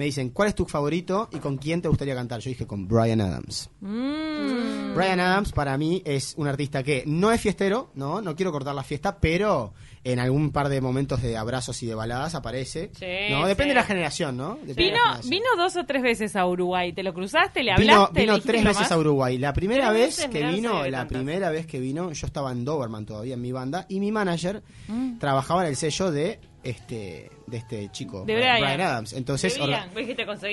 Me 0.00 0.06
dicen, 0.06 0.30
¿cuál 0.30 0.48
es 0.48 0.54
tu 0.54 0.64
favorito 0.64 1.28
y 1.30 1.40
con 1.40 1.58
quién 1.58 1.82
te 1.82 1.88
gustaría 1.88 2.14
cantar? 2.14 2.40
Yo 2.40 2.48
dije, 2.48 2.66
con 2.66 2.88
Brian 2.88 3.20
Adams. 3.20 3.68
Mm. 3.80 4.94
Brian 4.94 5.20
Adams 5.20 5.52
para 5.52 5.76
mí 5.76 6.00
es 6.06 6.32
un 6.38 6.48
artista 6.48 6.82
que 6.82 7.04
no 7.06 7.30
es 7.30 7.38
fiestero, 7.38 7.90
no, 7.94 8.22
no 8.22 8.34
quiero 8.34 8.50
cortar 8.50 8.74
la 8.74 8.82
fiesta, 8.82 9.18
pero 9.20 9.74
en 10.02 10.18
algún 10.18 10.52
par 10.52 10.70
de 10.70 10.80
momentos 10.80 11.20
de 11.20 11.36
abrazos 11.36 11.82
y 11.82 11.86
de 11.86 11.94
baladas 11.94 12.34
aparece. 12.34 12.90
Sí, 12.98 13.06
no, 13.30 13.46
depende 13.46 13.64
sí. 13.64 13.68
de 13.68 13.74
la 13.74 13.82
generación, 13.84 14.38
¿no? 14.38 14.54
Depende 14.62 14.84
Vino, 14.84 14.96
generación. 15.00 15.30
vino 15.30 15.44
dos 15.58 15.76
o 15.76 15.84
tres 15.84 16.02
veces 16.02 16.34
a 16.34 16.46
Uruguay. 16.46 16.94
¿Te 16.94 17.02
lo 17.02 17.12
cruzaste? 17.12 17.62
¿Le 17.62 17.76
Vino, 17.76 17.92
hablaste? 17.92 18.14
¿Le 18.14 18.20
vino 18.22 18.32
dijiste 18.36 18.52
tres 18.52 18.64
nomás? 18.64 18.78
veces 18.78 18.92
a 18.92 18.98
Uruguay. 18.98 19.36
La 19.36 19.52
primera 19.52 19.90
vez 19.92 20.16
veces, 20.16 20.30
que 20.30 20.46
vino, 20.46 20.86
la 20.88 21.06
primera 21.06 21.50
vez 21.50 21.66
que 21.66 21.78
vino, 21.78 22.10
yo 22.12 22.26
estaba 22.26 22.50
en 22.52 22.64
Doberman 22.64 23.04
todavía 23.04 23.34
en 23.34 23.42
mi 23.42 23.52
banda 23.52 23.84
y 23.90 24.00
mi 24.00 24.10
manager 24.10 24.62
Mm. 24.88 25.18
trabajaba 25.18 25.60
en 25.64 25.68
el 25.68 25.76
sello 25.76 26.10
de 26.10 26.40
este 26.62 27.30
de 27.50 27.56
este 27.58 27.90
chico, 27.90 28.24
De 28.24 28.34
Brian. 28.36 28.80
Adams. 28.80 29.12
Entonces 29.12 29.54
De 29.58 29.62
Brian. 29.62 29.90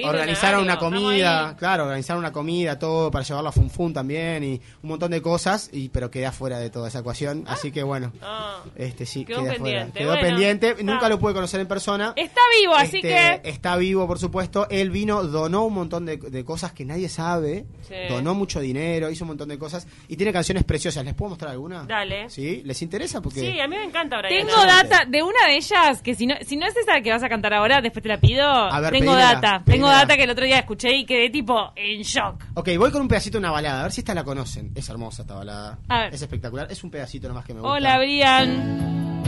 Organizaron 0.04 0.62
una 0.64 0.78
comida, 0.78 1.56
claro, 1.58 1.84
organizaron 1.84 2.20
una 2.20 2.32
comida, 2.32 2.78
todo 2.80 3.12
para 3.12 3.24
llevarlo 3.24 3.50
a 3.50 3.52
Fun 3.52 3.70
Fun 3.70 3.94
también 3.94 4.44
y 4.44 4.62
un 4.84 4.90
montón 4.90 5.12
de 5.12 5.22
cosas, 5.22 5.70
y 5.72 5.90
pero 5.90 6.10
quedé 6.12 6.26
afuera 6.26 6.60
de 6.60 6.70
toda 6.70 6.88
esa 6.88 7.00
ecuación, 7.00 7.44
así 7.48 7.72
que 7.72 7.84
bueno, 7.84 8.12
Ah. 8.22 8.64
este 8.76 9.06
sí, 9.06 9.26
Quedó 9.26 9.40
quedé 9.44 9.52
afuera. 9.52 9.64
pendiente. 9.64 10.00
Quedó 10.00 10.10
Bueno, 10.12 10.28
pendiente, 10.28 10.70
está. 10.72 10.84
nunca 10.84 11.10
lo 11.10 11.20
pude 11.20 11.34
conocer 11.34 11.60
en 11.60 11.68
persona. 11.68 12.14
Está 12.16 12.42
vivo, 12.60 12.76
así 12.76 12.98
Este, 12.98 13.08
que... 13.08 13.42
Está 13.50 13.76
vivo, 13.78 14.08
por 14.08 14.20
supuesto. 14.20 14.68
Él 14.70 14.90
vino, 14.90 15.24
donó 15.24 15.66
un 15.66 15.74
montón 15.74 16.06
de, 16.06 16.18
de 16.18 16.46
cosas 16.46 16.72
que 16.74 16.86
nadie 16.86 17.10
sabe. 17.10 17.66
Sí. 17.88 17.94
Donó 18.10 18.34
mucho 18.34 18.60
dinero, 18.60 19.10
hizo 19.10 19.24
un 19.24 19.30
montón 19.30 19.50
de 19.50 19.58
cosas. 19.58 19.88
Y 20.08 20.16
tiene 20.18 20.34
canciones 20.34 20.64
preciosas. 20.64 21.06
¿Les 21.06 21.14
puedo 21.14 21.30
mostrar 21.30 21.52
alguna? 21.52 21.84
Dale. 21.86 22.30
¿Sí? 22.30 22.62
¿Les 22.66 22.82
interesa? 22.82 23.22
Porque 23.22 23.40
Sí, 23.42 23.60
a 23.60 23.68
mí 23.68 23.76
me 23.76 23.84
encanta 23.84 24.18
Brian 24.18 24.46
Tengo 24.48 24.60
Adams. 24.60 24.90
data 24.90 25.06
de 25.06 25.24
una 25.24 25.48
de 25.48 25.56
ellas, 25.58 26.02
que 26.02 26.16
si 26.16 26.26
no, 26.26 26.36
si 26.46 26.58
no 26.58 26.66
es 26.68 26.76
que 27.04 27.12
vas 27.12 27.22
a 27.24 27.30
cantar 27.30 27.54
ahora, 27.54 27.82
después 27.82 28.02
te 28.02 28.10
la 28.10 28.20
pido. 28.20 28.44
ver, 28.46 28.92
tengo 28.92 29.12
pedímela, 29.12 29.34
data. 29.34 29.64
Tengo 29.66 29.88
data 29.88 30.16
que 30.16 30.24
el 30.24 30.30
otro 30.30 30.46
día 30.46 30.60
escuché 30.60 30.96
y 30.96 31.06
quedé 31.06 31.30
tipo 31.30 31.74
en 31.76 32.02
shock. 32.02 32.44
Ok, 32.56 32.70
voy 32.78 32.92
con 32.92 33.02
un 33.02 33.08
pedacito 33.08 33.38
de 33.38 33.40
una 33.40 33.52
balada. 33.52 33.82
A 33.82 33.84
ver 33.84 33.92
si 33.92 34.02
esta 34.02 34.14
la 34.14 34.24
conocen. 34.24 34.72
Es 34.76 34.90
hermosa 34.90 35.24
esta 35.24 35.36
balada. 35.36 35.80
A 35.90 36.00
ver. 36.04 36.14
Es 36.14 36.22
espectacular. 36.22 36.68
Es 36.72 36.84
un 36.84 36.92
pedacito 36.92 37.28
nomás 37.28 37.46
que 37.46 37.54
me 37.54 37.60
gusta. 37.62 37.74
Hola, 37.74 37.98
Brian. 37.98 39.24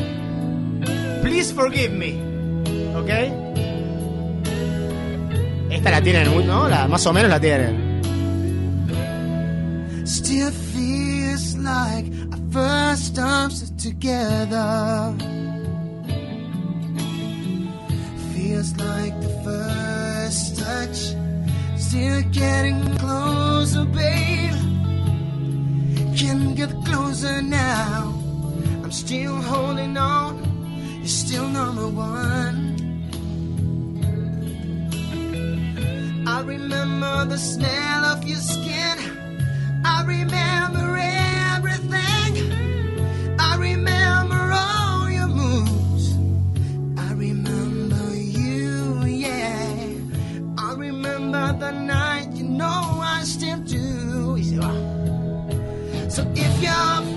Please 1.22 1.54
Forgive 1.54 1.90
Me. 1.90 2.14
¿Ok? 2.98 3.10
Esta 5.70 5.92
la 5.92 6.02
tienen, 6.02 6.48
¿no? 6.48 6.68
La, 6.68 6.88
más 6.88 7.06
o 7.06 7.14
menos 7.14 7.30
la 7.30 7.40
tienen. 7.40 7.90
Still 10.06 10.52
feels 10.52 11.56
like 11.58 12.10
our 12.32 12.40
first 12.52 13.16
times 13.16 13.72
together. 13.78 15.09
Still 21.90 22.22
getting 22.32 22.98
closer, 22.98 23.84
babe. 23.84 24.54
Can 26.16 26.54
get 26.54 26.70
closer 26.86 27.42
now. 27.42 28.14
I'm 28.84 28.92
still 28.92 29.36
holding 29.38 29.98
on. 29.98 30.38
You're 31.00 31.08
still 31.08 31.48
number 31.48 31.88
one. 31.88 32.76
I 36.28 36.42
remember 36.42 37.26
the 37.26 37.40
smell 37.40 38.06
of 38.06 38.24
your 38.24 38.38
skin. 38.38 38.98
I 39.84 40.04
remember 40.06 40.96
everything. 40.96 41.19
If 56.82 57.09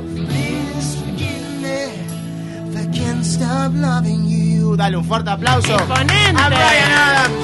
Please 0.00 0.98
forgive 0.98 1.60
me 1.60 2.70
if 2.70 2.76
I 2.76 2.86
can't 2.98 3.24
stop 3.24 3.72
loving 3.74 4.26
you. 4.28 4.76
Dale 4.76 4.96
un 4.96 5.04
fuerte 5.04 5.30
aplauso. 5.30 5.72
¡Imponente! 5.72 6.42
A 6.42 6.48
Brian 6.48 6.92
Adams. 6.92 7.34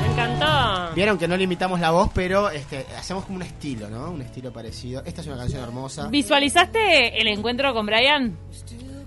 Me 0.00 0.12
encantó. 0.12 0.94
Vieron 0.94 1.18
que 1.18 1.28
no 1.28 1.36
le 1.36 1.44
imitamos 1.44 1.80
la 1.80 1.90
voz, 1.90 2.10
pero 2.14 2.50
este, 2.50 2.86
hacemos 2.98 3.24
como 3.24 3.36
un 3.36 3.42
estilo, 3.42 3.88
¿no? 3.88 4.10
Un 4.10 4.22
estilo 4.22 4.52
parecido. 4.52 5.02
Esta 5.04 5.20
es 5.20 5.26
una 5.26 5.36
canción 5.36 5.62
hermosa. 5.62 6.08
¿Visualizaste 6.08 7.20
el 7.20 7.28
encuentro 7.28 7.72
con 7.74 7.86
Brian? 7.86 8.36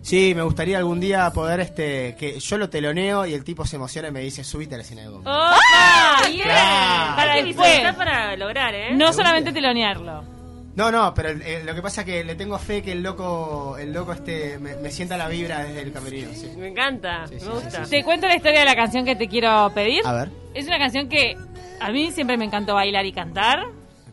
Sí, 0.02 0.34
me 0.34 0.41
gustaría 0.43 0.78
algún 0.78 1.00
día 1.00 1.30
poder, 1.32 1.60
este, 1.60 2.15
que 2.15 2.39
yo 2.39 2.58
lo 2.58 2.69
teloneo 2.69 3.26
y 3.26 3.34
el 3.34 3.43
tipo 3.43 3.65
se 3.65 3.76
emociona 3.76 4.08
y 4.08 4.12
me 4.12 4.22
dice, 4.22 4.43
subite 4.43 4.76
a 4.76 4.78
la 4.78 5.10
goma. 5.10 5.52
¡Opa! 5.52 6.28
¡Bien! 6.28 6.43
Claro. 6.43 7.15
Para 7.15 7.93
para 7.95 8.36
lograr, 8.38 8.74
¿eh? 8.74 8.95
No 8.95 9.12
solamente 9.12 9.52
telonearlo. 9.52 10.38
No, 10.76 10.92
no, 10.92 11.14
pero 11.14 11.30
el- 11.30 11.42
el- 11.42 11.66
lo 11.66 11.76
que 11.76 11.82
pasa 11.82 12.02
es 12.02 12.06
que 12.06 12.24
le 12.24 12.36
tengo 12.36 12.58
fe 12.58 12.82
que 12.82 12.94
el 12.94 13.04
loco, 13.04 13.78
el 13.78 13.92
loco 13.92 14.14
este, 14.14 14.58
me, 14.60 14.76
me 14.78 14.92
sienta 14.92 15.18
la 15.18 15.28
vibra 15.28 15.64
desde 15.66 15.82
el 15.82 15.92
camerino. 15.92 16.30
sí. 16.34 16.50
Me 16.58 16.68
encanta, 16.70 17.28
Sí, 17.28 17.40
sí, 17.40 17.46
me 17.48 17.54
gusta. 17.54 17.86
sí, 17.86 17.92
Te 17.92 18.04
cuento 18.04 18.28
la 18.28 18.36
historia 18.36 18.60
de 18.60 18.66
la 18.66 18.76
canción 18.76 19.04
que 19.04 19.16
te 19.16 19.28
quiero 19.28 19.72
pedir. 19.74 20.02
A 20.06 20.14
ver. 20.14 20.30
Es 20.54 20.68
una 20.68 20.78
canción 20.78 21.10
que 21.10 21.36
a 21.82 21.92
mí 21.92 22.12
siempre 22.12 22.38
me 22.38 22.46
encantó 22.46 22.76
bailar 22.76 23.06
y 23.06 23.12
cantar. 23.12 23.66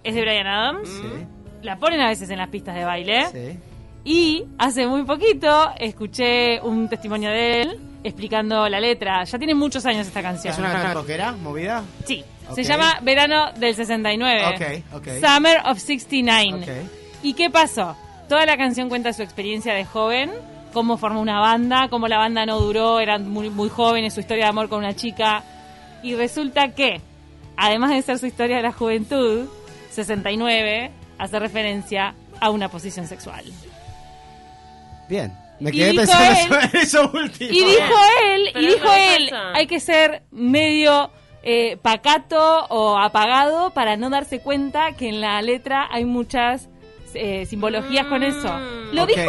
Es 0.02 0.14
de 0.14 0.20
Brian 0.22 0.46
Adams. 0.46 0.88
Sí, 0.88 1.26
La 1.62 1.78
ponen 1.78 2.00
a 2.00 2.08
veces 2.08 2.30
en 2.30 2.38
las 2.38 2.48
pistas 2.48 2.74
de 2.74 2.84
baile. 2.84 3.26
sí. 3.32 3.58
Y 4.08 4.44
hace 4.58 4.86
muy 4.86 5.02
poquito 5.02 5.68
escuché 5.80 6.60
un 6.60 6.88
testimonio 6.88 7.28
de 7.28 7.62
él 7.62 7.80
explicando 8.04 8.68
la 8.68 8.78
letra. 8.78 9.24
Ya 9.24 9.36
tiene 9.36 9.52
muchos 9.52 9.84
años 9.84 10.06
esta 10.06 10.22
canción. 10.22 10.52
¿Es 10.52 10.58
una 10.60 10.70
canción 10.70 10.94
rockera, 10.94 11.32
movida? 11.32 11.82
Sí. 12.04 12.24
Se 12.54 12.62
llama 12.64 12.98
Verano 13.02 13.52
del 13.52 13.74
69. 13.74 14.84
Ok, 14.92 14.96
ok. 14.96 15.08
Summer 15.20 15.58
of 15.66 15.78
69. 15.78 16.62
Ok. 16.62 16.90
¿Y 17.22 17.34
qué 17.34 17.50
pasó? 17.50 17.96
Toda 18.28 18.46
la 18.46 18.56
canción 18.56 18.88
cuenta 18.88 19.12
su 19.12 19.22
experiencia 19.22 19.74
de 19.74 19.84
joven, 19.84 20.30
cómo 20.72 20.96
formó 20.96 21.20
una 21.20 21.40
banda, 21.40 21.88
cómo 21.88 22.08
la 22.08 22.18
banda 22.18 22.44
no 22.46 22.58
duró, 22.60 23.00
eran 23.00 23.28
muy, 23.28 23.50
muy 23.50 23.68
jóvenes, 23.68 24.14
su 24.14 24.20
historia 24.20 24.44
de 24.44 24.50
amor 24.50 24.68
con 24.68 24.78
una 24.80 24.94
chica. 24.94 25.42
Y 26.02 26.14
resulta 26.14 26.74
que, 26.74 27.00
además 27.56 27.90
de 27.90 28.02
ser 28.02 28.18
su 28.18 28.26
historia 28.26 28.56
de 28.56 28.62
la 28.62 28.72
juventud, 28.72 29.48
69 29.90 30.90
hace 31.18 31.38
referencia 31.38 32.14
a 32.40 32.50
una 32.50 32.68
posición 32.68 33.06
sexual. 33.06 33.44
Bien. 35.08 35.32
Me 35.58 35.72
quedé 35.72 35.94
pensando 35.94 36.58
él- 36.58 36.68
sobre 36.70 36.82
eso 36.82 37.10
último. 37.14 37.50
Y 37.50 37.64
dijo 37.64 37.94
él, 38.24 38.50
Pero 38.52 38.60
y 38.60 38.66
dijo 38.74 38.88
él, 38.92 39.30
hay 39.54 39.66
que 39.66 39.80
ser 39.80 40.22
medio 40.30 41.10
eh, 41.48 41.76
pacato 41.80 42.66
o 42.70 42.98
apagado 42.98 43.70
para 43.70 43.96
no 43.96 44.10
darse 44.10 44.40
cuenta 44.40 44.92
que 44.92 45.08
en 45.08 45.20
la 45.20 45.40
letra 45.42 45.86
hay 45.92 46.04
muchas 46.04 46.68
eh, 47.14 47.46
simbologías 47.46 48.06
con 48.06 48.24
eso. 48.24 48.52
Lo 48.92 49.06
dijo 49.06 49.20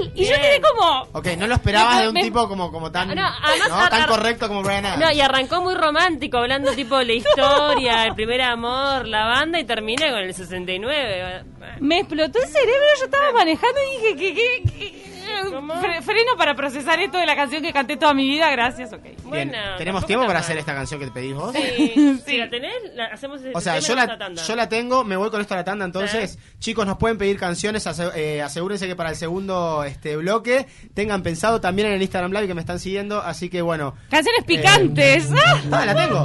él 0.00 0.10
y 0.14 0.24
yo 0.24 0.30
Bien. 0.30 0.40
quedé 0.40 0.60
como... 0.62 1.02
Ok, 1.12 1.26
no 1.38 1.46
lo 1.46 1.54
esperabas 1.54 1.96
Me- 1.96 2.02
de 2.02 2.08
un 2.08 2.14
me- 2.14 2.22
tipo 2.22 2.48
como, 2.48 2.72
como 2.72 2.90
tan, 2.90 3.14
No, 3.14 3.22
además, 3.42 3.68
¿no? 3.68 3.88
tan 3.90 4.06
correcto 4.08 4.48
como 4.48 4.62
Brian 4.62 4.84
Adams. 4.86 5.04
No, 5.04 5.12
y 5.12 5.20
arrancó 5.20 5.60
muy 5.60 5.74
romántico, 5.74 6.38
hablando 6.38 6.72
tipo 6.72 6.96
de 6.96 7.04
la 7.04 7.12
historia, 7.20 8.04
el 8.04 8.14
primer 8.14 8.40
amor, 8.42 9.06
la 9.06 9.26
banda, 9.26 9.60
y 9.60 9.64
termina 9.64 10.10
con 10.10 10.20
el 10.20 10.32
69. 10.34 11.44
Me 11.80 11.98
explotó 12.00 12.38
el 12.42 12.48
cerebro, 12.48 12.86
yo 12.98 13.04
estaba 13.04 13.32
manejando 13.32 13.78
y 13.82 13.96
dije 14.00 14.16
que... 14.16 14.34
que, 14.34 14.62
que- 14.72 15.05
¿Cómo? 15.05 15.05
Fre- 15.44 16.02
freno 16.02 16.32
para 16.36 16.54
procesar 16.54 16.98
esto 17.00 17.18
de 17.18 17.26
la 17.26 17.36
canción 17.36 17.62
que 17.62 17.72
canté 17.72 17.96
toda 17.96 18.14
mi 18.14 18.28
vida, 18.28 18.50
gracias, 18.50 18.92
ok. 18.92 19.02
Bien, 19.02 19.16
Bueno, 19.24 19.58
¿Tenemos 19.78 20.06
tiempo 20.06 20.24
para 20.26 20.34
mal. 20.38 20.42
hacer 20.42 20.58
esta 20.58 20.74
canción 20.74 21.00
que 21.00 21.06
te 21.06 21.12
pedís 21.12 21.34
vos? 21.34 21.52
Sí. 21.54 22.20
Si 22.26 22.36
la 22.38 22.48
tenés, 22.50 22.72
la 22.94 23.06
hacemos 23.06 23.40
O 23.54 23.60
sea, 23.60 23.78
yo 23.78 23.94
la, 23.94 24.02
esta 24.02 24.18
tanda. 24.18 24.42
yo 24.42 24.56
la 24.56 24.68
tengo, 24.68 25.04
me 25.04 25.16
voy 25.16 25.30
con 25.30 25.40
esto 25.40 25.54
a 25.54 25.58
la 25.58 25.64
tanda, 25.64 25.84
entonces, 25.84 26.38
chicos, 26.58 26.86
nos 26.86 26.98
pueden 26.98 27.18
pedir 27.18 27.38
canciones, 27.38 27.86
ase- 27.86 28.10
eh, 28.16 28.42
asegúrense 28.42 28.86
que 28.86 28.96
para 28.96 29.10
el 29.10 29.16
segundo 29.16 29.84
este 29.84 30.16
bloque 30.16 30.66
tengan 30.94 31.22
pensado 31.22 31.60
también 31.60 31.88
en 31.88 31.94
el 31.94 32.02
Instagram 32.02 32.32
Live 32.32 32.46
que 32.48 32.54
me 32.54 32.60
están 32.60 32.78
siguiendo, 32.80 33.20
así 33.20 33.48
que 33.48 33.62
bueno. 33.62 33.94
Canciones 34.10 34.44
picantes. 34.44 35.28
¡Ah! 35.32 35.60
Ah, 35.72 35.84
la 35.84 35.94
tengo. 35.94 36.24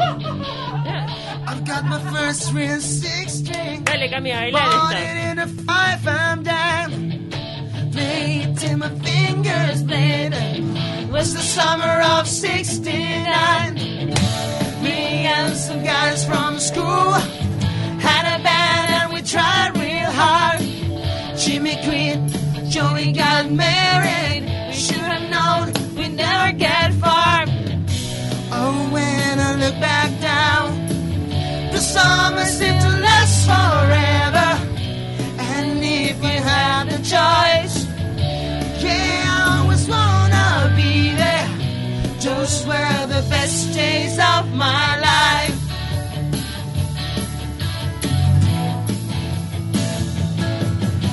I've 1.47 1.65
got 1.65 1.83
my 1.83 1.99
first 2.11 2.53
real 2.53 2.79
six 2.79 3.33
string. 3.39 3.83
Dale, 3.83 4.09
Cami, 4.09 4.31
a 4.31 4.49
Bought 4.51 4.93
bailar 4.93 5.37
esta. 5.39 7.20
It 8.21 8.47
a. 8.47 8.51
Played 8.51 8.57
till 8.57 8.77
my 8.77 8.89
fingers 8.89 9.83
bled. 9.83 10.33
Was 11.11 11.33
the 11.33 11.41
summer 11.41 12.01
of 12.01 12.27
69. 12.27 13.75
Me 14.83 15.25
and 15.25 15.55
some 15.55 15.83
guys 15.83 16.25
from 16.25 16.59
school 16.59 17.13
had 17.99 18.39
a 18.39 18.43
band 18.43 19.03
and 19.03 19.13
we 19.13 19.21
tried 19.21 19.71
real 19.75 20.11
hard. 20.11 20.61
Jimmy 21.37 21.75
quit, 21.83 22.19
Joey 22.69 23.11
got 23.11 23.51
married. 23.51 24.43
We 24.67 24.73
should 24.73 24.97
have 24.97 25.29
known 25.29 25.73
we'd 25.95 26.15
never 26.15 26.51
get 26.57 26.93
far. 26.93 27.45
Oh, 28.53 28.89
when 28.91 29.39
I 29.39 29.55
look 29.55 29.79
back 29.79 30.09
down. 30.21 30.87
The 31.71 31.79
summer 31.79 32.45
seemed 32.45 32.81
to 32.81 32.89
last 32.89 33.45
forever. 33.45 34.49
And 35.39 35.83
if 35.83 36.19
we 36.21 36.29
had 36.29 36.89
the 36.89 36.97
choice, 36.97 37.50
Those 42.51 42.67
were 42.67 43.07
the 43.07 43.25
best 43.29 43.73
days 43.73 44.19
of 44.19 44.53
my 44.53 44.99
life. 44.99 45.55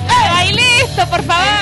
¡Bailé 0.08 0.80
esto, 0.82 1.06
por 1.06 1.22
favor! 1.22 1.58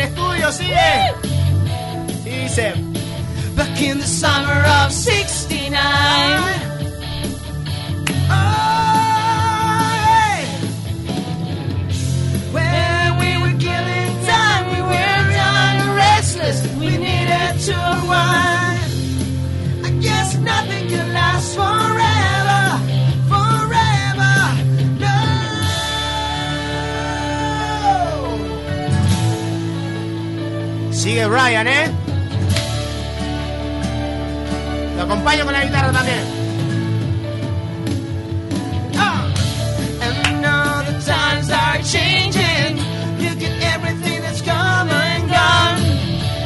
El 0.00 0.08
estudio, 0.08 0.52
sigue. 0.52 1.14
Dice. 2.24 2.74
Back 3.56 3.80
in 3.82 3.98
the 3.98 4.06
summer 4.06 4.64
of 4.84 4.92
69. 4.92 6.59
¿Eh? 31.22 31.90
Lo 34.96 35.02
acompaño 35.02 35.44
con 35.44 35.52
la 35.52 35.64
guitarra 35.64 35.92
también. 35.92 36.24
Ah. 38.96 39.26
And 40.02 40.40
now 40.40 40.82
the 40.82 40.92
times 41.04 41.50
are 41.50 41.82
changing. 41.82 42.78
You 43.18 43.34
get 43.36 43.52
everything 43.74 44.22
that's 44.22 44.40
come 44.40 44.88
and 44.88 45.28
gone. 45.28 45.78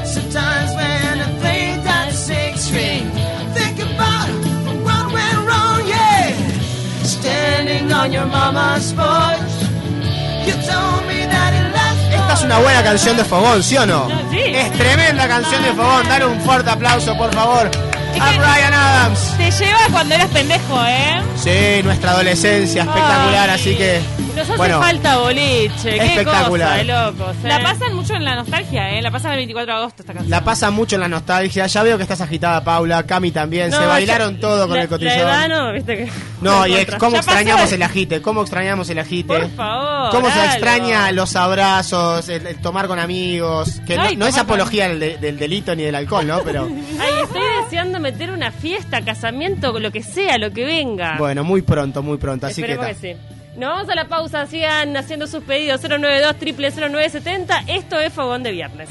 Sometimes 0.04 0.74
when 0.74 1.20
I 1.20 1.38
play 1.40 1.80
that 1.84 2.12
six 2.12 2.64
string, 2.66 3.06
I 3.06 3.44
think 3.54 3.78
about 3.78 4.28
what 4.82 5.12
went 5.12 5.38
wrong, 5.46 5.86
yeah. 5.86 6.34
Standing 7.04 7.92
on 7.92 8.12
your 8.12 8.26
mama's 8.26 8.92
porch, 8.92 9.43
una 12.44 12.58
buena 12.58 12.82
canción 12.82 13.16
de 13.16 13.24
Fogón, 13.24 13.62
¿sí 13.62 13.76
o 13.76 13.86
no? 13.86 14.08
sí. 14.30 14.38
Es 14.54 14.72
tremenda 14.72 15.26
canción 15.26 15.62
de 15.62 15.72
Fogón. 15.72 16.06
Dale 16.08 16.26
un 16.26 16.40
fuerte 16.40 16.70
aplauso, 16.70 17.16
por 17.16 17.32
favor, 17.32 17.70
a 18.20 18.30
Brian 18.30 18.74
Adams. 18.74 19.34
Te 19.36 19.50
lleva 19.50 19.78
cuando 19.90 20.14
eras 20.14 20.28
pendejo, 20.28 20.84
¿eh? 20.86 21.20
Sí, 21.36 21.82
nuestra 21.84 22.12
adolescencia 22.12 22.82
espectacular, 22.82 23.50
Ay, 23.50 23.54
así 23.54 23.74
que. 23.76 24.00
Nos 24.34 24.48
hace 24.48 24.56
bueno, 24.56 24.80
falta 24.80 25.18
boliche. 25.18 25.70
Qué 25.82 25.96
Espectacular. 26.06 26.68
cosa 26.68 26.76
de 26.78 26.84
locos. 26.84 27.36
¿eh? 27.44 27.48
La 27.48 27.62
pasan 27.62 27.94
mucho 27.94 28.14
en 28.14 28.24
la 28.24 28.34
nostalgia, 28.34 28.90
¿eh? 28.90 29.00
La 29.00 29.12
pasan 29.12 29.30
el 29.32 29.36
24 29.38 29.72
de 29.72 29.78
agosto 29.80 30.02
esta 30.02 30.12
canción. 30.12 30.30
la 30.30 30.42
pasa 30.44 30.70
mucho 30.72 30.96
en 30.96 31.02
la 31.02 31.08
nostalgia. 31.08 31.66
Ya 31.68 31.82
veo 31.84 31.96
que 31.96 32.02
estás 32.02 32.20
agitada, 32.20 32.64
Paula. 32.64 33.04
Cami 33.04 33.30
también. 33.30 33.70
No, 33.70 33.78
Se 33.78 33.86
bailaron 33.86 34.34
ya- 34.34 34.40
todo 34.40 34.66
con 34.66 34.76
la- 34.76 34.82
el 34.82 34.88
cotillón. 34.88 35.14
La 35.18 35.20
edad 35.22 35.48
no, 35.48 35.72
viste 35.72 35.96
que. 35.98 36.10
No, 36.40 36.66
y 36.66 36.74
contra. 36.74 36.98
cómo 36.98 37.12
Ya 37.12 37.18
extrañamos 37.20 37.62
pasó. 37.62 37.74
el 37.76 37.82
agite, 37.84 38.22
cómo 38.22 38.40
extrañamos 38.42 38.90
el 38.90 38.98
agite. 38.98 39.28
Por 39.28 39.50
favor. 39.54 40.10
Cómo 40.10 40.30
se 40.32 40.44
extraña 40.44 41.12
los 41.12 41.36
abrazos, 41.36 42.28
el, 42.28 42.44
el 42.48 42.56
tomar 42.60 42.88
con 42.88 42.98
amigos. 42.98 43.80
Que 43.86 43.96
no, 43.96 44.02
Ay, 44.02 44.16
no 44.16 44.26
es 44.26 44.36
apología 44.36 44.88
del, 44.88 44.98
de- 44.98 45.16
del 45.18 45.38
delito 45.38 45.76
ni 45.76 45.84
del 45.84 45.94
alcohol, 45.94 46.26
¿no? 46.26 46.40
Pero 46.40 46.64
Ay, 47.00 47.22
estoy 47.22 47.40
deseando 47.74 47.98
meter 47.98 48.30
una 48.30 48.52
fiesta, 48.52 49.02
casamiento, 49.04 49.76
lo 49.80 49.90
que 49.90 50.00
sea, 50.04 50.38
lo 50.38 50.52
que 50.52 50.64
venga. 50.64 51.16
bueno, 51.18 51.42
muy 51.42 51.60
pronto, 51.62 52.04
muy 52.04 52.18
pronto. 52.18 52.46
Así 52.46 52.62
que, 52.62 52.70
Esperemos 52.72 53.00
que, 53.00 53.14
ta. 53.14 53.18
sí. 53.18 53.34
Nos 53.58 53.68
vamos 53.70 53.88
a 53.88 53.94
la 53.96 54.06
pausa, 54.06 54.46
sigan 54.46 54.96
haciendo 54.96 55.26
sus 55.26 55.42
pedidos 55.42 55.80
092 55.82 56.36
0970 56.40 57.64
Esto 57.66 57.98
es 57.98 58.12
Fogón 58.12 58.44
de 58.44 58.52
Viernes. 58.52 58.88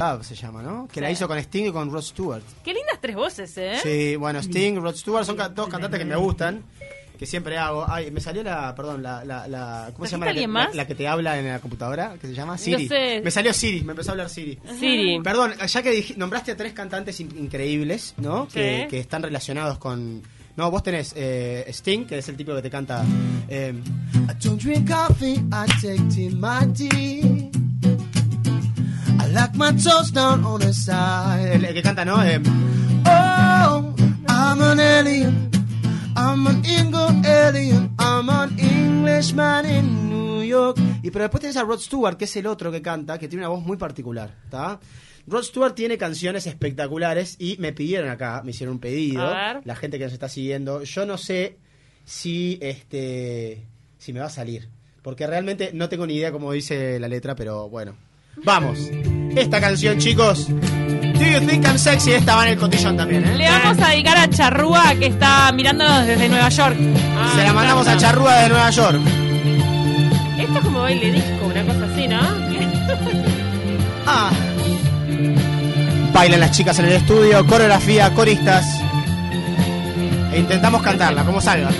Love 0.00 0.24
se 0.24 0.34
llama, 0.34 0.62
¿no? 0.62 0.88
Que 0.90 1.00
la 1.02 1.10
hizo 1.10 1.28
con 1.28 1.36
Sting 1.38 1.66
y 1.66 1.72
con 1.72 1.90
Rod 1.92 2.02
Stewart. 2.02 2.42
Qué 2.64 2.72
lindas 2.72 2.98
tres 3.02 3.14
voces, 3.16 3.52
¿eh? 3.58 3.74
Sí, 3.82 4.16
bueno, 4.16 4.38
Sting, 4.40 4.76
Rod 4.80 4.96
Stewart 4.96 5.24
son 5.26 5.36
ca- 5.36 5.50
dos 5.50 5.68
cantantes 5.68 5.98
que 5.98 6.06
me 6.06 6.16
gustan, 6.16 6.62
que 7.18 7.26
siempre 7.26 7.58
hago. 7.58 7.84
Ay, 7.86 8.10
me 8.10 8.18
salió 8.20 8.42
la, 8.42 8.74
perdón, 8.74 9.02
la, 9.02 9.22
la, 9.26 9.46
la 9.46 9.90
¿cómo 9.92 10.06
se 10.06 10.12
llama? 10.12 10.24
La 10.24 10.32
que, 10.32 10.38
alguien 10.38 10.54
la- 10.54 10.64
más? 10.64 10.74
la 10.74 10.86
que 10.86 10.94
te 10.94 11.06
habla 11.06 11.38
en 11.38 11.48
la 11.48 11.58
computadora, 11.58 12.14
que 12.18 12.28
se 12.28 12.32
llama 12.34 12.56
Siri. 12.56 12.88
sé. 12.88 13.20
Me 13.22 13.30
salió 13.30 13.52
Siri, 13.52 13.82
me 13.82 13.90
empezó 13.92 14.10
a 14.10 14.12
hablar 14.12 14.30
Siri. 14.30 14.58
Siri. 14.78 15.20
Perdón, 15.20 15.52
ya 15.66 15.82
que 15.82 15.92
dij- 15.92 16.16
nombraste 16.16 16.52
a 16.52 16.56
tres 16.56 16.72
cantantes 16.72 17.20
in- 17.20 17.36
increíbles, 17.36 18.14
¿no? 18.16 18.48
Que 18.48 18.88
están 18.92 19.22
relacionados 19.22 19.76
con... 19.76 20.22
No, 20.56 20.70
vos 20.70 20.82
tenés 20.82 21.12
eh, 21.16 21.64
Sting, 21.68 22.06
que 22.06 22.18
es 22.18 22.28
el 22.28 22.36
tipo 22.36 22.54
que 22.54 22.60
te 22.62 22.70
canta... 22.70 23.04
eh, 23.48 23.72
I 24.14 24.44
don't 24.44 24.60
drink 24.62 24.90
coffee, 24.90 25.34
I 25.34 25.66
take 25.80 26.02
tea, 26.12 26.30
my 26.32 26.72
tea. 26.72 27.39
My 29.60 29.72
toast 29.72 30.14
down 30.14 30.42
on 30.44 30.58
the 30.60 30.72
side. 30.72 31.54
el, 31.56 31.64
el 31.66 31.74
que 31.74 31.82
canta, 31.82 32.04
¿no? 32.04 32.22
Eh, 32.24 32.40
Oh, 33.06 33.94
I'm 34.28 34.62
an 34.62 34.80
alien. 34.80 35.50
I'm 36.16 36.46
an 36.46 36.62
Ingo 36.64 37.08
alien. 37.24 37.90
I'm 37.98 38.28
an 38.30 38.58
Englishman 38.58 39.66
in 39.66 40.08
New 40.08 40.42
York. 40.44 40.78
Y 41.02 41.10
pero 41.10 41.24
después 41.24 41.40
tenés 41.42 41.56
a 41.58 41.62
Rod 41.64 41.78
Stewart, 41.80 42.16
que 42.16 42.24
es 42.24 42.36
el 42.36 42.46
otro 42.46 42.72
que 42.72 42.80
canta, 42.82 43.18
que 43.18 43.28
tiene 43.28 43.44
una 43.44 43.54
voz 43.54 43.62
muy 43.64 43.76
particular, 43.76 44.34
¿está? 44.44 44.80
Rod 45.26 45.42
Stewart 45.44 45.74
tiene 45.74 45.98
canciones 45.98 46.46
espectaculares 46.46 47.36
y 47.38 47.56
me 47.58 47.72
pidieron 47.72 48.08
acá, 48.10 48.42
me 48.44 48.50
hicieron 48.52 48.74
un 48.76 48.80
pedido, 48.80 49.22
A 49.22 49.52
ver. 49.54 49.62
la 49.66 49.76
gente 49.76 49.98
que 49.98 50.04
nos 50.04 50.12
está 50.12 50.28
siguiendo. 50.28 50.82
Yo 50.84 51.04
no 51.06 51.18
sé 51.18 51.58
si 52.04 52.58
este 52.62 53.66
si 53.98 54.12
me 54.14 54.20
va 54.20 54.26
a 54.26 54.30
salir, 54.30 54.68
porque 55.02 55.26
realmente 55.26 55.70
no 55.74 55.88
tengo 55.90 56.06
ni 56.06 56.14
idea 56.14 56.32
cómo 56.32 56.52
dice 56.52 56.98
la 56.98 57.08
letra, 57.08 57.34
pero 57.34 57.68
bueno. 57.68 57.94
Vamos. 58.36 58.78
Esta 59.36 59.60
canción, 59.60 59.98
chicos. 59.98 60.48
Do 60.48 61.26
you 61.26 61.40
think 61.46 61.66
I'm 61.66 61.78
sexy? 61.78 62.12
Esta 62.12 62.34
va 62.36 62.46
en 62.46 62.52
el 62.52 62.58
cotillón 62.58 62.96
también, 62.96 63.24
¿eh? 63.26 63.36
Le 63.36 63.48
vamos 63.50 63.78
a 63.78 63.88
dedicar 63.90 64.16
a 64.18 64.28
Charrúa 64.30 64.94
que 64.98 65.06
está 65.06 65.52
mirándonos 65.52 66.06
desde 66.06 66.28
Nueva 66.28 66.48
York. 66.48 66.76
Ah, 67.16 67.32
Se 67.36 67.42
la 67.44 67.52
mandamos 67.52 67.86
a 67.86 67.96
Charrúa 67.96 68.34
de 68.36 68.48
Nueva 68.48 68.70
York. 68.70 69.00
Esto 70.38 70.58
es 70.58 70.64
como 70.64 70.80
baile 70.80 71.12
disco, 71.12 71.46
una 71.46 71.62
cosa 71.64 71.88
así, 71.92 72.08
¿no? 72.08 72.20
Ah. 74.06 74.30
Bailan 76.12 76.40
las 76.40 76.50
chicas 76.50 76.76
en 76.80 76.86
el 76.86 76.92
estudio, 76.94 77.46
coreografía, 77.46 78.12
coristas. 78.14 78.64
E 80.32 80.38
intentamos 80.40 80.82
cantarla, 80.82 81.22
como 81.22 81.40
salga. 81.40 81.70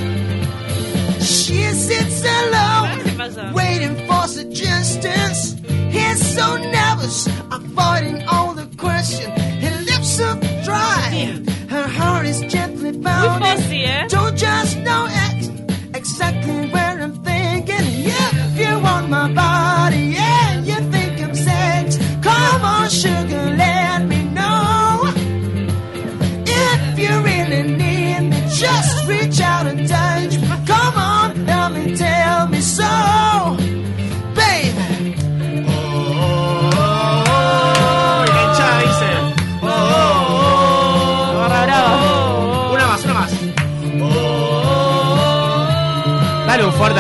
She 1.19 1.73
sits 1.73 2.23
¿Qué 2.23 2.29
alone, 2.29 3.13
pasa? 3.17 3.51
waiting 3.53 3.97
for 4.07 4.29
suggestions. 4.29 5.57
He's 5.91 6.21
so 6.37 6.57
nervous, 6.57 7.27
avoiding 7.51 8.27
all 8.29 8.55
the 8.55 8.67
questions. 8.77 9.33
Her 9.65 9.77
lips 9.91 10.21
are 10.21 10.37
dry, 10.65 11.39
her 11.69 11.87
heart 11.99 12.27
is 12.27 12.41
gently 12.43 12.93
Muy 12.93 13.03
bounding. 13.03 13.49
fuzzy, 13.49 13.85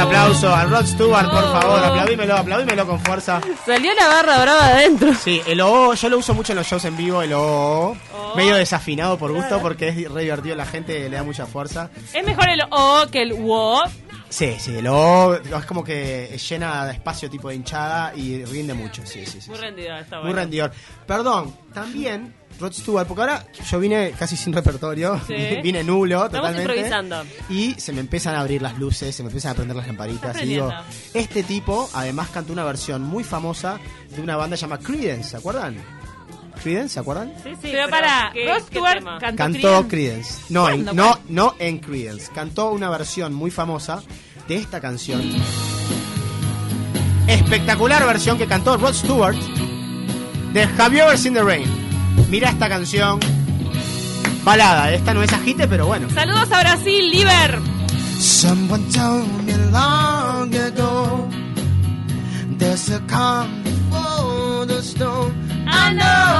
fuerte 0.01 0.17
aplauso 0.17 0.55
a 0.55 0.65
Rod 0.65 0.87
Stewart, 0.87 1.31
por 1.31 1.43
favor. 1.53 1.85
Aplaudímelo, 1.85 2.37
aplaudímelo 2.37 2.87
con 2.87 3.01
fuerza. 3.01 3.41
Salió 3.67 3.93
la 3.95 4.09
barra 4.09 4.41
brava 4.41 4.67
de 4.69 4.73
adentro. 4.73 5.15
Sí, 5.15 5.41
el 5.47 5.61
OO, 5.61 5.95
yo 5.95 6.09
lo 6.09 6.19
uso 6.19 6.35
mucho 6.35 6.53
en 6.53 6.57
los 6.59 6.67
shows 6.67 6.85
en 6.85 6.97
vivo, 6.97 7.23
el 7.23 7.33
OO. 7.33 7.97
Medio 8.37 8.55
desafinado 8.57 9.19
por 9.19 9.33
gusto 9.33 9.61
porque 9.61 9.89
es 9.89 10.11
re 10.11 10.23
divertido, 10.23 10.57
la 10.57 10.67
gente 10.67 11.09
le 11.09 11.17
da 11.17 11.23
mucha 11.23 11.47
fuerza. 11.47 11.91
Es 12.13 12.25
mejor 12.25 12.49
el 12.49 12.61
O 12.71 13.07
que 13.11 13.23
el 13.23 13.33
WO. 13.35 13.83
Sí, 14.31 14.55
sí, 14.61 14.77
el 14.77 14.87
OO 14.87 15.35
es 15.35 15.65
como 15.67 15.83
que 15.85 16.39
llena 16.49 16.87
de 16.87 16.93
espacio 16.93 17.29
tipo 17.29 17.49
de 17.49 17.57
hinchada 17.57 18.15
y 18.17 18.45
rinde 18.45 18.73
mucho. 18.75 19.03
Sí, 19.05 19.27
sí, 19.27 19.41
sí. 19.41 19.51
Muy 19.51 19.59
rendido, 19.59 19.97
está 19.99 20.17
Muy 20.17 20.27
bueno. 20.27 20.37
rendidor. 20.37 20.73
Perdón, 21.07 21.55
también 21.75 22.33
Rod 22.61 22.73
Stewart, 22.73 23.09
porque 23.09 23.23
ahora 23.23 23.45
yo 23.71 23.81
vine 23.81 24.13
casi 24.19 24.37
sin 24.37 24.53
repertorio, 24.53 25.21
Sí. 25.27 25.35
vine 25.63 25.83
nulo 25.83 26.27
Estamos 26.27 26.49
totalmente. 26.49 26.63
improvisando. 26.63 27.23
Y 27.49 27.75
se 27.81 27.93
me 27.93 28.01
empiezan 28.01 28.37
a 28.37 28.41
abrir 28.41 28.63
las 28.63 28.79
luces, 28.79 29.15
se 29.15 29.23
me 29.25 29.29
empiezan 29.31 29.53
a 29.53 29.55
prender 29.57 29.77
las 29.77 29.87
lamparitas. 29.89 30.31
Estás 30.31 30.43
Y 30.45 30.47
digo, 30.47 30.67
aprendiendo. 30.71 31.19
este 31.19 31.43
tipo 31.43 31.91
además 31.95 32.29
cantó 32.31 32.53
una 32.53 32.65
versión 32.65 33.03
muy 33.03 33.25
famosa 33.25 33.81
de 34.15 34.23
una 34.23 34.37
banda 34.37 34.55
llamada 34.57 34.81
Creedence, 34.83 35.31
¿se 35.31 35.37
acuerdan? 35.39 35.77
¿Creedence, 36.63 36.95
se 36.95 37.01
acuerdan? 37.01 37.33
Sí, 37.43 37.51
sí, 37.55 37.69
Pero 37.73 37.89
para, 37.89 38.31
¿qué- 38.33 38.47
Rod 38.47 38.63
Stewart 38.67 38.99
tema? 38.99 39.19
cantó, 39.19 39.37
Cantó 39.37 39.89
Creedence. 39.89 40.35
No, 40.51 40.69
no, 40.93 41.19
no 41.29 41.55
en 41.59 41.79
Creedence. 41.79 42.31
Cantó 42.35 42.71
una 42.73 42.91
versión 42.91 43.33
muy 43.35 43.51
famosa 43.51 44.03
de 44.49 44.57
esta 44.57 44.81
canción. 44.81 45.23
Espectacular 47.27 48.05
versión 48.07 48.37
que 48.39 48.47
cantó 48.47 48.77
Rod 48.77 48.95
Stewart 48.95 49.37
de 50.53 50.63
Have 50.79 50.97
You 50.97 51.03
Ever 51.05 51.17
Seen 51.19 51.35
the 51.35 51.43
Rain. 51.43 51.67
Mira 52.29 52.51
esta 52.51 52.69
canción. 52.69 53.21
Balada, 54.43 54.93
esta 54.93 55.15
no 55.15 55.23
es 55.23 55.33
agite, 55.33 55.69
pero 55.69 55.87
bueno. 55.87 56.09
Saludos 56.11 56.51
a 56.51 56.61
Brasil, 56.61 57.11
Liber. 57.11 57.59
Someone 58.19 58.85
told 58.93 59.27
me 59.45 59.53
long 59.71 60.55
ago 60.55 61.29
there's 62.59 62.91
a 62.91 63.01
calm 63.07 63.63
before 63.63 64.67
the 64.67 64.81
storm. 64.83 65.33
I 65.69 65.93
know 65.95 66.40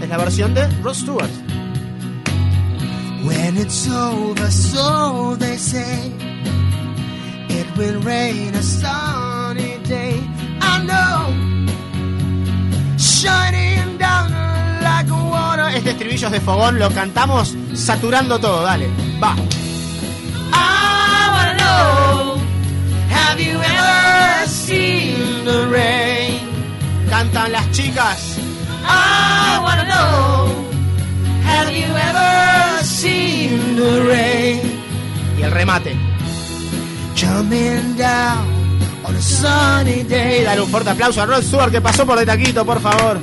Es 0.00 0.08
la 0.08 0.16
versión 0.16 0.54
de 0.54 0.66
Rod 0.82 0.94
Stewart. 0.94 1.30
When 3.24 3.58
it's 3.58 3.88
over, 3.88 4.50
so 4.50 5.36
they 5.36 5.58
say, 5.58 6.12
it 7.48 7.66
will 7.76 8.00
rain 8.00 8.54
a 8.54 8.62
sunny 8.62 9.78
day. 9.86 10.16
I 10.60 10.82
know, 10.84 11.28
shining 12.96 13.98
down 13.98 14.30
like 14.82 15.10
water. 15.10 15.68
Este 15.76 15.90
estribillo 15.90 16.28
es 16.28 16.32
de 16.32 16.40
fogón, 16.40 16.78
lo 16.78 16.90
cantamos 16.90 17.54
saturando 17.74 18.38
todo, 18.38 18.62
dale, 18.62 18.88
va. 19.22 19.34
I 20.52 21.28
wanna 21.34 21.54
know, 21.58 22.38
have 23.10 23.40
you 23.40 23.58
ever 23.58 24.48
seen 24.48 25.44
the 25.44 25.66
rain? 25.68 26.27
Cantan 27.10 27.52
las 27.52 27.70
chicas. 27.72 28.38
I 28.84 29.58
wanna 29.62 29.84
know, 29.84 30.48
have 31.44 31.70
you 31.72 31.86
ever 31.86 32.84
seen 32.84 33.76
the 33.76 34.00
rain? 34.02 34.80
Y 35.38 35.42
el 35.42 35.50
remate. 35.50 35.96
Coming 37.20 37.96
down 37.96 38.46
on 39.04 39.16
a 39.16 39.20
sunny 39.20 40.00
Y 40.00 40.02
day. 40.04 40.44
dale 40.44 40.60
un 40.60 40.68
fuerte 40.70 40.90
aplauso 40.90 41.22
a 41.22 41.26
Rod 41.26 41.42
Stewart 41.42 41.70
que 41.72 41.80
pasó 41.80 42.06
por 42.06 42.18
de 42.18 42.26
taquito, 42.26 42.64
por 42.64 42.80
favor. 42.80 43.20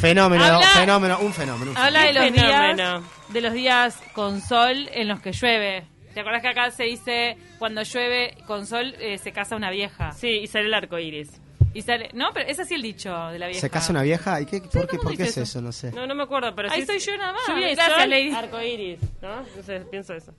Fenómeno, 0.00 0.44
Habla- 0.44 0.66
fenómeno, 0.68 1.18
un 1.20 1.32
fenómeno. 1.32 1.70
un 1.72 1.76
Habla 1.76 2.00
de 2.04 2.12
los 2.12 2.24
fenómeno. 2.24 2.74
días 3.00 3.02
de 3.28 3.40
los 3.40 3.52
días 3.52 3.98
con 4.14 4.40
sol 4.40 4.88
en 4.92 5.08
los 5.08 5.20
que 5.20 5.32
llueve. 5.32 5.84
¿Te 6.14 6.20
acuerdas 6.20 6.42
que 6.42 6.48
acá 6.48 6.70
se 6.70 6.84
dice 6.84 7.36
cuando 7.58 7.82
llueve 7.82 8.36
con 8.46 8.66
sol 8.66 8.94
eh, 9.00 9.18
se 9.18 9.32
casa 9.32 9.56
una 9.56 9.70
vieja? 9.70 10.12
Sí, 10.12 10.28
y 10.42 10.46
sale 10.46 10.66
el 10.66 10.74
arco 10.74 10.98
iris. 10.98 11.40
Y 11.74 11.82
sale, 11.82 12.10
no, 12.12 12.30
pero 12.34 12.48
es 12.48 12.58
así 12.60 12.74
el 12.74 12.82
dicho 12.82 13.10
de 13.28 13.38
la 13.38 13.46
vieja. 13.46 13.60
¿Se 13.60 13.70
casa 13.70 13.92
una 13.92 14.02
vieja? 14.02 14.40
¿Y 14.40 14.46
qué, 14.46 14.60
por, 14.60 14.86
qué, 14.86 14.96
¿cómo 14.98 15.02
por 15.10 15.16
qué 15.16 15.22
es 15.24 15.36
eso? 15.38 15.60
No 15.62 15.72
sé. 15.72 15.90
No, 15.92 16.06
no 16.06 16.14
me 16.14 16.22
acuerdo, 16.24 16.54
pero 16.54 16.70
Ahí 16.70 16.80
sí- 16.82 16.86
soy 16.86 16.98
yo 16.98 17.16
nada 17.16 17.32
más. 17.32 17.42
Lluvia 17.48 17.72
y 17.72 17.76
sol, 17.76 18.10
Lady. 18.10 18.30
arco 18.32 18.60
iris, 18.60 18.98
¿no? 19.22 19.36
No 19.56 19.62
sé, 19.64 19.80
pienso 19.90 20.12
eso. 20.14 20.32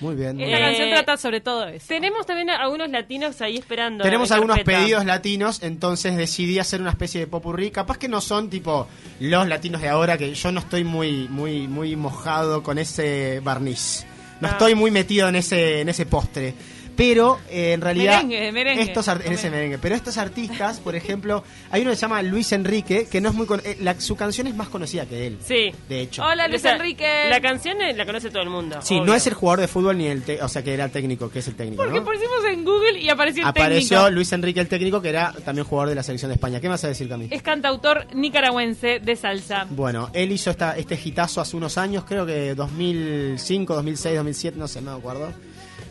Muy 0.00 0.14
bien. 0.14 0.36
muy 0.36 0.44
Esta 0.44 0.56
bien. 0.58 0.62
Eh, 0.68 0.76
canción 0.76 0.90
trata 0.90 1.16
sobre 1.16 1.40
todo 1.40 1.66
eso. 1.68 1.86
Tenemos 1.88 2.24
también 2.26 2.50
a 2.50 2.56
algunos 2.56 2.88
latinos 2.90 3.40
ahí 3.42 3.56
esperando. 3.56 4.04
Tenemos 4.04 4.30
en 4.30 4.34
algunos 4.34 4.56
carpeta. 4.58 4.78
pedidos 4.80 5.04
latinos, 5.04 5.62
entonces 5.62 6.16
decidí 6.16 6.58
hacer 6.58 6.80
una 6.80 6.90
especie 6.90 7.20
de 7.20 7.26
popurrí. 7.26 7.70
Capaz 7.70 7.98
que 7.98 8.08
no 8.08 8.20
son 8.20 8.48
tipo 8.50 8.86
los 9.20 9.48
latinos 9.48 9.80
de 9.82 9.88
ahora, 9.88 10.16
que 10.18 10.34
yo 10.34 10.52
no 10.52 10.60
estoy 10.60 10.84
muy, 10.84 11.28
muy, 11.28 11.66
muy 11.66 11.96
mojado 11.96 12.62
con 12.62 12.78
ese 12.78 13.40
barniz. 13.42 14.06
No 14.40 14.48
Ah. 14.48 14.52
estoy 14.52 14.74
muy 14.74 14.90
metido 14.90 15.28
en 15.28 15.36
ese, 15.36 15.80
en 15.80 15.88
ese 15.88 16.04
postre. 16.06 16.54
Pero 16.96 17.38
eh, 17.50 17.72
en 17.74 17.80
realidad. 17.80 18.22
Merengue, 18.22 18.52
merengue. 18.52 18.82
Estos 18.82 19.06
art- 19.08 19.24
en 19.26 19.32
ese 19.34 19.50
merengue. 19.50 19.78
Pero 19.78 19.94
estos 19.94 20.16
artistas, 20.16 20.80
por 20.80 20.96
ejemplo, 20.96 21.44
hay 21.70 21.82
uno 21.82 21.90
que 21.90 21.96
se 21.96 22.02
llama 22.02 22.22
Luis 22.22 22.50
Enrique, 22.52 23.06
que 23.10 23.20
no 23.20 23.28
es 23.28 23.34
muy. 23.34 23.46
con- 23.46 23.60
eh, 23.64 23.76
la- 23.80 24.00
su 24.00 24.16
canción 24.16 24.46
es 24.46 24.54
más 24.56 24.68
conocida 24.68 25.06
que 25.06 25.26
él. 25.26 25.38
Sí. 25.44 25.72
De 25.88 26.00
hecho. 26.00 26.24
Hola 26.24 26.48
Luis 26.48 26.60
O 26.60 26.62
sea, 26.62 26.76
Enrique. 26.76 27.06
La 27.28 27.40
canción 27.40 27.80
eh, 27.82 27.92
la 27.94 28.06
conoce 28.06 28.30
todo 28.30 28.42
el 28.42 28.50
mundo. 28.50 28.78
Sí, 28.82 28.94
obvio. 28.94 29.04
no 29.06 29.14
es 29.14 29.26
el 29.26 29.34
jugador 29.34 29.60
de 29.60 29.68
fútbol 29.68 29.98
ni 29.98 30.06
el. 30.06 30.22
te- 30.22 30.42
o 30.42 30.48
sea, 30.48 30.62
que 30.64 30.72
era 30.74 30.88
técnico, 30.88 31.30
que 31.30 31.40
es 31.40 31.48
el 31.48 31.54
técnico. 31.54 31.82
Porque 31.82 31.98
¿no? 32.00 32.04
pusimos 32.04 32.44
en 32.50 32.64
Google 32.64 32.98
y 33.00 33.08
apareció 33.08 33.42
el 33.42 33.48
Apareció 33.48 33.98
técnico. 33.98 34.10
Luis 34.14 34.32
Enrique 34.32 34.60
el 34.60 34.68
técnico, 34.68 35.02
que 35.02 35.08
era 35.10 35.32
también 35.44 35.66
jugador 35.66 35.90
de 35.90 35.94
la 35.96 36.02
selección 36.02 36.30
de 36.30 36.34
España. 36.34 36.60
¿Qué 36.60 36.66
me 36.68 36.72
vas 36.72 36.84
a 36.84 36.88
decir, 36.88 37.08
Cami? 37.08 37.28
Es 37.30 37.42
cantautor 37.42 38.06
nicaragüense 38.14 39.00
de 39.00 39.16
salsa. 39.16 39.66
Bueno, 39.70 40.08
él 40.14 40.32
hizo 40.32 40.50
esta, 40.50 40.76
este 40.76 40.98
hitazo 41.04 41.40
hace 41.40 41.56
unos 41.56 41.76
años, 41.78 42.04
creo 42.06 42.24
que 42.24 42.54
2005, 42.54 43.74
2006, 43.74 44.16
2007, 44.16 44.58
no 44.58 44.68
sé, 44.68 44.80
no 44.80 44.92
me 44.92 44.98
acuerdo. 44.98 45.32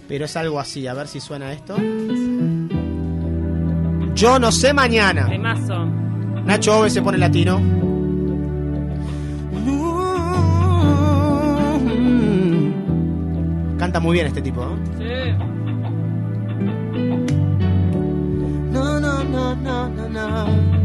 Pero 0.07 0.25
es 0.25 0.35
algo 0.37 0.59
así, 0.59 0.85
a 0.87 0.93
ver 0.93 1.07
si 1.07 1.19
suena 1.19 1.51
esto. 1.51 1.75
Yo 4.13 4.39
no 4.39 4.51
sé 4.51 4.73
mañana. 4.73 5.27
Temazo. 5.27 5.85
Nacho 6.45 6.79
Ove 6.79 6.89
se 6.89 7.01
pone 7.01 7.17
latino. 7.17 7.59
Canta 13.77 13.99
muy 13.99 14.13
bien 14.13 14.27
este 14.27 14.41
tipo, 14.41 14.63
¿no? 14.63 14.75
No, 18.71 18.99
no, 18.99 19.23
no, 19.23 19.55
no, 19.55 19.89
no, 19.89 20.09
no. 20.09 20.84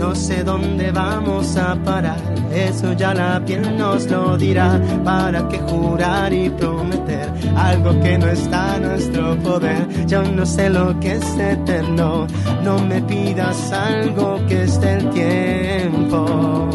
No 0.00 0.14
sé 0.14 0.42
dónde 0.42 0.90
vamos 0.92 1.58
a 1.58 1.74
parar, 1.74 2.16
eso 2.50 2.94
ya 2.94 3.12
la 3.12 3.44
piel 3.44 3.76
nos 3.76 4.10
lo 4.10 4.38
dirá. 4.38 4.80
¿Para 5.04 5.46
qué 5.46 5.58
jurar 5.58 6.32
y 6.32 6.48
prometer 6.48 7.30
algo 7.54 8.00
que 8.00 8.16
no 8.16 8.26
está 8.28 8.76
a 8.76 8.78
nuestro 8.78 9.36
poder? 9.40 10.06
Yo 10.06 10.22
no 10.22 10.46
sé 10.46 10.70
lo 10.70 10.98
que 11.00 11.16
es 11.16 11.38
eterno, 11.38 12.26
no 12.64 12.78
me 12.78 13.02
pidas 13.02 13.72
algo 13.72 14.40
que 14.48 14.62
esté 14.62 14.94
el 14.94 15.10
tiempo. 15.10 16.70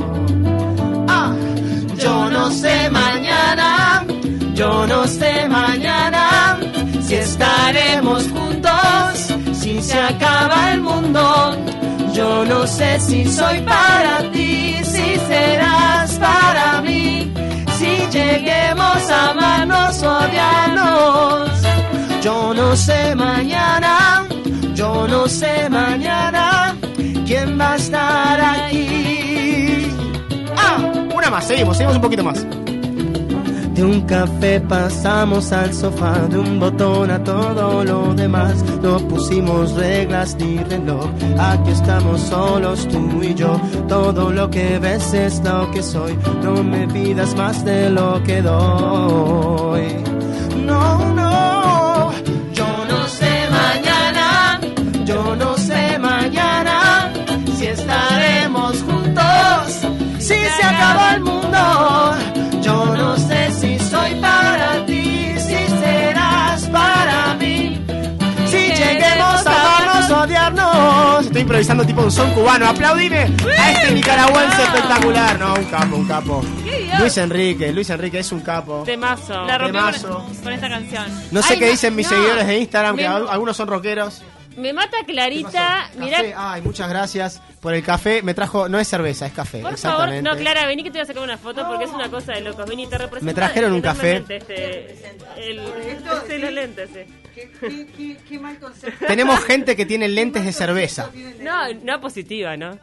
Ah, 1.07 1.33
yo 1.97 2.29
no 2.29 2.51
sé 2.51 2.91
mañana, 2.91 4.05
yo 4.53 4.85
no 4.85 5.07
sé 5.07 5.49
mañana 5.49 6.59
si 7.01 7.15
estaremos 7.15 8.29
juntos, 8.29 9.35
si 9.51 9.81
se 9.81 9.99
acaba 9.99 10.73
el 10.73 10.81
mundo. 10.81 11.55
Yo 12.15 12.45
no 12.45 12.65
sé 12.65 12.97
si 13.01 13.25
soy 13.25 13.59
para 13.59 14.31
ti, 14.31 14.77
si 14.83 15.15
serás 15.27 16.17
para 16.17 16.81
mí, 16.81 17.29
si 17.77 18.07
lleguemos 18.09 19.09
a 19.11 19.31
amarnos 19.31 20.01
o 20.01 20.19
odiarnos. 20.19 21.49
Yo 22.23 22.53
no 22.53 22.73
sé 22.77 23.13
mañana, 23.15 24.25
yo 24.73 25.05
no 25.09 25.27
sé 25.27 25.69
mañana 25.69 26.77
quién 27.25 27.59
va 27.59 27.73
a 27.73 27.75
estar 27.75 28.39
aquí. 28.39 29.91
¡Ah! 30.55 30.77
Una 31.13 31.29
más, 31.29 31.45
seguimos, 31.45 31.75
seguimos 31.75 31.97
un 31.97 32.01
poquito 32.01 32.23
más. 32.23 32.45
De 33.75 33.83
un 33.83 34.01
café 34.01 34.61
pasamos 34.61 35.51
al 35.51 35.73
sofá, 35.73 36.13
de 36.29 36.39
un 36.39 36.59
botón 36.59 37.11
a 37.11 37.23
todo 37.23 37.83
lo 37.83 38.13
demás. 38.13 38.63
No 38.81 38.97
pusimos 38.99 39.73
reglas 39.73 40.35
ni 40.39 40.57
reloj, 40.57 41.09
aquí 41.37 41.71
estamos 41.71 42.21
solos 42.21 42.87
tú 42.87 43.21
y 43.21 43.33
yo. 43.35 43.59
Todo 43.87 44.31
lo 44.31 44.49
que 44.49 44.79
ves 44.79 45.13
es 45.13 45.43
lo 45.43 45.69
que 45.71 45.83
soy, 45.83 46.17
no 46.41 46.63
me 46.63 46.87
pidas 46.87 47.35
más 47.35 47.65
de 47.65 47.89
lo 47.89 48.23
que 48.23 48.41
doy. 48.41 49.87
No, 50.65 51.13
no, 51.13 52.11
yo 52.53 52.67
no 52.89 53.07
sé 53.07 53.31
mañana, 53.51 54.59
yo 55.05 55.35
no 55.35 55.57
sé 55.57 55.99
mañana 55.99 56.85
estaremos 57.67 58.81
juntos. 58.83 59.67
Si 60.19 60.33
se 60.33 60.63
acaba 60.63 61.15
el 61.15 61.21
mundo, 61.21 62.15
Estoy 71.35 71.41
improvisando 71.41 71.85
tipo 71.85 72.01
un 72.01 72.09
son 72.13 72.31
cubano. 72.33 72.65
Aplaudime 72.65 73.29
a 73.59 73.71
este 73.73 73.91
nicaragüense 73.91 74.63
espectacular. 74.63 75.37
No, 75.37 75.53
un 75.55 75.65
capo, 75.65 75.95
un 75.97 76.07
capo. 76.07 76.41
Luis 76.97 77.17
Enrique, 77.17 77.73
Luis 77.73 77.89
Enrique 77.89 78.19
es 78.19 78.31
un 78.31 78.39
capo. 78.39 78.83
Temazo. 78.85 79.45
La 79.45 79.57
rompió 79.57 79.81
Temazo. 79.81 80.07
con, 80.23 80.35
con 80.37 80.53
esta 80.53 80.69
canción. 80.69 81.03
No 81.31 81.41
sé 81.41 81.55
Ay, 81.55 81.59
qué 81.59 81.65
no, 81.65 81.71
dicen 81.71 81.93
mis 81.93 82.09
no. 82.09 82.15
seguidores 82.15 82.47
de 82.47 82.57
Instagram, 82.59 82.95
que 82.95 83.01
Me- 83.09 83.15
algunos 83.29 83.57
son 83.57 83.67
rockeros. 83.67 84.21
Me 84.57 84.73
mata 84.73 84.97
¿Qué 84.99 85.07
Clarita. 85.13 85.89
Mirá. 85.97 86.53
Ay, 86.53 86.61
muchas 86.61 86.87
gracias 86.89 87.41
por 87.61 87.73
el 87.73 87.83
café. 87.83 88.21
Me 88.21 88.33
trajo, 88.33 88.69
no 88.69 88.79
es 88.79 88.87
cerveza, 88.87 89.25
es 89.25 89.33
café. 89.33 89.59
por 89.59 89.77
favor. 89.77 90.09
exactamente. 90.09 90.29
No, 90.29 90.35
Clara, 90.37 90.65
vení 90.65 90.83
que 90.83 90.91
te 90.91 90.97
voy 90.99 91.03
a 91.03 91.05
sacar 91.05 91.23
una 91.23 91.37
foto 91.37 91.67
porque 91.67 91.85
es 91.85 91.91
una 91.91 92.09
cosa 92.09 92.33
de 92.33 92.41
locos. 92.41 92.65
Vení, 92.67 92.87
te 92.87 92.97
representa 92.97 93.25
Me 93.25 93.33
trajeron 93.33 93.73
un 93.73 93.81
café. 93.81 94.23
Este, 94.27 95.11
el, 95.37 95.59
este, 95.59 96.39
los 96.39 96.51
lentes, 96.53 96.89
sí. 96.93 97.13
Tenemos 99.07 99.43
gente 99.43 99.75
que 99.75 99.85
tiene 99.85 100.07
lentes 100.07 100.45
de 100.45 100.53
cerveza. 100.53 101.09
No, 101.41 101.73
no 101.83 101.99
positiva, 102.01 102.55
¿no? 102.57 102.77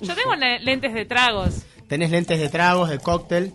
Yo 0.00 0.14
tengo 0.14 0.34
le- 0.34 0.58
lentes 0.60 0.92
de 0.94 1.04
tragos. 1.04 1.62
Tenés 1.88 2.10
lentes 2.10 2.38
de 2.40 2.48
tragos, 2.48 2.88
de 2.90 2.98
cóctel. 2.98 3.52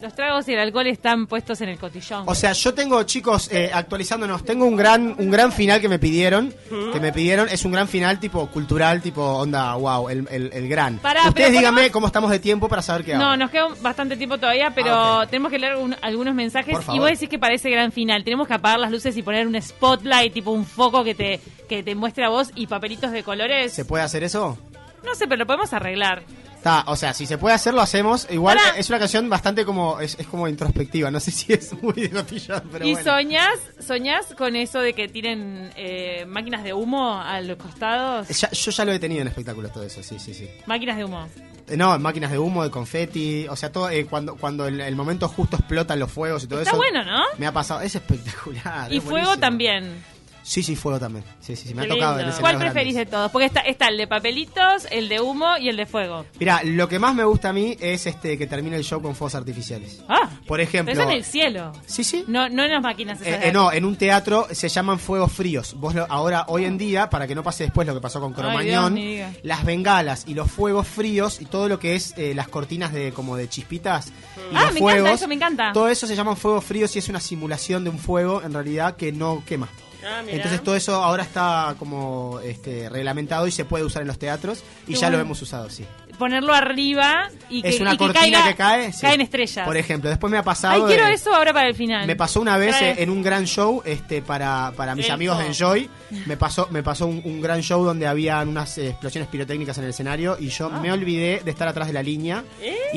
Los 0.00 0.14
tragos 0.14 0.46
y 0.48 0.52
el 0.52 0.58
alcohol 0.58 0.86
están 0.88 1.26
puestos 1.26 1.60
en 1.62 1.70
el 1.70 1.78
cotillón. 1.78 2.24
O 2.26 2.34
sea, 2.34 2.52
yo 2.52 2.74
tengo, 2.74 3.02
chicos, 3.04 3.50
eh, 3.50 3.70
actualizándonos, 3.72 4.44
tengo 4.44 4.66
un 4.66 4.76
gran, 4.76 5.14
un 5.18 5.30
gran 5.30 5.50
final 5.52 5.80
que 5.80 5.88
me 5.88 5.98
pidieron. 5.98 6.52
Que 6.92 7.00
me 7.00 7.12
pidieron, 7.12 7.48
es 7.48 7.64
un 7.64 7.72
gran 7.72 7.88
final 7.88 8.20
tipo 8.20 8.46
cultural, 8.48 9.00
tipo 9.00 9.22
onda, 9.22 9.74
wow, 9.74 10.08
el, 10.08 10.28
el, 10.30 10.50
el 10.52 10.68
gran. 10.68 10.98
Pará, 10.98 11.28
Ustedes 11.28 11.34
pero 11.48 11.50
díganme 11.58 11.90
cómo 11.90 12.06
estamos 12.08 12.30
de 12.30 12.38
tiempo 12.38 12.68
para 12.68 12.82
saber 12.82 13.04
qué 13.04 13.14
hago. 13.14 13.24
No, 13.24 13.36
nos 13.36 13.50
queda 13.50 13.68
bastante 13.80 14.16
tiempo 14.16 14.38
todavía, 14.38 14.72
pero 14.74 14.92
Ah, 14.94 15.22
ok. 15.24 15.30
tenemos 15.30 15.50
que 15.50 15.58
leer 15.58 15.76
un- 15.76 15.96
algunos 16.02 16.34
mensajes. 16.34 16.76
Por 16.78 16.94
Y 16.94 16.98
vos 16.98 17.08
decís 17.10 17.28
que 17.28 17.38
parece 17.38 17.70
gran 17.70 17.90
final. 17.92 18.22
Tenemos 18.24 18.46
que 18.46 18.54
apagar 18.54 18.78
las 18.78 18.90
luces 18.90 19.16
y 19.16 19.22
poner 19.22 19.46
un 19.46 19.60
spotlight, 19.60 20.32
tipo 20.32 20.50
un 20.50 20.66
foco 20.66 21.04
que 21.04 21.14
te, 21.14 21.40
que 21.68 21.82
te 21.82 21.94
muestre 21.94 22.24
a 22.24 22.28
vos 22.28 22.50
y 22.54 22.66
papelitos 22.66 23.12
de 23.12 23.22
colores. 23.22 23.72
¿Se 23.72 23.84
puede 23.84 24.04
hacer 24.04 24.24
eso? 24.24 24.58
No 25.04 25.14
sé, 25.14 25.26
pero 25.26 25.38
lo 25.38 25.46
podemos 25.46 25.72
arreglar. 25.72 26.22
Está, 26.66 26.90
o 26.90 26.96
sea, 26.96 27.14
si 27.14 27.26
se 27.26 27.38
puede 27.38 27.54
hacer, 27.54 27.74
lo 27.74 27.80
hacemos. 27.80 28.26
Igual 28.30 28.56
Pará. 28.58 28.76
es 28.78 28.88
una 28.88 28.98
canción 28.98 29.28
bastante 29.28 29.64
como, 29.64 30.00
es, 30.00 30.16
es 30.18 30.26
como 30.26 30.48
introspectiva. 30.48 31.10
No 31.10 31.20
sé 31.20 31.30
si 31.32 31.52
es 31.52 31.72
muy 31.80 31.92
de 31.94 32.10
cotillón, 32.10 32.62
pero 32.72 32.84
y 32.86 32.92
bueno. 32.94 33.12
soñás, 33.12 33.58
soñás 33.86 34.26
con 34.36 34.56
eso 34.56 34.80
de 34.80 34.92
que 34.92 35.06
tiren 35.08 35.70
eh, 35.76 36.24
máquinas 36.26 36.64
de 36.64 36.72
humo 36.72 37.20
a 37.20 37.40
los 37.40 37.56
costados. 37.56 38.28
Ya- 38.28 38.50
yo 38.50 38.70
ya 38.72 38.84
lo 38.84 38.92
he 38.92 38.98
tenido 38.98 39.22
en 39.22 39.28
espectáculos 39.28 39.72
todo 39.72 39.84
eso, 39.84 40.02
sí, 40.02 40.18
sí, 40.18 40.34
sí. 40.34 40.48
Máquinas 40.66 40.96
de 40.96 41.04
humo. 41.04 41.28
Eh, 41.68 41.76
No, 41.76 41.96
máquinas 42.00 42.30
de 42.32 42.38
humo, 42.38 42.64
de 42.64 42.70
confeti, 42.70 43.46
o 43.48 43.54
sea, 43.56 43.70
todo 43.70 43.88
eh, 43.90 44.04
cuando 44.06 44.34
cuando 44.36 44.66
el, 44.66 44.80
el 44.80 44.96
momento 44.96 45.28
justo 45.28 45.56
explotan 45.56 45.98
los 46.00 46.10
fuegos 46.10 46.42
y 46.44 46.46
todo 46.48 46.58
Está 46.60 46.70
eso. 46.72 46.78
bueno, 46.78 47.04
¿no? 47.04 47.22
Me 47.38 47.46
ha 47.46 47.52
pasado, 47.52 47.80
es 47.80 47.94
espectacular. 47.94 48.92
Y 48.92 48.96
es 48.98 49.02
fuego 49.04 49.18
buenísimo. 49.18 49.40
también. 49.40 50.04
Sí, 50.48 50.62
sí, 50.62 50.76
fuego 50.76 51.00
también. 51.00 51.24
Sí, 51.40 51.56
sí, 51.56 51.66
sí, 51.66 51.74
me 51.74 51.82
Qué 51.82 51.92
ha 51.92 51.94
tocado 51.96 52.20
en 52.20 52.30
¿Cuál 52.38 52.56
preferís 52.58 52.94
de 52.94 53.04
todos? 53.04 53.32
Porque 53.32 53.46
está, 53.46 53.60
está 53.62 53.88
el 53.88 53.96
de 53.96 54.06
papelitos, 54.06 54.86
el 54.92 55.08
de 55.08 55.20
humo 55.20 55.56
y 55.58 55.68
el 55.68 55.76
de 55.76 55.86
fuego. 55.86 56.24
Mira, 56.38 56.60
lo 56.62 56.88
que 56.88 57.00
más 57.00 57.16
me 57.16 57.24
gusta 57.24 57.48
a 57.48 57.52
mí 57.52 57.76
es 57.80 58.06
este 58.06 58.38
que 58.38 58.46
termine 58.46 58.76
el 58.76 58.84
show 58.84 59.02
con 59.02 59.16
fuegos 59.16 59.34
artificiales. 59.34 60.04
Ah, 60.08 60.30
Por 60.46 60.60
ejemplo, 60.60 60.92
pero 60.94 61.02
eso 61.02 61.10
en 61.10 61.16
el 61.16 61.24
cielo. 61.24 61.72
Sí, 61.86 62.04
sí. 62.04 62.24
No, 62.28 62.48
no 62.48 62.62
en 62.62 62.70
las 62.70 62.80
máquinas. 62.80 63.20
esas 63.22 63.42
Eh, 63.44 63.48
eh, 63.48 63.52
no, 63.52 63.72
en 63.72 63.84
un 63.84 63.96
teatro 63.96 64.46
se 64.52 64.68
llaman 64.68 65.00
fuegos 65.00 65.32
fríos. 65.32 65.74
Vos 65.80 65.96
lo- 65.96 66.06
ahora, 66.08 66.44
hoy 66.46 66.64
en 66.64 66.78
día, 66.78 67.10
para 67.10 67.26
que 67.26 67.34
no 67.34 67.42
pase 67.42 67.64
después 67.64 67.84
lo 67.88 67.94
que 67.94 68.00
pasó 68.00 68.20
con 68.20 68.32
Cromañón, 68.32 68.94
diga. 68.94 69.32
las 69.42 69.64
bengalas 69.64 70.24
y 70.28 70.34
los 70.34 70.48
fuegos 70.48 70.86
fríos 70.86 71.40
y 71.40 71.46
todo 71.46 71.68
lo 71.68 71.80
que 71.80 71.96
es 71.96 72.14
eh, 72.16 72.34
las 72.36 72.46
cortinas 72.46 72.92
de 72.92 73.10
como 73.12 73.36
de 73.36 73.48
chispitas 73.48 74.12
y 74.52 74.54
Ah, 74.56 74.66
los 74.66 74.74
me 74.74 74.78
fuegos, 74.80 75.00
encanta, 75.00 75.14
eso 75.14 75.28
me 75.28 75.34
encanta. 75.34 75.72
todo 75.72 75.88
eso 75.88 76.06
se 76.06 76.14
llaman 76.14 76.36
fuegos 76.36 76.64
fríos 76.64 76.94
y 76.94 77.00
es 77.00 77.08
una 77.08 77.18
simulación 77.18 77.82
de 77.82 77.90
un 77.90 77.98
fuego 77.98 78.42
en 78.44 78.52
realidad 78.52 78.94
que 78.94 79.10
no 79.10 79.42
quema. 79.44 79.68
Ah. 80.06 80.22
Entonces 80.26 80.62
todo 80.62 80.76
eso 80.76 80.94
ahora 81.02 81.22
está 81.22 81.74
como 81.78 82.40
este, 82.44 82.88
reglamentado 82.88 83.46
y 83.46 83.50
se 83.50 83.64
puede 83.64 83.84
usar 83.84 84.02
en 84.02 84.08
los 84.08 84.18
teatros 84.18 84.62
y 84.86 84.92
Qué 84.94 84.98
ya 85.00 85.10
lo 85.10 85.18
hemos 85.18 85.40
usado, 85.42 85.68
sí. 85.70 85.84
Ponerlo 86.18 86.54
arriba 86.54 87.28
y 87.50 87.60
que, 87.60 87.68
es 87.68 87.80
una 87.80 87.92
y 87.92 87.98
que 87.98 88.04
cortina 88.06 88.38
caiga- 88.38 88.46
que 88.48 88.54
cae. 88.54 88.92
sí. 88.92 89.02
Caen 89.02 89.20
estrellas. 89.20 89.66
Por 89.66 89.76
ejemplo, 89.76 90.08
después 90.08 90.30
me 90.30 90.38
ha 90.38 90.42
pasado. 90.42 90.86
Ay, 90.86 90.94
quiero 90.94 91.06
eso 91.08 91.34
ahora 91.34 91.52
para 91.52 91.68
el 91.68 91.74
final. 91.74 92.06
Me 92.06 92.16
pasó 92.16 92.40
una 92.40 92.56
vez 92.56 92.80
eh, 92.80 92.94
en 93.02 93.10
un 93.10 93.22
gran 93.22 93.44
show 93.46 93.82
este 93.84 94.22
para, 94.22 94.72
para 94.76 94.94
mis 94.94 95.04
Eso. 95.04 95.14
amigos 95.14 95.38
de 95.38 95.46
Enjoy. 95.48 95.90
Me 96.24 96.38
pasó, 96.38 96.68
me 96.70 96.82
pasó 96.82 97.06
un, 97.06 97.20
un 97.22 97.42
gran 97.42 97.60
show 97.62 97.84
donde 97.84 98.06
había 98.06 98.40
unas 98.40 98.78
eh, 98.78 98.88
explosiones 98.90 99.28
pirotécnicas 99.28 99.76
en 99.76 99.84
el 99.84 99.90
escenario 99.90 100.38
y 100.40 100.48
yo 100.48 100.70
Ah. 100.72 100.80
me 100.80 100.90
olvidé 100.90 101.42
de 101.44 101.50
estar 101.50 101.68
atrás 101.68 101.86
de 101.88 101.92
la 101.92 102.02
línea 102.02 102.44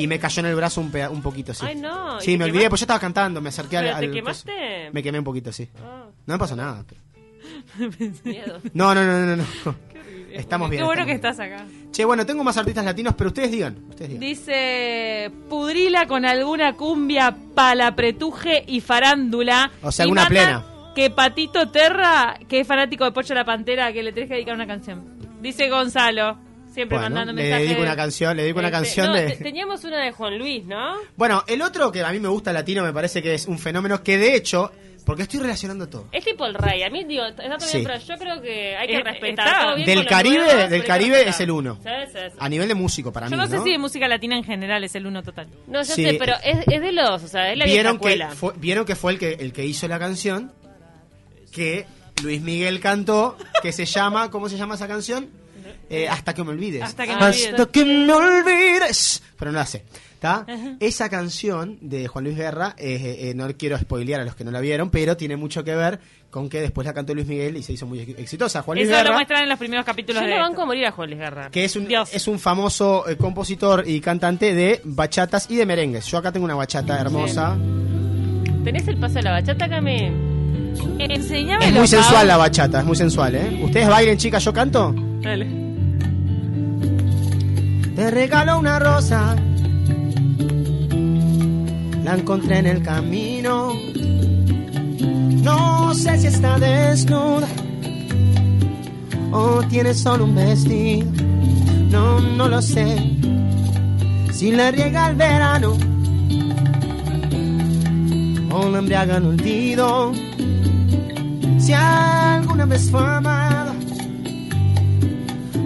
y 0.02 0.06
me 0.06 0.18
cayó 0.18 0.40
en 0.40 0.46
el 0.46 0.54
brazo 0.56 0.80
un, 0.80 0.92
un 1.10 1.22
poquito, 1.22 1.52
sí. 1.54 1.64
¿Eh? 1.64 1.68
Ay, 1.70 1.76
no, 1.76 2.18
¿y 2.18 2.20
Sí, 2.20 2.32
te 2.32 2.38
me 2.38 2.44
olvidé, 2.44 2.58
quemaste? 2.60 2.70
pues 2.70 2.80
yo 2.80 2.84
estaba 2.84 3.00
cantando, 3.00 3.40
me 3.40 3.48
acerqué 3.50 3.76
al, 3.78 3.84
¿Pero 3.86 3.98
te 3.98 4.04
al- 4.06 4.12
quemaste? 4.12 4.90
Me 4.92 5.02
quemé 5.02 5.18
un 5.18 5.24
poquito, 5.24 5.52
sí. 5.52 5.68
Ah, 5.82 6.06
No 6.26 6.34
me 6.34 6.38
pasó 6.38 6.56
nada. 6.56 6.84
pero- 6.88 7.00
miedo. 8.24 8.60
No, 8.74 8.94
no, 8.94 9.04
no, 9.04 9.26
no, 9.26 9.36
no. 9.36 9.44
Estamos 10.32 10.70
bien. 10.70 10.80
Qué 10.82 10.86
bueno 10.86 11.04
que 11.06 11.12
estás 11.12 11.40
acá. 11.40 11.66
Che, 11.90 12.04
bueno, 12.04 12.24
tengo 12.24 12.44
más 12.44 12.56
artistas 12.56 12.84
latinos, 12.84 13.14
pero 13.18 13.28
ustedes 13.28 13.50
digan. 13.50 13.76
Ustedes 13.88 14.10
digan. 14.10 14.20
Dice, 14.20 15.30
pudrila 15.48 16.06
con 16.06 16.24
alguna 16.24 16.76
cumbia, 16.76 17.36
palapretuje 17.54 18.62
y 18.66 18.80
farándula. 18.80 19.72
O 19.82 19.90
sea, 19.90 20.04
alguna 20.04 20.26
plena. 20.26 20.64
Que 20.94 21.10
Patito 21.10 21.68
Terra, 21.70 22.38
que 22.48 22.60
es 22.60 22.66
fanático 22.66 23.04
de 23.04 23.10
Pocho 23.12 23.34
la 23.34 23.44
Pantera, 23.44 23.92
que 23.92 24.02
le 24.04 24.12
tenés 24.12 24.28
que 24.28 24.34
dedicar 24.34 24.54
una 24.54 24.66
canción. 24.68 25.02
Dice 25.40 25.68
Gonzalo, 25.68 26.38
siempre 26.72 26.98
Bueno, 26.98 27.14
mandando 27.14 27.32
le 27.32 27.42
mensajes. 27.42 27.66
dedico 27.68 27.82
una 27.82 27.96
canción, 27.96 28.36
le 28.36 28.42
dedico 28.42 28.58
una 28.60 28.68
Este, 28.68 28.78
canción 28.78 29.06
no, 29.08 29.14
de... 29.14 29.30
te- 29.30 29.44
Teníamos 29.44 29.84
una 29.84 30.04
de 30.04 30.12
Juan 30.12 30.38
Luis, 30.38 30.64
¿no? 30.64 30.94
Bueno, 31.16 31.42
el 31.46 31.62
otro 31.62 31.90
que 31.92 32.02
a 32.02 32.10
mí 32.12 32.20
me 32.20 32.28
gusta 32.28 32.52
latino 32.52 32.82
me 32.82 32.92
parece 32.92 33.22
que 33.22 33.34
es 33.34 33.46
un 33.46 33.58
fenómeno 33.58 34.02
que 34.02 34.18
de 34.18 34.34
hecho, 34.36 34.70
porque 35.04 35.22
estoy 35.22 35.40
relacionando 35.40 35.88
todo. 35.88 36.06
Es 36.12 36.24
tipo 36.24 36.46
el 36.46 36.54
rey. 36.54 36.82
A 36.82 36.90
mí, 36.90 37.04
digo, 37.04 37.24
está 37.24 37.42
todo 37.56 37.60
Sí. 37.68 37.78
bien, 37.78 37.86
pero 37.90 37.98
yo 38.06 38.14
creo 38.16 38.42
que 38.42 38.76
hay 38.76 38.86
que 38.86 38.94
Eh, 38.96 39.02
respetar. 39.02 39.46
está. 39.48 39.60
Todo 39.64 39.74
bien 39.76 39.86
Del 39.86 40.06
Caribe- 40.06 40.44
nuevos, 40.44 40.70
del 40.70 40.80
que 40.82 40.86
Caribe 40.86 41.28
es 41.28 41.40
el 41.40 41.50
uno. 41.50 41.78
Sí, 41.82 41.88
sí, 42.12 42.18
sí. 42.30 42.36
A 42.38 42.48
nivel 42.48 42.68
de 42.68 42.74
músico 42.74 43.12
para 43.12 43.26
Yo 43.26 43.36
mí, 43.36 43.42
no 43.42 43.48
sé 43.48 43.58
si 43.62 43.70
de 43.72 43.78
música 43.78 44.06
latina 44.06 44.36
en 44.36 44.44
general 44.44 44.84
es 44.84 44.94
el 44.94 45.06
uno 45.06 45.22
total. 45.22 45.48
No, 45.66 45.80
yo 45.82 45.94
Sí. 45.94 46.04
sé, 46.04 46.14
pero 46.18 46.34
es, 46.44 46.58
es 46.70 46.80
de 46.80 46.92
los, 46.92 47.22
o 47.22 47.28
sea, 47.28 47.50
es 47.50 47.58
la 47.58 47.64
vieja 47.64 47.76
vieron 47.78 47.98
que 47.98 48.08
escuela. 48.12 48.30
fue, 48.30 48.52
vieron 48.58 48.84
que 48.84 48.94
fue 48.94 49.12
el 49.12 49.18
que 49.18 49.32
el 49.40 49.52
que 49.52 49.64
hizo 49.64 49.88
la 49.88 49.98
canción 49.98 50.52
que 51.50 51.86
Luis 52.22 52.40
Miguel 52.42 52.78
cantó, 52.80 53.36
que 53.62 53.72
se 53.72 53.86
llama, 53.86 54.30
¿cómo 54.30 54.48
se 54.48 54.56
llama 54.56 54.74
esa 54.76 54.86
canción? 54.86 55.30
Eh, 55.90 56.08
hasta 56.08 56.32
que 56.32 56.44
me 56.44 56.50
olvides. 56.50 56.82
Hasta 56.82 57.04
que 57.04 57.16
me 57.16 57.24
olvides. 57.26 57.48
Hasta 57.52 57.66
que 57.66 57.84
me 57.84 58.12
olvides. 58.12 59.22
Pero 59.38 59.50
no 59.52 59.58
la 59.58 59.66
sé. 59.66 59.84
¿Está? 60.14 60.44
Esa 60.80 61.08
canción 61.08 61.78
de 61.80 62.06
Juan 62.06 62.24
Luis 62.24 62.36
Guerra, 62.36 62.74
eh, 62.78 63.30
eh, 63.30 63.32
no 63.34 63.48
quiero 63.56 63.78
spoilear 63.78 64.20
a 64.20 64.24
los 64.26 64.34
que 64.36 64.44
no 64.44 64.50
la 64.50 64.60
vieron, 64.60 64.90
pero 64.90 65.16
tiene 65.16 65.36
mucho 65.36 65.64
que 65.64 65.74
ver 65.74 65.98
con 66.30 66.50
que 66.50 66.60
después 66.60 66.86
la 66.86 66.92
cantó 66.92 67.14
Luis 67.14 67.26
Miguel 67.26 67.56
y 67.56 67.62
se 67.62 67.72
hizo 67.72 67.86
muy 67.86 68.00
ex- 68.00 68.18
exitosa. 68.18 68.60
Juan 68.60 68.76
Luis 68.76 68.86
Eso 68.88 68.98
lo 68.98 69.02
Guerra, 69.02 69.14
muestran 69.14 69.42
en 69.44 69.48
los 69.48 69.58
primeros 69.58 69.84
capítulos 69.86 70.20
Yo 70.22 70.26
de 70.28 70.34
no 70.34 70.40
esto. 70.40 70.48
banco 70.50 70.62
a 70.62 70.66
morir 70.66 70.84
a 70.86 70.90
Juan 70.92 71.08
Luis 71.08 71.20
Guerra. 71.20 71.50
que 71.50 71.64
es 71.64 71.74
un, 71.74 71.88
Dios. 71.88 72.10
es 72.12 72.28
un 72.28 72.38
famoso 72.38 73.08
eh, 73.08 73.16
compositor 73.16 73.84
y 73.88 73.98
cantante 74.02 74.54
de 74.54 74.82
bachatas 74.84 75.50
y 75.50 75.56
de 75.56 75.64
merengues. 75.64 76.04
Yo 76.06 76.18
acá 76.18 76.30
tengo 76.30 76.44
una 76.44 76.54
bachata 76.54 77.00
hermosa. 77.00 77.56
¿Tenés 78.62 78.86
el 78.88 78.98
paso 78.98 79.14
de 79.14 79.22
la 79.22 79.30
bachata, 79.32 79.68
Cami? 79.70 80.12
Enseñame 80.98 81.66
Es 81.66 81.72
muy 81.72 81.88
sensual 81.88 82.28
la 82.28 82.36
bachata, 82.36 82.80
es 82.80 82.84
muy 82.84 82.94
sensual, 82.96 83.34
¿eh? 83.36 83.58
¿Ustedes 83.64 83.88
bailen, 83.88 84.18
chicas? 84.18 84.44
¿Yo 84.44 84.52
canto? 84.52 84.94
Dale. 85.22 85.59
Te 88.00 88.10
regalo 88.10 88.58
una 88.58 88.78
rosa. 88.78 89.36
La 92.02 92.14
encontré 92.14 92.60
en 92.60 92.66
el 92.66 92.82
camino. 92.82 93.74
No 95.42 95.92
sé 95.92 96.16
si 96.16 96.28
está 96.28 96.58
desnuda 96.58 97.46
o 99.32 99.62
tiene 99.64 99.92
solo 99.92 100.24
un 100.24 100.34
vestido. 100.34 101.10
No, 101.90 102.20
no 102.20 102.48
lo 102.48 102.62
sé. 102.62 102.96
Si 104.32 104.50
la 104.50 104.70
riega 104.70 105.10
el 105.10 105.16
verano 105.16 105.76
o 108.50 108.68
la 108.70 108.78
embriaga 108.78 109.18
en 109.18 109.26
olvido. 109.26 110.12
Si 111.58 111.74
alguna 111.74 112.64
vez 112.64 112.90
fue 112.90 113.06
amada 113.06 113.74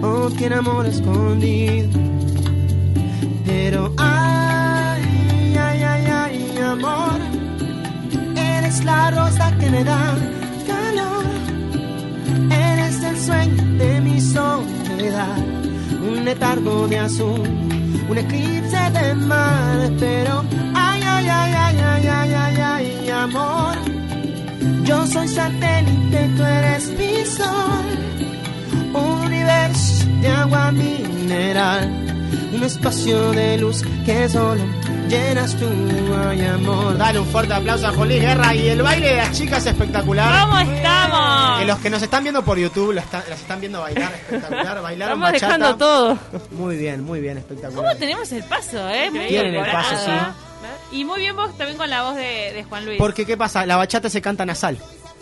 o 0.01 0.29
tiene 0.31 0.55
amor 0.55 0.85
escondido. 0.85 2.14
Pero 3.45 3.93
ay, 3.97 5.55
ay, 5.57 5.83
ay, 5.83 6.05
ay, 6.07 6.57
amor, 6.57 7.19
eres 8.35 8.83
la 8.83 9.11
rosa 9.11 9.55
que 9.59 9.69
me 9.69 9.83
da 9.83 10.15
calor. 10.65 11.25
Eres 12.51 13.03
el 13.03 13.17
sueño 13.19 13.63
de 13.77 14.01
mi 14.01 14.19
soledad, 14.19 15.37
un 16.07 16.25
letargo 16.25 16.87
de 16.87 16.99
azul, 16.99 17.43
un 18.09 18.17
eclipse 18.17 18.81
de 18.97 19.13
mar. 19.15 19.91
Pero 19.99 20.43
ay, 20.73 21.01
ay, 21.03 21.27
ay, 21.27 21.53
ay, 21.65 21.77
ay, 21.79 22.07
ay, 22.07 22.33
ay, 22.33 22.57
ay 22.61 23.09
amor, 23.09 23.75
yo 24.83 25.05
soy 25.05 25.27
satélite, 25.27 26.29
tú 26.35 26.43
eres 26.43 26.89
mi 26.97 27.25
sol, 27.25 27.85
universo 28.93 30.05
de 30.21 30.29
agua 30.29 30.71
mineral 30.71 32.04
un 32.53 32.63
espacio 32.63 33.31
de 33.31 33.57
luz 33.57 33.83
que 34.05 34.29
solo 34.29 34.61
llenas 35.09 35.55
tú, 35.55 35.67
ay 36.29 36.45
amor. 36.45 36.97
Dale 36.97 37.19
un 37.19 37.27
fuerte 37.27 37.53
aplauso 37.53 37.87
a 37.87 37.91
Juan 37.91 38.09
Guerra 38.09 38.55
y 38.55 38.69
el 38.69 38.81
baile 38.81 39.09
de 39.09 39.17
las 39.17 39.31
chicas 39.31 39.59
es 39.65 39.67
espectacular. 39.73 40.45
¿Cómo 40.47 40.59
estamos? 40.59 41.59
Que 41.59 41.65
los 41.65 41.79
que 41.79 41.89
nos 41.89 42.01
están 42.01 42.23
viendo 42.23 42.43
por 42.43 42.57
YouTube 42.57 42.93
las 42.93 43.05
están 43.39 43.59
viendo 43.59 43.81
bailar 43.81 44.11
espectacular. 44.13 44.81
Bailaron 44.81 45.13
Estamos 45.23 45.31
bachata. 45.31 45.57
dejando 45.57 45.77
todo. 45.77 46.17
Muy 46.51 46.77
bien, 46.77 47.03
muy 47.03 47.19
bien, 47.19 47.37
espectacular. 47.37 47.83
¿Cómo 47.85 47.95
tenemos 47.99 48.31
el 48.31 48.43
paso, 48.43 48.89
eh? 48.89 49.11
Muy 49.11 49.27
Tienen 49.27 49.47
el 49.47 49.55
incorporado. 49.55 49.89
paso, 49.89 50.11
Y 50.91 51.05
muy 51.05 51.19
bien 51.19 51.35
vos 51.35 51.55
también 51.57 51.77
con 51.77 51.89
la 51.89 52.03
voz 52.03 52.15
de, 52.15 52.51
de 52.53 52.63
Juan 52.67 52.85
Luis. 52.85 52.97
Porque, 52.97 53.25
¿qué 53.25 53.37
pasa? 53.37 53.65
La 53.65 53.77
bachata 53.77 54.09
se 54.09 54.21
canta 54.21 54.45
nasal, 54.45 54.77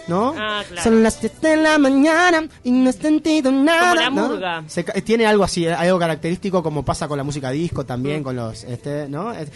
¿no? 0.07 0.33
Ah, 0.37 0.63
claro. 0.67 0.83
Son 0.83 1.01
las 1.03 1.15
7 1.19 1.47
de 1.47 1.57
la 1.57 1.77
mañana 1.77 2.47
y 2.63 2.71
no 2.71 2.89
has 2.89 2.95
sentido 2.95 3.51
nada. 3.51 3.89
Como 3.89 3.95
la 4.01 4.09
¿no? 4.09 4.27
murga. 4.29 4.63
Se 4.67 4.83
ca- 4.83 4.93
tiene 5.01 5.25
algo 5.25 5.43
así, 5.43 5.65
eh, 5.65 5.73
algo 5.73 5.99
característico 5.99 6.61
como 6.63 6.83
pasa 6.83 7.07
con 7.07 7.17
la 7.17 7.23
música 7.23 7.51
disco 7.51 7.85
también, 7.85 8.21
Mm. 8.21 8.23
con 8.23 8.35
los, 8.35 8.63
este, 8.63 9.07
¿no? 9.07 9.31
Es- 9.33 9.49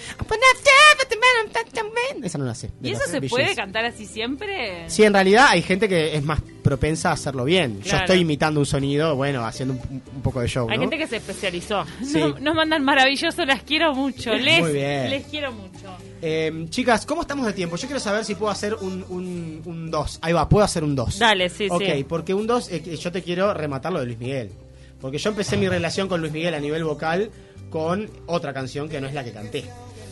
Esa 2.23 2.37
no 2.37 2.45
la 2.45 2.55
sé. 2.55 2.71
¿Y 2.81 2.91
eso 2.91 3.03
se 3.09 3.21
puede 3.21 3.55
cantar 3.55 3.85
así 3.85 4.05
siempre? 4.05 4.89
Sí, 4.89 5.03
en 5.03 5.13
realidad 5.13 5.47
hay 5.49 5.61
gente 5.61 5.87
que 5.87 6.15
es 6.15 6.23
más 6.23 6.41
propensa 6.67 7.11
a 7.11 7.13
hacerlo 7.13 7.45
bien. 7.45 7.81
Yo 7.81 7.95
estoy 7.95 8.19
imitando 8.19 8.59
un 8.59 8.65
sonido, 8.65 9.15
bueno, 9.15 9.45
haciendo 9.45 9.75
un, 9.75 10.01
un 10.15 10.21
poco 10.21 10.41
de 10.41 10.47
show, 10.49 10.67
Hay 10.69 10.75
¿no? 10.75 10.81
gente 10.81 10.97
que 10.97 11.07
se 11.07 11.15
especializó. 11.15 11.85
Sí. 12.03 12.19
No- 12.19 12.37
nos 12.39 12.55
mandan 12.55 12.83
maravilloso, 12.83 13.45
las 13.45 13.63
quiero 13.63 13.95
mucho. 13.95 14.33
Les, 14.33 14.59
Muy 14.59 14.73
bien. 14.73 15.09
les 15.09 15.25
quiero 15.27 15.53
mucho. 15.53 15.95
Eh, 16.21 16.65
chicas, 16.69 17.05
¿cómo 17.05 17.21
estamos 17.21 17.45
de 17.45 17.53
tiempo? 17.53 17.77
Yo 17.77 17.87
quiero 17.87 18.01
saber 18.01 18.25
si 18.25 18.35
puedo 18.35 18.51
hacer 18.51 18.73
un 18.75 19.89
2. 19.89 20.19
Ahí 20.21 20.33
va, 20.33 20.49
puedo 20.49 20.65
hacer 20.65 20.83
un 20.83 20.93
2. 20.93 21.19
Dale, 21.19 21.47
sí, 21.49 21.67
Ok, 21.69 21.83
sí. 21.95 22.03
porque 22.03 22.33
un 22.33 22.45
2, 22.47 22.69
yo 22.99 23.11
te 23.13 23.23
quiero 23.23 23.53
rematar 23.53 23.93
lo 23.93 23.99
de 24.01 24.07
Luis 24.07 24.17
Miguel. 24.19 24.51
Porque 24.99 25.19
yo 25.19 25.29
empecé 25.29 25.55
mi 25.55 25.69
relación 25.69 26.09
con 26.09 26.19
Luis 26.19 26.33
Miguel 26.33 26.53
a 26.53 26.59
nivel 26.59 26.83
vocal 26.83 27.29
con 27.69 28.09
otra 28.25 28.53
canción 28.53 28.89
que 28.89 28.99
no 28.99 29.07
es 29.07 29.13
la 29.13 29.23
que 29.23 29.31
canté. 29.31 29.63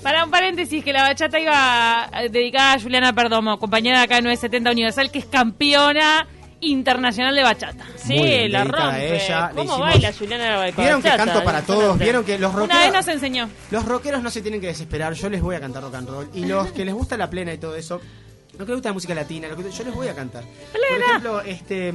Para 0.03 0.23
un 0.23 0.29
paréntesis, 0.29 0.83
que 0.83 0.93
la 0.93 1.01
bachata 1.01 1.39
iba 1.39 2.07
eh, 2.21 2.29
dedicada 2.29 2.73
a 2.73 2.79
Juliana 2.79 3.11
Perdomo, 3.13 3.57
compañera 3.57 4.03
acá 4.03 4.17
de 4.17 4.21
970 4.21 4.69
Universal, 4.71 5.09
que 5.09 5.17
es 5.17 5.25
campeona 5.25 6.27
internacional 6.61 7.35
de 7.35 7.43
bachata. 7.43 7.85
Sí, 7.95 8.13
Muy 8.17 8.27
bien, 8.27 8.51
la 8.51 8.63
rompe. 8.63 9.15
ella, 9.15 9.49
¿Cómo 9.49 9.63
hicimos- 9.63 9.79
baila 9.79 10.13
Juliana 10.13 10.57
Bachata? 10.57 10.81
Vieron 10.81 11.01
que 11.01 11.09
canto 11.09 11.43
para 11.43 11.61
todos, 11.61 11.97
vieron 11.99 12.23
que 12.23 12.39
los 12.39 12.53
Una 12.53 12.61
vez 12.65 12.71
rockeros, 12.75 12.93
nos 12.93 13.07
enseñó. 13.15 13.49
los 13.71 13.85
rockeros 13.85 14.23
no 14.23 14.29
se 14.31 14.41
tienen 14.41 14.61
que 14.61 14.67
desesperar, 14.67 15.13
yo 15.13 15.29
les 15.29 15.41
voy 15.41 15.55
a 15.55 15.59
cantar 15.59 15.83
rock 15.83 15.95
and 15.95 16.09
roll. 16.09 16.29
Y 16.33 16.45
los 16.45 16.71
que 16.71 16.85
les 16.85 16.93
gusta 16.93 17.17
la 17.17 17.29
plena 17.29 17.53
y 17.53 17.57
todo 17.57 17.75
eso, 17.75 17.99
lo 18.53 18.59
que 18.65 18.71
les 18.71 18.75
gusta 18.77 18.89
la 18.89 18.93
música 18.93 19.13
latina, 19.15 19.47
lo 19.47 19.55
que, 19.57 19.69
yo 19.71 19.83
les 19.83 19.93
voy 19.93 20.07
a 20.07 20.15
cantar. 20.15 20.43
Por 20.71 20.81
ejemplo, 21.01 21.41
este, 21.41 21.93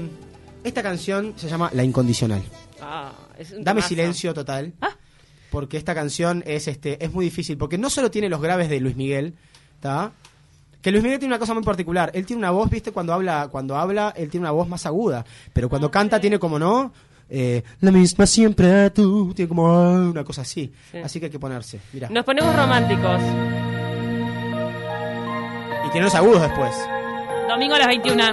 esta 0.62 0.82
canción 0.82 1.34
se 1.36 1.48
llama 1.48 1.70
La 1.72 1.82
Incondicional. 1.82 2.42
Ah, 2.82 3.12
es 3.38 3.50
un 3.52 3.64
Dame 3.64 3.80
temazo. 3.80 3.88
silencio 3.88 4.34
total. 4.34 4.72
Ah. 4.80 4.90
Porque 5.50 5.76
esta 5.76 5.94
canción 5.96 6.44
es 6.46 6.68
este 6.68 7.04
es 7.04 7.12
muy 7.12 7.24
difícil. 7.24 7.58
Porque 7.58 7.76
no 7.76 7.90
solo 7.90 8.10
tiene 8.10 8.28
los 8.28 8.40
graves 8.40 8.68
de 8.68 8.78
Luis 8.78 8.94
Miguel, 8.94 9.34
¿está? 9.74 10.12
Que 10.80 10.90
Luis 10.90 11.02
Miguel 11.02 11.18
tiene 11.18 11.34
una 11.34 11.38
cosa 11.38 11.52
muy 11.54 11.62
particular. 11.62 12.10
Él 12.14 12.24
tiene 12.24 12.40
una 12.40 12.50
voz, 12.50 12.70
¿viste? 12.70 12.90
Cuando 12.92 13.12
habla, 13.12 13.48
cuando 13.50 13.76
habla, 13.76 14.14
él 14.16 14.30
tiene 14.30 14.44
una 14.44 14.52
voz 14.52 14.66
más 14.68 14.86
aguda. 14.86 15.24
Pero 15.52 15.68
cuando 15.68 15.88
Ah, 15.88 15.90
canta 15.90 16.20
tiene 16.20 16.38
como, 16.38 16.58
¿no? 16.58 16.92
Eh, 17.28 17.62
la 17.80 17.90
misma 17.90 18.26
siempre 18.26 18.90
tú. 18.90 19.32
Tiene 19.34 19.48
como 19.48 19.68
ah, 19.68 20.10
una 20.10 20.24
cosa 20.24 20.42
así. 20.42 20.72
Sí. 20.90 20.98
Así 20.98 21.20
que 21.20 21.26
hay 21.26 21.30
que 21.32 21.38
ponerse. 21.38 21.80
Mira. 21.92 22.08
Nos 22.10 22.24
ponemos 22.24 22.54
románticos. 22.56 23.20
Y 25.86 25.90
tiene 25.92 26.04
los 26.06 26.14
agudos 26.14 26.40
después. 26.42 26.72
Domingo 27.48 27.74
a 27.74 27.78
las 27.78 27.88
21. 27.88 28.24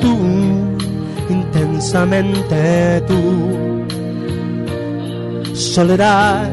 Tú, 0.00 0.18
intensamente 1.30 3.00
tú. 3.08 3.84
Soledad, 5.54 6.50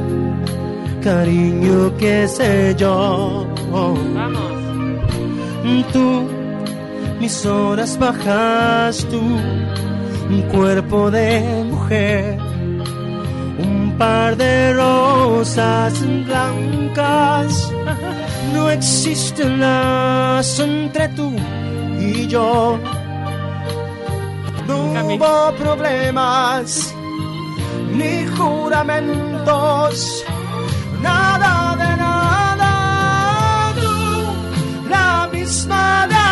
cariño, 1.02 1.96
qué 1.98 2.28
sé 2.28 2.74
yo. 2.78 3.46
Vamos. 3.72 4.53
Tú, 5.94 6.28
mis 7.22 7.46
horas 7.46 7.98
bajas, 7.98 9.08
tú, 9.10 9.20
un 9.20 10.42
cuerpo 10.52 11.10
de 11.10 11.64
mujer, 11.70 12.38
un 13.60 13.96
par 13.98 14.36
de 14.36 14.74
rosas 14.74 15.94
blancas. 16.26 17.72
No 18.54 18.70
existe 18.70 19.46
lazo 19.46 20.64
entre 20.66 21.08
tú 21.10 21.34
y 21.98 22.28
yo. 22.28 22.78
No 24.68 24.78
hubo 25.06 25.54
problemas 25.58 26.94
ni 27.96 28.26
juramentos, 28.36 30.26
nada. 31.02 31.63
La 35.68 36.23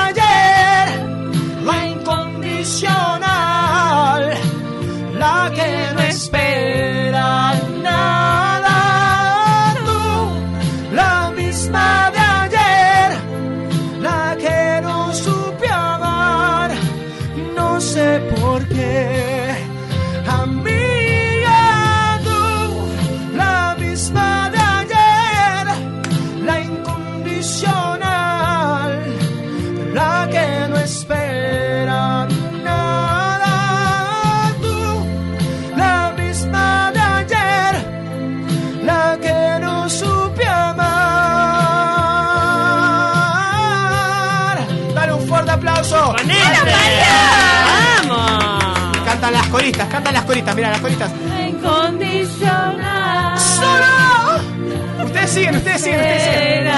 Coristas, 49.71 49.89
cantan 49.89 50.13
las 50.13 50.25
coristas, 50.25 50.53
mira 50.53 50.69
las 50.69 50.81
coristas. 50.81 51.11
Incondicional. 51.47 53.39
¡Solo! 53.39 55.05
Ustedes 55.05 55.29
siguen, 55.29 55.55
ustedes 55.55 55.81
siguen, 55.81 55.99
ustedes 56.01 56.23
siguen. 56.23 56.71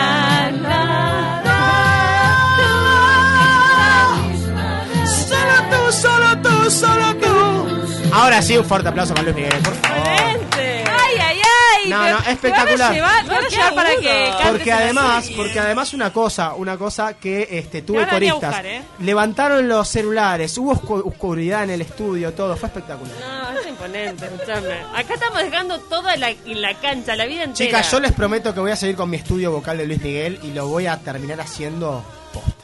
Solo 5.27 5.55
tú, 5.71 5.91
solo 5.91 6.37
tú, 6.43 6.69
solo 6.69 7.15
tú. 7.15 8.13
Ahora 8.13 8.43
sí, 8.43 8.57
un 8.59 8.65
fuerte 8.65 8.89
aplauso 8.89 9.15
para 9.15 9.23
Luis 9.23 9.35
Miguel, 9.37 9.59
por 9.63 9.73
favor. 9.73 10.42
No, 11.89 12.09
no, 12.11 12.19
espectacular. 12.19 12.93
llevar, 12.93 13.25
No, 13.25 13.39
qué 13.39 13.49
llevar 13.49 13.75
para 13.75 13.89
que 13.97 14.31
Porque 14.49 14.71
además, 14.71 15.29
porque 15.35 15.59
además 15.59 15.93
una 15.93 16.11
cosa, 16.13 16.53
una 16.53 16.77
cosa 16.77 17.13
que 17.15 17.47
este 17.51 17.81
tuve 17.81 18.07
coristas, 18.07 18.39
buscar, 18.41 18.65
¿eh? 18.65 18.81
levantaron 18.99 19.67
los 19.67 19.87
celulares, 19.87 20.57
hubo 20.57 20.73
oscu- 20.75 21.03
oscuridad 21.05 21.63
en 21.63 21.71
el 21.71 21.81
estudio, 21.81 22.33
todo, 22.33 22.55
fue 22.55 22.67
espectacular. 22.67 23.13
No, 23.19 23.59
es 23.59 23.67
imponente, 23.67 24.25
escuchame. 24.25 24.73
Acá 24.95 25.13
estamos 25.15 25.39
dejando 25.41 25.79
toda 25.81 26.15
la, 26.17 26.31
y 26.31 26.55
la 26.55 26.73
cancha, 26.75 27.15
la 27.15 27.25
vida 27.25 27.43
entera. 27.43 27.67
Chicas, 27.69 27.91
yo 27.91 27.99
les 27.99 28.11
prometo 28.13 28.53
que 28.53 28.59
voy 28.59 28.71
a 28.71 28.75
seguir 28.75 28.95
con 28.95 29.09
mi 29.09 29.17
estudio 29.17 29.51
vocal 29.51 29.77
de 29.77 29.85
Luis 29.87 30.01
Miguel 30.01 30.39
y 30.43 30.51
lo 30.51 30.67
voy 30.67 30.87
a 30.87 30.97
terminar 30.99 31.39
haciendo 31.41 32.03
posta. 32.33 32.62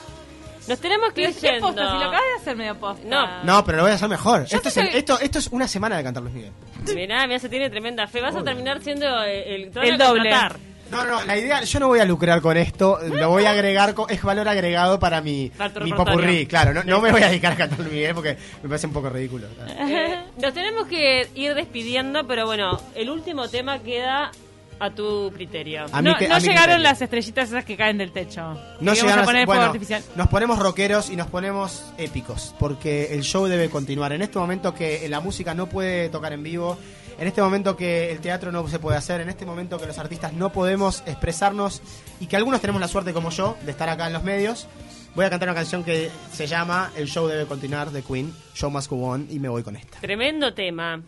Nos 0.70 0.80
tenemos 0.80 1.10
que 1.14 1.24
¿Qué 1.24 1.30
ir 1.30 1.36
yendo. 1.36 1.68
posta? 1.68 1.82
Si 1.92 1.94
lo 1.98 2.00
acabas 2.06 2.22
de 2.36 2.42
hacer 2.42 2.56
medio 2.56 2.76
posta. 2.80 3.04
No. 3.08 3.44
No, 3.44 3.66
pero 3.66 3.78
lo 3.80 3.84
voy 3.84 3.92
a 3.92 3.96
hacer 3.96 4.08
mejor. 4.10 4.46
Yo 4.46 4.58
Esto 4.58 4.70
es, 4.70 4.78
el- 4.78 4.90
que- 4.90 4.98
esto, 5.00 5.20
esto 5.20 5.40
es 5.40 5.48
una 5.48 5.68
semana 5.68 5.98
de 5.98 6.04
cantar 6.04 6.24
Luis 6.24 6.36
Miguel. 6.36 6.52
Mirá, 6.96 7.28
mirá, 7.28 7.40
se 7.40 7.50
tiene 7.50 7.70
tremenda 7.70 8.08
fe. 8.08 8.22
Vas 8.22 8.36
a 8.36 8.44
terminar 8.44 8.82
siendo 8.82 9.06
eh, 9.24 9.56
el, 9.56 9.72
te 9.72 9.80
van 9.80 9.88
El 9.88 10.02
a 10.02 10.06
doble. 10.08 10.30
contratar. 10.30 10.60
No, 10.92 11.06
no, 11.06 11.24
la 11.24 11.38
idea, 11.38 11.62
yo 11.64 11.80
no 11.80 11.88
voy 11.88 12.00
a 12.00 12.06
lucrar 12.06 12.42
con 12.42 12.58
esto, 12.58 12.98
lo 13.14 13.30
voy 13.30 13.46
a 13.46 13.52
agregar, 13.52 13.94
co- 13.94 14.10
es 14.10 14.24
valor 14.24 14.48
agregado 14.50 15.00
para 15.00 15.22
mi, 15.22 15.52
Para 15.56 15.72
tu 15.72 15.82
mi 15.82 15.92
repertorio. 15.92 16.16
popurrí, 16.20 16.46
claro, 16.48 16.74
no, 16.74 16.84
no 16.84 17.00
me 17.00 17.12
voy 17.12 17.22
a 17.22 17.28
dedicar 17.30 17.52
a 17.54 17.56
cantar 17.56 17.78
Luis 17.78 17.92
Miguel 17.92 18.16
porque 18.16 18.36
me 18.64 18.70
parece 18.70 18.88
un 18.88 18.94
poco 18.94 19.08
ridículo. 19.12 19.46
Eh, 19.68 20.20
nos 20.42 20.52
tenemos 20.52 20.88
que 20.88 21.30
ir 21.36 21.54
despidiendo, 21.54 22.26
pero 22.26 22.48
bueno, 22.48 22.82
el 22.96 23.12
último 23.12 23.48
tema 23.50 23.78
queda 23.84 24.32
a 24.80 24.90
tu 24.92 25.32
criterio. 25.34 25.86
A 25.92 26.02
No, 26.02 26.16
que- 26.16 26.26
llegaron 26.26 26.42
criterio. 26.44 26.78
las 26.78 27.02
estrellitas 27.02 27.50
esas 27.50 27.66
que 27.66 27.76
caen 27.76 27.98
del 27.98 28.12
techo. 28.12 28.58
No 28.80 28.94
llegaron 28.94 29.20
a 29.20 29.24
poner 29.26 29.46
bueno, 29.46 29.64
artificial. 29.64 30.04
nos 30.16 30.28
ponemos 30.28 30.60
rockeros 30.60 31.10
y 31.10 31.16
nos 31.16 31.28
ponemos 31.28 31.84
épicos, 31.98 32.56
porque 32.60 33.14
el 33.14 33.22
show 33.24 33.46
debe 33.48 33.70
continuar. 33.70 34.14
En 34.14 34.22
este 34.22 34.40
momento 34.40 34.74
que 34.74 35.08
la 35.10 35.20
música 35.20 35.54
no 35.54 35.68
puede 35.68 36.10
tocar 36.10 36.34
en 36.34 36.44
vivo, 36.44 36.78
en 37.20 37.28
este 37.28 37.42
momento 37.42 37.76
que 37.76 38.12
el 38.12 38.20
teatro 38.20 38.52
no 38.52 38.66
se 38.70 38.80
puede 38.80 38.98
hacer, 38.98 39.20
en 39.22 39.28
este 39.30 39.46
momento 39.46 39.78
que 39.78 39.86
los 39.88 39.98
artistas 39.98 40.32
no 40.34 40.52
podemos 40.54 41.04
expresarnos 41.06 41.82
y 42.22 42.28
que 42.28 42.38
algunos 42.38 42.62
tenemos 42.62 42.80
la 42.80 42.88
suerte 42.88 43.12
como 43.14 43.30
yo 43.30 43.58
de 43.66 43.72
estar 43.72 43.90
acá 43.90 44.08
en 44.08 44.14
los 44.14 44.24
medios, 44.24 44.68
voy 45.16 45.26
a 45.26 45.30
cantar 45.30 45.50
una 45.50 45.56
canción 45.56 45.84
que 45.84 46.10
se 46.32 46.48
llama 46.48 46.92
El 46.96 47.08
show 47.08 47.28
debe 47.28 47.46
continuar 47.46 47.92
de 47.92 48.02
Queen, 48.04 48.34
Show 48.54 48.70
Must 48.72 48.90
Go 48.90 49.06
On, 49.06 49.28
y 49.30 49.40
me 49.40 49.50
voy 49.50 49.64
con 49.64 49.76
esta. 49.76 50.00
Tremendo 50.00 50.54
tema. 50.54 51.02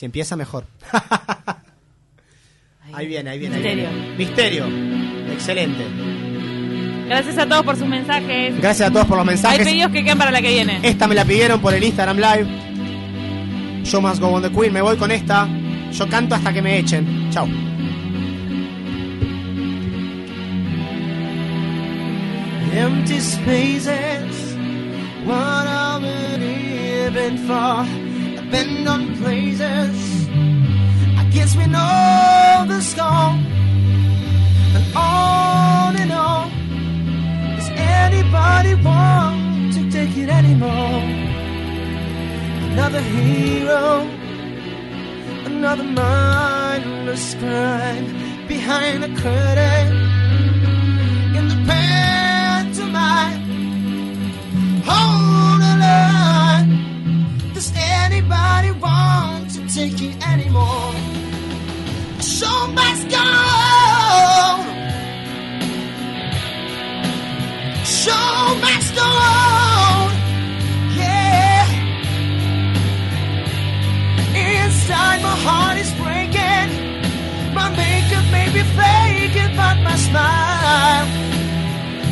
Si 0.00 0.06
empieza, 0.06 0.34
mejor. 0.34 0.64
ahí 2.94 3.06
viene, 3.06 3.28
ahí 3.28 3.38
viene. 3.38 3.56
ahí 3.56 3.62
Misterio. 3.62 3.90
viene. 3.90 4.16
Misterio. 4.16 4.64
Excelente. 5.30 5.84
Gracias 7.06 7.36
a 7.36 7.46
todos 7.46 7.66
por 7.66 7.76
sus 7.76 7.86
mensajes. 7.86 8.58
Gracias 8.62 8.88
a 8.88 8.92
todos 8.94 9.04
por 9.04 9.18
los 9.18 9.28
Hay 9.28 9.34
mensajes. 9.34 9.68
pedidos 9.68 9.92
que 9.92 10.02
quedan 10.02 10.16
para 10.16 10.30
la 10.30 10.40
que 10.40 10.48
viene. 10.48 10.80
Esta 10.82 11.06
me 11.06 11.14
la 11.14 11.26
pidieron 11.26 11.60
por 11.60 11.74
el 11.74 11.84
Instagram 11.84 12.16
Live. 12.16 13.82
Yo 13.84 14.00
más 14.00 14.18
go 14.18 14.28
on 14.28 14.42
the 14.42 14.50
Queen. 14.50 14.72
Me 14.72 14.80
voy 14.80 14.96
con 14.96 15.10
esta. 15.10 15.46
Yo 15.92 16.08
canto 16.08 16.34
hasta 16.34 16.50
que 16.50 16.62
me 16.62 16.78
echen. 16.78 17.30
Chao. 17.30 17.46
empty 22.72 23.20
spaces. 23.20 24.56
What 25.26 25.66
are 25.66 26.00
we 26.00 26.38
living 26.38 27.36
for? 27.46 27.84
Abandoned 28.50 29.16
places. 29.22 30.28
I 31.22 31.24
guess 31.30 31.54
we 31.54 31.66
know 31.66 32.64
the 32.66 32.80
score. 32.80 33.38
And 34.76 34.86
on 34.96 35.94
and 35.94 36.10
on. 36.10 36.50
Does 37.56 37.70
anybody 37.70 38.74
want 38.74 39.72
to 39.74 39.88
take 39.92 40.16
it 40.16 40.28
anymore? 40.28 41.04
Another 42.72 43.00
hero. 43.00 44.00
Another 45.44 45.84
mindless 45.84 47.34
crime 47.36 48.06
behind 48.48 49.04
the 49.04 49.12
curtain 49.22 49.88
in 51.36 51.46
the 51.46 51.58
pantomime. 51.68 53.42
Does 54.82 55.49
anybody 58.10 58.70
want 58.72 59.50
to 59.50 59.60
take 59.72 60.00
it 60.02 60.16
anymore? 60.26 60.92
Show 62.20 62.66
must 62.78 63.04
go. 63.08 63.26
Show 68.00 68.40
must 68.64 68.90
go. 69.00 69.10
Yeah. 71.00 71.66
Inside 74.34 75.22
my 75.22 75.36
heart 75.46 75.78
is 75.78 75.92
breaking. 76.02 76.68
My 77.54 77.68
makeup 77.80 78.26
may 78.36 78.48
be 78.56 78.62
fake, 78.78 79.38
but 79.56 79.76
my 79.86 79.96
smile 80.06 81.06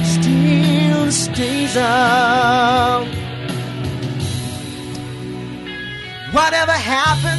still 0.05 1.11
stays 1.11 1.76
out. 1.76 3.17
Whatever 6.33 6.72
happened? 6.72 7.38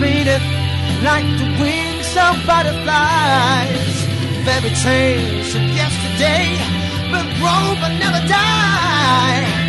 Painted 0.00 0.42
like 1.02 1.26
the 1.38 1.48
wings 1.60 2.10
of 2.16 2.34
butterflies. 2.46 3.94
Fairy 4.44 4.72
tales 4.82 5.54
of 5.54 5.64
yesterday, 5.80 6.56
but 7.10 7.24
grow 7.38 7.74
but 7.80 7.92
never 7.98 8.20
die. 8.28 9.63